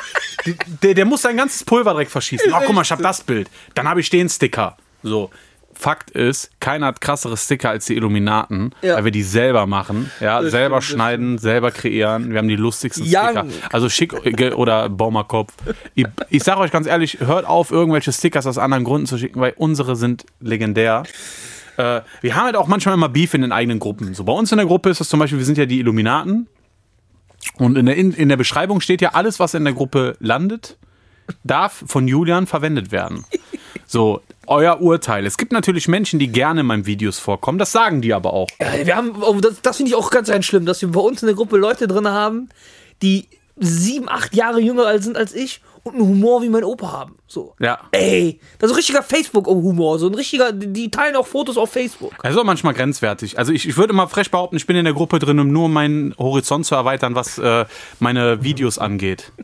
der, 0.83 0.93
der 0.93 1.05
muss 1.05 1.21
sein 1.21 1.37
ganzes 1.37 1.63
Pulver 1.63 1.91
direkt 1.91 2.11
verschießen. 2.11 2.51
Ach, 2.53 2.63
guck 2.65 2.75
mal, 2.75 2.81
ich 2.81 2.91
hab 2.91 3.01
das 3.01 3.21
Bild. 3.21 3.49
Dann 3.75 3.87
habe 3.87 3.99
ich 4.01 4.09
den 4.09 4.27
Sticker. 4.29 4.77
So. 5.03 5.29
Fakt 5.77 6.11
ist, 6.11 6.51
keiner 6.61 6.85
hat 6.87 7.01
krassere 7.01 7.35
Sticker 7.35 7.69
als 7.69 7.85
die 7.85 7.95
Illuminaten, 7.95 8.73
Ja. 8.81 8.95
weil 8.95 9.03
wir 9.05 9.11
die 9.11 9.23
selber 9.23 9.65
machen, 9.67 10.09
ja, 10.21 10.41
Das 10.41 10.51
selber 10.51 10.81
stimmt, 10.81 10.95
schneiden, 10.95 11.37
selber 11.37 11.69
kreieren. 11.71 12.31
Wir 12.31 12.37
haben 12.37 12.47
die 12.47 12.55
lustigsten 12.55 13.03
Young. 13.05 13.49
Sticker. 13.49 13.69
Also 13.73 13.89
schick 13.89 14.13
oder 14.55 14.87
Baumerkopf. 14.87 15.51
Ich, 15.93 16.05
ich 16.29 16.43
sage 16.43 16.61
euch 16.61 16.71
ganz 16.71 16.87
ehrlich, 16.87 17.19
hört 17.19 17.45
auf, 17.45 17.71
irgendwelche 17.71 18.13
Stickers 18.13 18.47
aus 18.47 18.57
anderen 18.57 18.85
Gründen 18.85 19.05
zu 19.05 19.17
schicken, 19.17 19.41
weil 19.41 19.53
unsere 19.57 19.97
sind 19.97 20.25
legendär. 20.39 21.03
Äh, 21.77 22.01
wir 22.21 22.35
haben 22.35 22.45
halt 22.45 22.55
auch 22.55 22.67
manchmal 22.67 22.95
immer 22.95 23.09
Beef 23.09 23.33
in 23.33 23.41
den 23.41 23.51
eigenen 23.51 23.79
Gruppen. 23.79 24.13
So 24.13 24.23
bei 24.23 24.33
uns 24.33 24.51
in 24.51 24.57
der 24.57 24.67
Gruppe 24.67 24.89
ist 24.89 25.01
es 25.01 25.09
zum 25.09 25.19
Beispiel, 25.19 25.39
wir 25.39 25.45
sind 25.45 25.57
ja 25.57 25.65
die 25.65 25.79
Illuminaten. 25.79 26.47
Und 27.57 27.77
in 27.77 27.85
der, 27.85 27.95
in, 27.95 28.11
in 28.11 28.29
der 28.29 28.37
Beschreibung 28.37 28.81
steht 28.81 29.01
ja, 29.01 29.09
alles, 29.09 29.39
was 29.39 29.53
in 29.53 29.63
der 29.63 29.73
Gruppe 29.73 30.15
landet, 30.19 30.77
darf 31.43 31.83
von 31.87 32.07
Julian 32.07 32.47
verwendet 32.47 32.91
werden. 32.91 33.25
So, 33.87 34.21
euer 34.47 34.81
Urteil. 34.81 35.25
Es 35.25 35.37
gibt 35.37 35.51
natürlich 35.51 35.87
Menschen, 35.87 36.19
die 36.19 36.27
gerne 36.27 36.61
in 36.61 36.65
meinen 36.65 36.85
Videos 36.85 37.19
vorkommen. 37.19 37.57
Das 37.57 37.71
sagen 37.71 38.01
die 38.01 38.13
aber 38.13 38.33
auch. 38.33 38.47
Ja, 38.59 38.85
wir 38.85 38.95
haben, 38.95 39.21
oh, 39.21 39.39
das, 39.39 39.61
das 39.61 39.77
finde 39.77 39.89
ich 39.89 39.95
auch 39.95 40.09
ganz, 40.11 40.27
ganz 40.27 40.45
schlimm, 40.45 40.65
dass 40.65 40.81
wir 40.81 40.89
bei 40.89 40.99
uns 40.99 41.21
in 41.21 41.27
der 41.27 41.35
Gruppe 41.35 41.57
Leute 41.57 41.87
drin 41.87 42.07
haben, 42.07 42.49
die 43.01 43.27
sieben, 43.57 44.09
acht 44.09 44.35
Jahre 44.35 44.59
jünger 44.59 44.99
sind 44.99 45.17
als 45.17 45.33
ich 45.33 45.61
und 45.85 45.93
einen 45.93 46.03
Humor 46.07 46.41
wie 46.41 46.49
mein 46.49 46.63
Opa 46.63 46.91
haben. 46.91 47.15
So. 47.27 47.55
Ja. 47.59 47.79
Ey, 47.91 48.39
das 48.59 48.71
ist 48.71 48.77
richtiger 48.77 49.03
Facebook-Humor. 49.03 49.99
So 49.99 50.07
ein 50.07 50.15
richtiger, 50.15 50.51
die 50.51 50.73
die 50.73 50.91
teilen 50.91 51.15
auch 51.15 51.27
Fotos 51.27 51.57
auf 51.57 51.71
Facebook. 51.71 52.13
Das 52.23 52.33
ist 52.33 52.37
auch 52.37 52.43
manchmal 52.43 52.73
grenzwertig. 52.73 53.37
Also 53.37 53.53
ich, 53.53 53.67
ich 53.67 53.77
würde 53.77 53.93
mal 53.93 54.07
frech 54.07 54.31
behaupten, 54.31 54.57
ich 54.57 54.65
bin 54.65 54.75
in 54.75 54.83
der 54.85 54.93
Gruppe 54.95 55.19
drin, 55.19 55.39
um 55.39 55.47
nur 55.47 55.69
meinen 55.69 56.15
Horizont 56.17 56.65
zu 56.65 56.75
erweitern, 56.75 57.13
was 57.15 57.37
äh, 57.37 57.65
meine 57.99 58.43
Videos 58.43 58.77
angeht. 58.77 59.31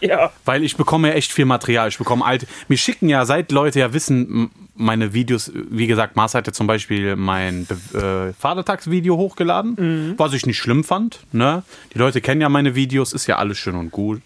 Ja. 0.00 0.32
Weil 0.46 0.64
ich 0.64 0.76
bekomme 0.76 1.08
ja 1.08 1.14
echt 1.14 1.30
viel 1.32 1.44
Material. 1.44 1.88
Ich 1.90 1.98
bekomme 1.98 2.24
alte. 2.24 2.46
Mir 2.66 2.76
schicken 2.76 3.08
ja, 3.08 3.24
seit 3.24 3.52
Leute 3.52 3.78
ja 3.78 3.92
wissen, 3.92 4.50
meine 4.74 5.12
Videos, 5.12 5.52
wie 5.54 5.86
gesagt, 5.86 6.16
Mars 6.16 6.34
hat 6.34 6.46
ja 6.48 6.52
zum 6.52 6.66
Beispiel 6.66 7.14
mein 7.14 7.66
Be- 7.66 8.30
äh, 8.30 8.40
Vatertagsvideo 8.40 9.16
hochgeladen, 9.16 10.14
was 10.16 10.32
ich 10.32 10.44
nicht 10.44 10.58
schlimm 10.58 10.82
fand. 10.82 11.20
Ne? 11.30 11.62
Die 11.94 11.98
Leute 11.98 12.20
kennen 12.20 12.40
ja 12.40 12.48
meine 12.48 12.74
Videos, 12.74 13.12
ist 13.12 13.28
ja 13.28 13.36
alles 13.36 13.58
schön 13.58 13.76
und 13.76 13.92
gut. 13.92 14.22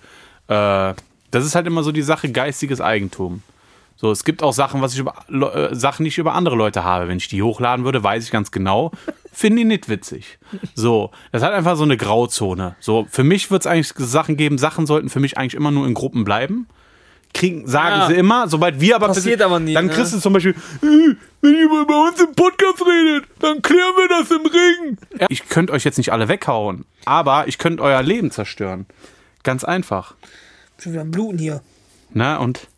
Äh, 0.48 0.94
das 1.34 1.44
ist 1.44 1.54
halt 1.54 1.66
immer 1.66 1.82
so 1.82 1.92
die 1.92 2.02
Sache 2.02 2.30
geistiges 2.30 2.80
Eigentum. 2.80 3.42
So, 3.96 4.10
es 4.10 4.24
gibt 4.24 4.42
auch 4.42 4.52
Sachen, 4.52 4.82
was 4.82 4.92
ich 4.94 4.98
über 4.98 5.14
äh, 5.30 5.74
Sachen 5.74 6.02
nicht 6.02 6.18
über 6.18 6.34
andere 6.34 6.56
Leute 6.56 6.82
habe. 6.84 7.06
Wenn 7.08 7.16
ich 7.18 7.28
die 7.28 7.42
hochladen 7.42 7.84
würde, 7.84 8.02
weiß 8.02 8.24
ich 8.24 8.30
ganz 8.32 8.50
genau, 8.50 8.90
finde 9.32 9.60
ich 9.62 9.66
nicht 9.66 9.88
witzig. 9.88 10.38
So, 10.74 11.10
das 11.32 11.42
hat 11.42 11.52
einfach 11.52 11.76
so 11.76 11.84
eine 11.84 11.96
Grauzone. 11.96 12.74
So, 12.80 13.06
für 13.10 13.22
mich 13.24 13.50
wird 13.50 13.62
es 13.62 13.66
eigentlich 13.66 13.92
Sachen 13.96 14.36
geben, 14.36 14.58
Sachen 14.58 14.86
sollten 14.86 15.10
für 15.10 15.20
mich 15.20 15.38
eigentlich 15.38 15.54
immer 15.54 15.70
nur 15.70 15.86
in 15.86 15.94
Gruppen 15.94 16.24
bleiben. 16.24 16.66
Kriegen, 17.32 17.66
sagen 17.66 18.00
Ja. 18.00 18.06
sie 18.06 18.14
immer, 18.14 18.46
sobald 18.48 18.80
wir 18.80 18.94
aber 18.94 19.08
Passiert 19.08 19.42
aber 19.42 19.58
nie, 19.58 19.74
dann 19.74 19.86
ne? 19.86 19.92
kriegst 19.92 20.12
du 20.14 20.20
zum 20.20 20.32
Beispiel, 20.34 20.52
"Äh, 20.82 21.16
wenn 21.40 21.54
ihr 21.56 21.68
mal 21.68 21.84
bei 21.84 22.08
uns 22.08 22.20
im 22.20 22.32
Podcast 22.32 22.80
redet, 22.86 23.24
dann 23.40 23.60
klären 23.60 23.92
wir 23.96 24.08
das 24.08 24.30
im 24.30 24.46
Ring. 24.46 24.98
Ich 25.28 25.48
könnte 25.48 25.72
euch 25.72 25.82
jetzt 25.84 25.98
nicht 25.98 26.12
alle 26.12 26.28
weghauen, 26.28 26.84
aber 27.06 27.48
ich 27.48 27.58
könnte 27.58 27.82
euer 27.82 28.02
Leben 28.04 28.30
zerstören. 28.30 28.86
Ganz 29.42 29.64
einfach. 29.64 30.14
Schon 30.78 30.92
wieder 30.92 31.02
am 31.02 31.10
Bluten 31.10 31.38
hier. 31.38 31.60
Na, 32.12 32.36
und 32.38 32.68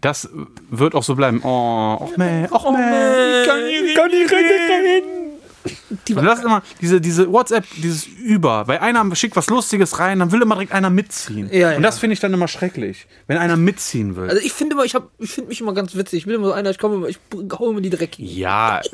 das 0.00 0.28
wird 0.70 0.94
auch 0.94 1.02
so 1.02 1.14
bleiben. 1.14 1.40
Oh, 1.42 1.94
och 2.00 2.16
man, 2.16 2.46
och 2.50 2.64
man, 2.70 2.92
ich 3.42 3.94
kann 3.96 4.10
nicht 4.10 4.30
reden. 4.32 5.16
Und 6.16 6.24
das 6.24 6.38
ist 6.38 6.44
immer 6.44 6.62
diese, 6.80 7.00
diese 7.00 7.32
WhatsApp, 7.32 7.64
dieses 7.76 8.06
Über. 8.06 8.68
Weil 8.68 8.78
einer 8.78 9.14
schickt 9.16 9.34
was 9.34 9.48
Lustiges 9.48 9.98
rein, 9.98 10.20
dann 10.20 10.30
will 10.30 10.40
immer 10.42 10.54
direkt 10.54 10.72
einer 10.72 10.90
mitziehen. 10.90 11.48
Ja, 11.52 11.70
ja. 11.72 11.76
Und 11.76 11.82
das 11.82 11.98
finde 11.98 12.14
ich 12.14 12.20
dann 12.20 12.32
immer 12.32 12.46
schrecklich, 12.46 13.06
wenn 13.26 13.36
einer 13.38 13.56
mitziehen 13.56 14.14
will. 14.16 14.28
Also 14.30 14.40
ich 14.42 14.52
finde 14.52 14.74
immer, 14.74 14.84
ich, 14.84 14.94
hab- 14.94 15.10
ich 15.18 15.30
finde 15.30 15.48
mich 15.48 15.60
immer 15.60 15.74
ganz 15.74 15.96
witzig. 15.96 16.20
Ich 16.20 16.26
bin 16.26 16.36
immer 16.36 16.46
so 16.46 16.52
einer, 16.52 16.70
ich 16.70 16.78
komme 16.78 16.94
immer, 16.96 17.08
ich 17.08 17.18
hau 17.58 17.70
immer 17.70 17.80
die 17.80 17.90
Dreck. 17.90 18.18
ja. 18.18 18.80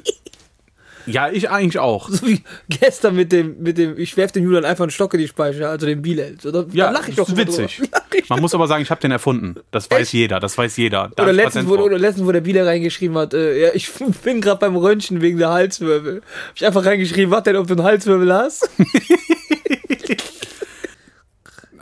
Ja, 1.06 1.30
ich 1.30 1.50
eigentlich 1.50 1.78
auch. 1.78 2.08
So 2.08 2.26
wie 2.26 2.42
gestern 2.68 3.16
mit 3.16 3.32
dem, 3.32 3.60
mit 3.60 3.78
dem, 3.78 3.98
ich 3.98 4.16
werf 4.16 4.32
dem 4.32 4.44
Julian 4.44 4.64
einfach 4.64 4.84
einen 4.84 4.90
Stock 4.90 5.14
in 5.14 5.20
die 5.20 5.28
Speicher, 5.28 5.70
also 5.70 5.86
den 5.86 6.02
Bilal. 6.02 6.36
So, 6.40 6.50
da, 6.50 6.64
Ja, 6.72 6.86
da 6.86 6.92
lach 6.92 7.08
ich 7.08 7.16
doch 7.16 7.28
ist 7.28 7.36
witzig. 7.36 7.82
Man 8.28 8.40
muss 8.40 8.54
aber 8.54 8.66
sagen, 8.66 8.82
ich 8.82 8.90
habe 8.90 9.00
den 9.00 9.10
erfunden. 9.10 9.56
Das 9.70 9.90
weiß 9.90 10.12
jeder, 10.12 10.40
das 10.40 10.56
weiß 10.56 10.76
jeder. 10.76 11.10
Da 11.16 11.24
Oder 11.24 11.32
letztens, 11.32 11.68
wo, 11.68 11.74
oder 11.74 11.98
letztens, 11.98 12.26
wo 12.26 12.32
der 12.32 12.40
Bilal 12.40 12.66
reingeschrieben 12.66 13.16
hat, 13.16 13.34
äh, 13.34 13.66
ja, 13.66 13.70
ich 13.74 13.90
bin 14.24 14.40
gerade 14.40 14.58
beim 14.60 14.76
Röntgen 14.76 15.20
wegen 15.20 15.38
der 15.38 15.50
Halswirbel. 15.50 16.16
Hab 16.16 16.56
ich 16.56 16.66
einfach 16.66 16.84
reingeschrieben, 16.84 17.30
was 17.30 17.42
denn, 17.42 17.56
ob 17.56 17.66
du 17.66 17.74
einen 17.74 17.82
Halswirbel 17.82 18.32
hast? 18.32 18.70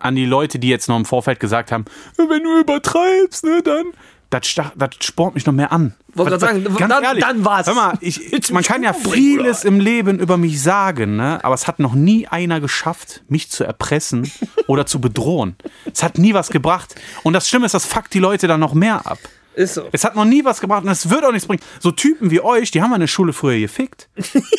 an 0.00 0.16
die 0.16 0.24
Leute, 0.24 0.58
die 0.58 0.68
jetzt 0.68 0.88
noch 0.88 0.96
im 0.96 1.04
Vorfeld 1.04 1.40
gesagt 1.40 1.72
haben, 1.72 1.84
wenn 2.16 2.42
du 2.42 2.60
übertreibst, 2.60 3.44
ne, 3.44 3.60
dann. 3.62 3.92
Das, 4.30 4.54
das 4.54 4.90
spornt 5.00 5.34
mich 5.34 5.44
noch 5.44 5.52
mehr 5.52 5.72
an. 5.72 5.94
Wollte 6.14 6.30
grad 6.30 6.40
sagen, 6.40 6.64
ganz 6.64 6.78
dann- 6.78 7.02
ehrlich, 7.02 7.24
dann 7.24 7.44
war's. 7.44 7.66
Hör 7.66 7.74
mal, 7.74 7.98
ich, 8.00 8.30
du 8.30 8.52
man 8.54 8.62
kann 8.62 8.82
ja 8.82 8.92
vieles 8.92 9.64
im 9.64 9.80
Leben 9.80 10.18
über 10.20 10.36
mich 10.36 10.62
sagen, 10.62 11.16
ne? 11.16 11.40
aber 11.44 11.54
es 11.54 11.66
hat 11.66 11.80
noch 11.80 11.94
nie 11.94 12.26
einer 12.28 12.60
geschafft, 12.60 13.22
mich 13.28 13.50
zu 13.50 13.64
erpressen 13.64 14.30
oder 14.68 14.86
zu 14.86 15.00
bedrohen. 15.00 15.56
Es 15.92 16.02
hat 16.02 16.18
nie 16.18 16.32
was 16.32 16.50
gebracht. 16.50 16.94
Und 17.24 17.32
das 17.32 17.48
Schlimme 17.48 17.66
ist, 17.66 17.74
das 17.74 17.86
fuckt 17.86 18.14
die 18.14 18.18
Leute 18.20 18.46
dann 18.46 18.60
noch 18.60 18.74
mehr 18.74 19.04
ab. 19.06 19.18
Ist 19.56 19.74
so. 19.74 19.88
Es 19.90 20.04
hat 20.04 20.14
noch 20.14 20.24
nie 20.24 20.44
was 20.44 20.60
gebracht 20.60 20.84
und 20.84 20.90
es 20.90 21.10
wird 21.10 21.24
auch 21.24 21.32
nichts 21.32 21.48
bringen. 21.48 21.62
So 21.80 21.90
Typen 21.90 22.30
wie 22.30 22.40
euch, 22.40 22.70
die 22.70 22.82
haben 22.82 22.90
wir 22.90 22.96
in 22.96 23.00
der 23.00 23.08
Schule 23.08 23.32
früher 23.32 23.58
gefickt. 23.58 24.08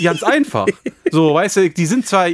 Ganz 0.04 0.24
einfach. 0.24 0.68
So, 1.14 1.34
weißt 1.34 1.58
du, 1.58 1.70
die 1.70 1.86
sind 1.88 2.08
zwar, 2.08 2.30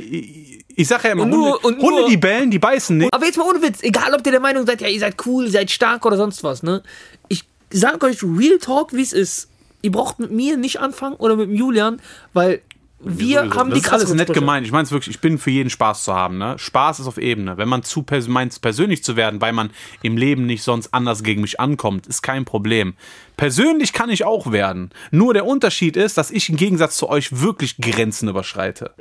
ich 0.78 0.84
ich 0.84 0.88
sag 0.88 1.04
ja 1.04 1.12
immer, 1.12 1.24
Und 1.24 1.30
nur- 1.32 1.54
Hunde, 1.54 1.68
und 1.68 1.78
nur- 1.82 1.92
Hunde, 1.92 2.10
die 2.10 2.18
bellen, 2.18 2.50
die 2.52 2.60
beißen 2.60 2.98
nicht. 2.98 3.13
Aber 3.13 3.26
jetzt 3.26 3.38
mal 3.38 3.44
ohne 3.50 3.62
Witz, 3.62 3.80
egal 3.82 4.13
ob 4.13 4.26
ihr 4.26 4.32
der 4.32 4.40
Meinung 4.40 4.66
seid, 4.66 4.80
ja, 4.82 4.88
ihr 4.88 5.00
seid 5.00 5.16
cool, 5.26 5.46
ihr 5.46 5.52
seid 5.52 5.70
stark 5.72 6.06
oder 6.06 6.16
sonst 6.18 6.44
was, 6.44 6.63
ne? 6.63 6.84
Ich 7.28 7.44
sag 7.72 8.04
euch 8.04 8.24
Real 8.24 8.58
Talk, 8.60 8.94
wie 8.94 9.02
es 9.02 9.12
ist. 9.12 9.50
Ihr 9.82 9.92
braucht 9.92 10.20
mit 10.20 10.32
mir 10.32 10.56
nicht 10.58 10.80
anfangen 10.80 11.16
oder 11.18 11.36
mit 11.36 11.50
dem 11.50 11.56
Julian, 11.56 12.02
weil 12.34 12.62
wir 13.00 13.42
Sowieso. 13.42 13.56
haben 13.56 13.70
das 13.70 13.80
die 13.80 13.86
ist 13.86 13.94
alles 13.94 14.14
nett 14.14 14.34
gemeint. 14.34 14.66
Ich 14.66 14.72
meine 14.72 14.84
es 14.84 14.92
wirklich, 14.92 15.16
ich 15.16 15.22
bin 15.22 15.38
für 15.38 15.52
jeden 15.52 15.70
Spaß 15.70 16.04
zu 16.04 16.14
haben. 16.16 16.40
Ne? 16.40 16.58
Spaß 16.58 17.00
ist 17.00 17.08
auf 17.08 17.20
Ebene. 17.20 17.58
Wenn 17.58 17.70
man 17.70 17.84
zu 17.84 18.02
pers 18.02 18.28
meint, 18.28 18.60
persönlich 18.60 19.04
zu 19.04 19.16
werden, 19.16 19.40
weil 19.40 19.54
man 19.54 19.70
im 20.02 20.18
Leben 20.18 20.48
nicht 20.48 20.64
sonst 20.64 20.94
anders 20.94 21.22
gegen 21.22 21.42
mich 21.42 21.60
ankommt, 21.60 22.08
ist 22.08 22.24
kein 22.24 22.44
Problem. 22.44 22.96
Persönlich 23.36 23.94
kann 23.94 24.10
ich 24.10 24.24
auch 24.24 24.52
werden. 24.52 24.90
Nur 25.12 25.36
der 25.36 25.46
Unterschied 25.46 25.96
ist, 25.96 26.18
dass 26.18 26.32
ich 26.32 26.50
im 26.50 26.56
Gegensatz 26.56 26.98
zu 26.98 27.08
euch 27.08 27.40
wirklich 27.40 27.78
Grenzen 27.78 28.30
überschreite. 28.30 28.94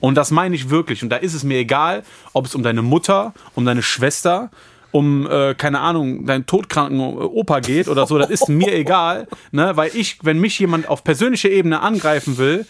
Und 0.00 0.14
das 0.14 0.30
meine 0.30 0.54
ich 0.54 0.70
wirklich. 0.70 1.02
Und 1.02 1.10
da 1.10 1.16
ist 1.16 1.34
es 1.34 1.44
mir 1.44 1.58
egal, 1.58 2.04
ob 2.32 2.46
es 2.46 2.54
um 2.54 2.62
deine 2.62 2.80
Mutter, 2.80 3.34
um 3.54 3.66
deine 3.66 3.82
Schwester, 3.82 4.50
um, 4.92 5.26
äh, 5.30 5.54
keine 5.54 5.80
Ahnung, 5.80 6.24
deinen 6.24 6.46
todkranken 6.46 7.00
Opa 7.00 7.60
geht 7.60 7.88
oder 7.88 8.06
so, 8.06 8.18
das 8.18 8.30
ist 8.30 8.48
mir 8.48 8.74
egal, 8.74 9.26
ne? 9.50 9.76
weil 9.76 9.90
ich, 9.94 10.18
wenn 10.22 10.38
mich 10.38 10.58
jemand 10.58 10.88
auf 10.88 11.04
persönlicher 11.04 11.50
Ebene 11.50 11.80
angreifen 11.80 12.38
will, 12.38 12.66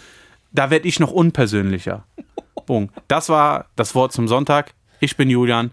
da 0.52 0.70
werde 0.70 0.88
ich 0.88 1.00
noch 1.00 1.12
unpersönlicher. 1.12 2.04
Boom. 2.66 2.90
Das 3.08 3.28
war 3.28 3.66
das 3.76 3.94
Wort 3.94 4.12
zum 4.12 4.28
Sonntag. 4.28 4.74
Ich 5.00 5.16
bin 5.16 5.28
Julian, 5.28 5.72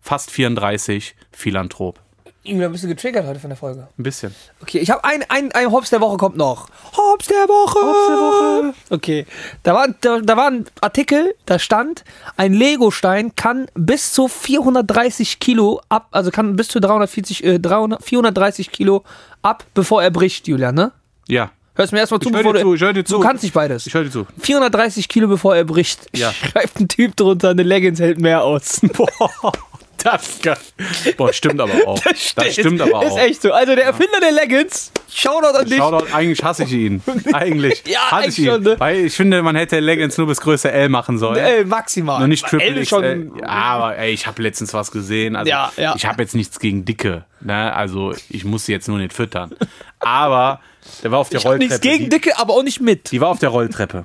fast 0.00 0.30
34, 0.30 1.14
Philanthrop. 1.32 2.00
Julian, 2.46 2.72
bist 2.72 2.84
du 2.84 2.88
getriggert 2.88 3.26
heute 3.26 3.40
von 3.40 3.48
der 3.48 3.56
Folge? 3.56 3.88
Ein 3.98 4.02
bisschen. 4.02 4.34
Okay, 4.60 4.78
ich 4.78 4.90
habe 4.90 5.02
ein, 5.02 5.24
ein, 5.30 5.50
ein 5.52 5.72
Hops 5.72 5.88
der 5.88 6.02
Woche 6.02 6.18
kommt 6.18 6.36
noch. 6.36 6.68
Hops 6.94 7.26
der 7.26 7.48
Woche. 7.48 7.78
Hops 7.78 8.06
der 8.06 8.16
Woche. 8.16 8.74
Okay, 8.90 9.26
da 9.62 9.72
war, 9.74 9.88
da, 10.02 10.20
da 10.20 10.36
war 10.36 10.50
ein 10.50 10.66
Artikel, 10.82 11.34
da 11.46 11.58
stand, 11.58 12.04
ein 12.36 12.52
Legostein 12.52 13.34
kann 13.34 13.66
bis 13.72 14.12
zu 14.12 14.28
430 14.28 15.40
Kilo 15.40 15.80
ab, 15.88 16.08
also 16.10 16.30
kann 16.30 16.54
bis 16.54 16.68
zu 16.68 16.80
340, 16.80 17.44
äh, 17.44 17.58
300, 17.58 18.04
430 18.04 18.70
Kilo 18.70 19.04
ab, 19.40 19.64
bevor 19.72 20.02
er 20.02 20.10
bricht, 20.10 20.46
Julian, 20.46 20.74
ne? 20.74 20.92
Ja. 21.28 21.50
Hörst 21.76 21.92
mir 21.92 21.98
erstmal 21.98 22.20
zu, 22.20 22.28
Ich 22.28 22.34
bevor 22.36 22.52
dir 22.52 22.60
du, 22.60 22.68
zu, 22.70 22.74
ich 22.74 22.80
hör 22.82 22.92
dir 22.92 23.04
zu. 23.04 23.14
du 23.16 23.20
kannst 23.20 23.42
nicht 23.42 23.52
beides. 23.52 23.86
Ich 23.86 23.94
höre 23.94 24.04
dir 24.04 24.10
zu. 24.10 24.26
430 24.40 25.08
Kilo, 25.08 25.26
bevor 25.28 25.56
er 25.56 25.64
bricht. 25.64 26.06
Ja. 26.14 26.32
Schreibt 26.52 26.78
ein 26.80 26.88
Typ 26.88 27.16
drunter, 27.16 27.50
eine 27.50 27.62
Leggings 27.64 27.98
hält 28.00 28.20
mehr 28.20 28.42
aus. 28.44 28.80
Boah, 28.96 29.52
das 29.98 30.38
ist. 30.38 31.16
Boah, 31.16 31.32
stimmt 31.32 31.60
aber 31.60 31.72
auch. 31.86 31.98
Das 32.36 32.52
stimmt 32.52 32.80
aber 32.80 33.04
Ist 33.04 33.12
auch. 33.12 33.18
echt 33.18 33.42
so. 33.42 33.52
Also 33.52 33.74
der 33.74 33.86
Erfinder 33.86 34.20
der 34.20 34.32
Leggings, 34.32 34.92
Shoutout 35.12 35.56
an 35.56 35.64
dich. 35.66 35.76
Shoutout, 35.78 36.06
eigentlich 36.12 36.44
hasse 36.44 36.64
ich 36.64 36.72
ihn. 36.72 37.02
Eigentlich 37.32 37.82
Ja, 37.86 38.10
hasse 38.10 38.28
ich 38.28 38.38
ihn. 38.40 38.46
schon, 38.46 38.62
ne? 38.64 38.74
Weil 38.78 39.06
ich 39.06 39.14
finde, 39.14 39.42
man 39.42 39.56
hätte 39.56 39.80
Leggings 39.80 40.18
nur 40.18 40.26
bis 40.26 40.40
Größe 40.42 40.70
L 40.70 40.88
machen 40.90 41.18
sollen. 41.18 41.38
Äh, 41.38 41.64
maximal. 41.64 42.20
Noch 42.20 42.26
nicht 42.26 42.44
Triple 42.46 42.66
L 42.68 42.76
ist 42.76 42.88
XL. 42.90 42.94
schon. 43.30 43.38
Ja, 43.40 43.46
aber 43.48 43.96
ey, 43.96 44.12
ich 44.12 44.26
habe 44.26 44.42
letztens 44.42 44.74
was 44.74 44.90
gesehen. 44.90 45.36
Also, 45.36 45.48
Ja, 45.50 45.72
ja. 45.76 45.94
Ich 45.96 46.04
habe 46.06 46.22
jetzt 46.22 46.34
nichts 46.34 46.58
gegen 46.60 46.84
Dicke. 46.84 47.24
Ne? 47.40 47.72
Also 47.74 48.14
ich 48.28 48.44
muss 48.44 48.66
sie 48.66 48.72
jetzt 48.72 48.88
nur 48.88 48.98
nicht 48.98 49.12
füttern. 49.14 49.52
Aber 50.00 50.60
der 51.02 51.10
war 51.10 51.18
auf 51.18 51.28
der 51.28 51.38
Ich 51.40 51.44
hab 51.44 51.52
Rolltreppe. 51.52 51.68
nichts 51.72 51.80
gegen 51.80 52.10
Dicke, 52.10 52.38
aber 52.38 52.54
auch 52.54 52.62
nicht 52.62 52.80
mit. 52.80 53.10
die 53.12 53.20
war 53.20 53.28
auf 53.28 53.38
der 53.38 53.48
Rolltreppe. 53.50 54.04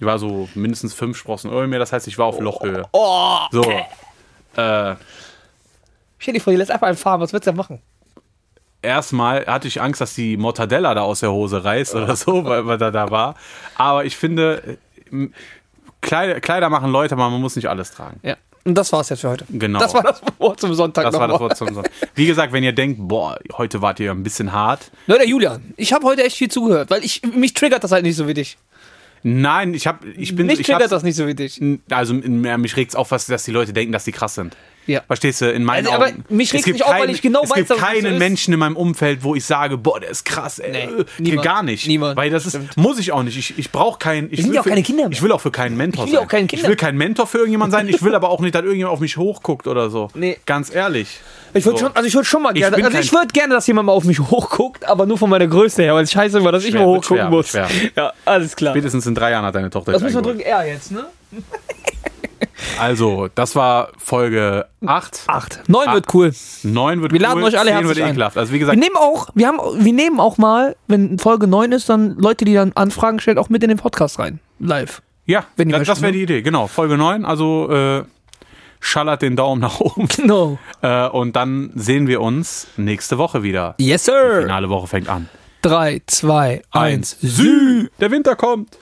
Die 0.00 0.06
war 0.06 0.18
so 0.18 0.48
mindestens 0.54 0.92
fünf 0.94 1.16
Sprossen 1.16 1.50
über 1.50 1.66
mir. 1.66 1.78
Das 1.78 1.92
heißt, 1.92 2.06
ich 2.08 2.18
war 2.18 2.26
auf 2.26 2.38
Lochhöhe. 2.40 2.84
Oh, 2.92 3.38
So. 3.52 3.62
Äh, 4.56 4.94
stell 6.18 6.34
dir 6.34 6.40
vor, 6.40 6.52
die 6.52 6.56
lässt 6.58 6.70
einfach 6.70 6.86
einen 6.88 6.96
fahren. 6.96 7.20
Was 7.20 7.32
wird's 7.32 7.44
denn 7.44 7.56
machen? 7.56 7.80
erstmal 8.82 9.46
hatte 9.46 9.66
ich 9.66 9.80
Angst, 9.80 10.00
dass 10.02 10.14
die 10.14 10.36
Mortadella 10.36 10.92
da 10.94 11.00
aus 11.02 11.20
der 11.20 11.32
Hose 11.32 11.64
reißt 11.64 11.94
oder 11.94 12.16
so, 12.16 12.44
weil, 12.44 12.66
weil 12.66 12.76
da 12.78 12.90
da 12.90 13.10
war. 13.10 13.34
Aber 13.76 14.04
ich 14.04 14.14
finde, 14.16 14.78
äh, 15.10 15.28
Kleider, 16.02 16.40
Kleider 16.40 16.68
machen 16.68 16.90
Leute, 16.90 17.14
aber 17.14 17.30
man 17.30 17.40
muss 17.40 17.56
nicht 17.56 17.68
alles 17.68 17.92
tragen. 17.92 18.20
Ja. 18.22 18.36
Und 18.64 18.76
das 18.76 18.92
war's 18.92 19.10
jetzt 19.10 19.20
für 19.20 19.28
heute. 19.30 19.44
Genau. 19.50 19.78
Das 19.78 19.92
war 19.92 20.02
das 20.02 20.22
Wort 20.38 20.60
zum 20.60 20.72
Sonntag. 20.74 21.04
Das 21.04 21.14
war 21.14 21.28
das. 21.28 21.38
Wort 21.38 21.56
zum 21.56 21.74
Sonntag. 21.74 21.92
Wie 22.14 22.26
gesagt, 22.26 22.52
wenn 22.52 22.64
ihr 22.64 22.72
denkt, 22.72 22.98
boah, 23.00 23.38
heute 23.58 23.82
wart 23.82 24.00
ihr 24.00 24.10
ein 24.10 24.22
bisschen 24.22 24.52
hart. 24.52 24.90
Leute, 25.06 25.26
Julian, 25.28 25.74
ich 25.76 25.92
habe 25.92 26.06
heute 26.06 26.24
echt 26.24 26.36
viel 26.36 26.50
zugehört, 26.50 26.90
weil 26.90 27.04
ich 27.04 27.22
mich 27.34 27.52
triggert 27.52 27.84
das 27.84 27.92
halt 27.92 28.04
nicht 28.04 28.16
so 28.16 28.26
wie 28.26 28.34
dich. 28.34 28.56
Nein, 29.22 29.72
ich 29.72 29.86
hab, 29.86 30.04
ich 30.04 30.36
bin, 30.36 30.46
Mich 30.46 30.60
ich 30.60 30.66
triggert 30.66 30.92
das 30.92 31.02
nicht 31.02 31.16
so 31.16 31.26
wie 31.26 31.34
dich. 31.34 31.60
also 31.90 32.12
mich 32.12 32.76
regt's 32.76 32.94
auf, 32.94 33.10
was, 33.10 33.26
dass 33.26 33.44
die 33.44 33.52
Leute 33.52 33.72
denken, 33.72 33.92
dass 33.92 34.04
die 34.04 34.12
krass 34.12 34.34
sind. 34.34 34.54
Ja. 34.86 35.00
Verstehst 35.06 35.40
du? 35.40 35.50
In 35.50 35.64
meinen 35.64 35.86
Also, 35.86 35.96
aber 35.96 36.06
Augen. 36.08 36.24
mich 36.28 36.48
Es 36.48 36.54
regt's 36.54 36.64
gibt 36.66 36.74
nicht 36.78 36.84
auf, 36.84 36.92
weil 36.92 37.00
keinen- 37.02 37.10
ich 37.14 37.22
genau 37.22 37.42
es 37.44 37.50
weiß, 37.50 37.56
gibt 37.56 37.70
es 37.70 37.76
so 37.78 37.82
keinen 37.82 38.04
ist. 38.14 38.18
Menschen 38.18 38.52
in 38.54 38.60
meinem 38.60 38.76
Umfeld, 38.76 39.22
wo 39.24 39.34
ich 39.34 39.44
sage, 39.44 39.78
boah, 39.78 39.98
der 40.00 40.10
ist 40.10 40.24
krass. 40.24 40.58
Ey. 40.58 40.88
Nee, 41.18 41.30
Äh. 41.32 41.36
Gar 41.36 41.62
nicht. 41.62 41.86
Niemand. 41.86 42.16
Weil 42.16 42.30
das 42.30 42.44
ist, 42.46 42.52
Stimmt. 42.52 42.76
muss 42.76 42.98
ich 42.98 43.12
auch 43.12 43.22
nicht. 43.22 43.36
Ich, 43.38 43.58
ich 43.58 43.70
brauche 43.72 43.98
keinen. 43.98 44.28
Ich 44.30 44.44
will 44.44 44.54
ja 44.54 44.60
auch 44.60 44.64
für, 44.64 44.70
keine 44.70 44.82
Kinder 44.82 45.04
mehr. 45.04 45.12
Ich 45.12 45.22
will 45.22 45.32
auch 45.32 45.40
für 45.40 45.50
keinen 45.50 45.76
Mentor 45.76 46.04
Ich 46.04 46.10
will 46.12 46.18
sein. 46.18 46.24
auch 46.26 46.30
keine 46.30 46.44
Ich 46.44 46.48
Kinder. 46.50 46.68
will 46.68 46.76
kein 46.76 46.96
Mentor 46.96 47.26
für 47.26 47.38
irgendjemand 47.38 47.72
sein. 47.72 47.88
Ich 47.88 48.02
will 48.02 48.14
aber 48.14 48.28
auch 48.30 48.40
nicht, 48.40 48.54
dass 48.54 48.62
irgendjemand 48.62 48.92
auf 48.94 49.00
mich 49.00 49.16
hochguckt 49.16 49.66
oder 49.66 49.90
so. 49.90 50.08
Nee. 50.14 50.38
Ganz 50.46 50.74
ehrlich. 50.74 51.08
Ich 51.54 51.64
würde 51.64 51.78
So. 51.78 51.86
schon, 51.86 51.96
also 51.96 52.06
ich 52.08 52.14
würde 52.14 52.24
schon 52.26 52.42
mal 52.42 52.50
Ich 52.56 52.60
gerne, 52.62 52.84
also 52.84 52.98
ich 52.98 53.12
würde 53.12 53.28
gerne, 53.28 53.54
dass 53.54 53.66
jemand 53.66 53.86
mal 53.86 53.92
auf 53.92 54.04
mich 54.04 54.18
hochguckt, 54.18 54.84
aber 54.86 55.06
nur 55.06 55.16
von 55.16 55.30
meiner 55.30 55.46
Größe 55.46 55.82
her, 55.82 55.94
weil 55.94 56.02
es 56.04 56.10
scheiße 56.12 56.38
immer, 56.38 56.50
dass 56.52 56.64
ich 56.64 56.70
Schwer, 56.70 56.80
mal 56.80 56.86
wird 56.94 57.04
hochgucken 57.04 57.16
schwer, 57.22 57.30
muss. 57.30 57.48
schwer. 57.48 57.68
Ja, 57.96 58.12
alles 58.24 58.56
klar. 58.56 58.72
Spätestens 58.74 59.06
in 59.06 59.14
drei 59.14 59.30
Jahren 59.30 59.44
hat 59.44 59.54
deine 59.54 59.70
Tochter 59.70 59.92
dich 59.92 60.02
müssen 60.02 60.16
wir 60.16 60.22
drücken? 60.22 60.40
R 60.40 60.66
jetzt, 60.66 60.90
ne? 60.90 61.06
Also, 62.78 63.28
das 63.34 63.56
war 63.56 63.88
Folge 63.98 64.66
8. 64.86 65.24
Acht. 65.26 65.62
Neun 65.68 65.92
wird 65.92 66.14
cool. 66.14 66.32
9 66.62 67.02
wird 67.02 67.12
Wir 67.12 67.20
cool, 67.20 67.22
laden 67.22 67.42
euch 67.42 67.58
alle 67.58 67.70
10 67.70 67.78
herzlich 67.78 67.96
wird 67.96 68.10
ekelhaft. 68.10 68.38
Also 68.38 68.50
wie 68.50 68.54
Wir 68.54 68.60
gesagt, 68.60 68.78
nehmen 68.78 68.96
auch, 68.96 69.28
wir 69.34 69.48
haben, 69.48 69.58
wir 69.58 69.92
nehmen 69.92 70.20
auch 70.20 70.38
mal, 70.38 70.76
wenn 70.86 71.18
Folge 71.18 71.46
9 71.46 71.72
ist, 71.72 71.88
dann 71.88 72.16
Leute, 72.16 72.44
die 72.44 72.54
dann 72.54 72.72
Anfragen 72.74 73.18
stellen, 73.20 73.38
auch 73.38 73.48
mit 73.48 73.62
in 73.62 73.68
den 73.68 73.78
Podcast 73.78 74.18
rein. 74.18 74.40
Live. 74.60 75.02
ja, 75.26 75.44
wenn 75.56 75.68
ihr 75.70 75.78
das, 75.78 75.88
das 75.88 76.00
wäre 76.00 76.12
ne? 76.12 76.18
die 76.18 76.22
Idee. 76.22 76.42
Genau, 76.42 76.66
Folge 76.68 76.96
9. 76.96 77.24
Also 77.24 77.70
äh, 77.70 78.04
schallert 78.80 79.22
den 79.22 79.36
Daumen 79.36 79.60
nach 79.60 79.80
oben. 79.80 80.08
Genau. 80.16 80.58
Äh, 80.82 81.08
und 81.08 81.34
dann 81.36 81.70
sehen 81.74 82.06
wir 82.06 82.20
uns 82.20 82.68
nächste 82.76 83.18
Woche 83.18 83.42
wieder. 83.42 83.74
Yes, 83.78 84.04
sir. 84.04 84.42
Finale 84.42 84.68
Woche 84.68 84.86
fängt 84.86 85.08
an. 85.08 85.28
3, 85.62 86.02
2, 86.06 86.62
1. 86.72 87.16
Sü! 87.22 87.88
Der 87.98 88.10
Winter 88.10 88.36
kommt. 88.36 88.76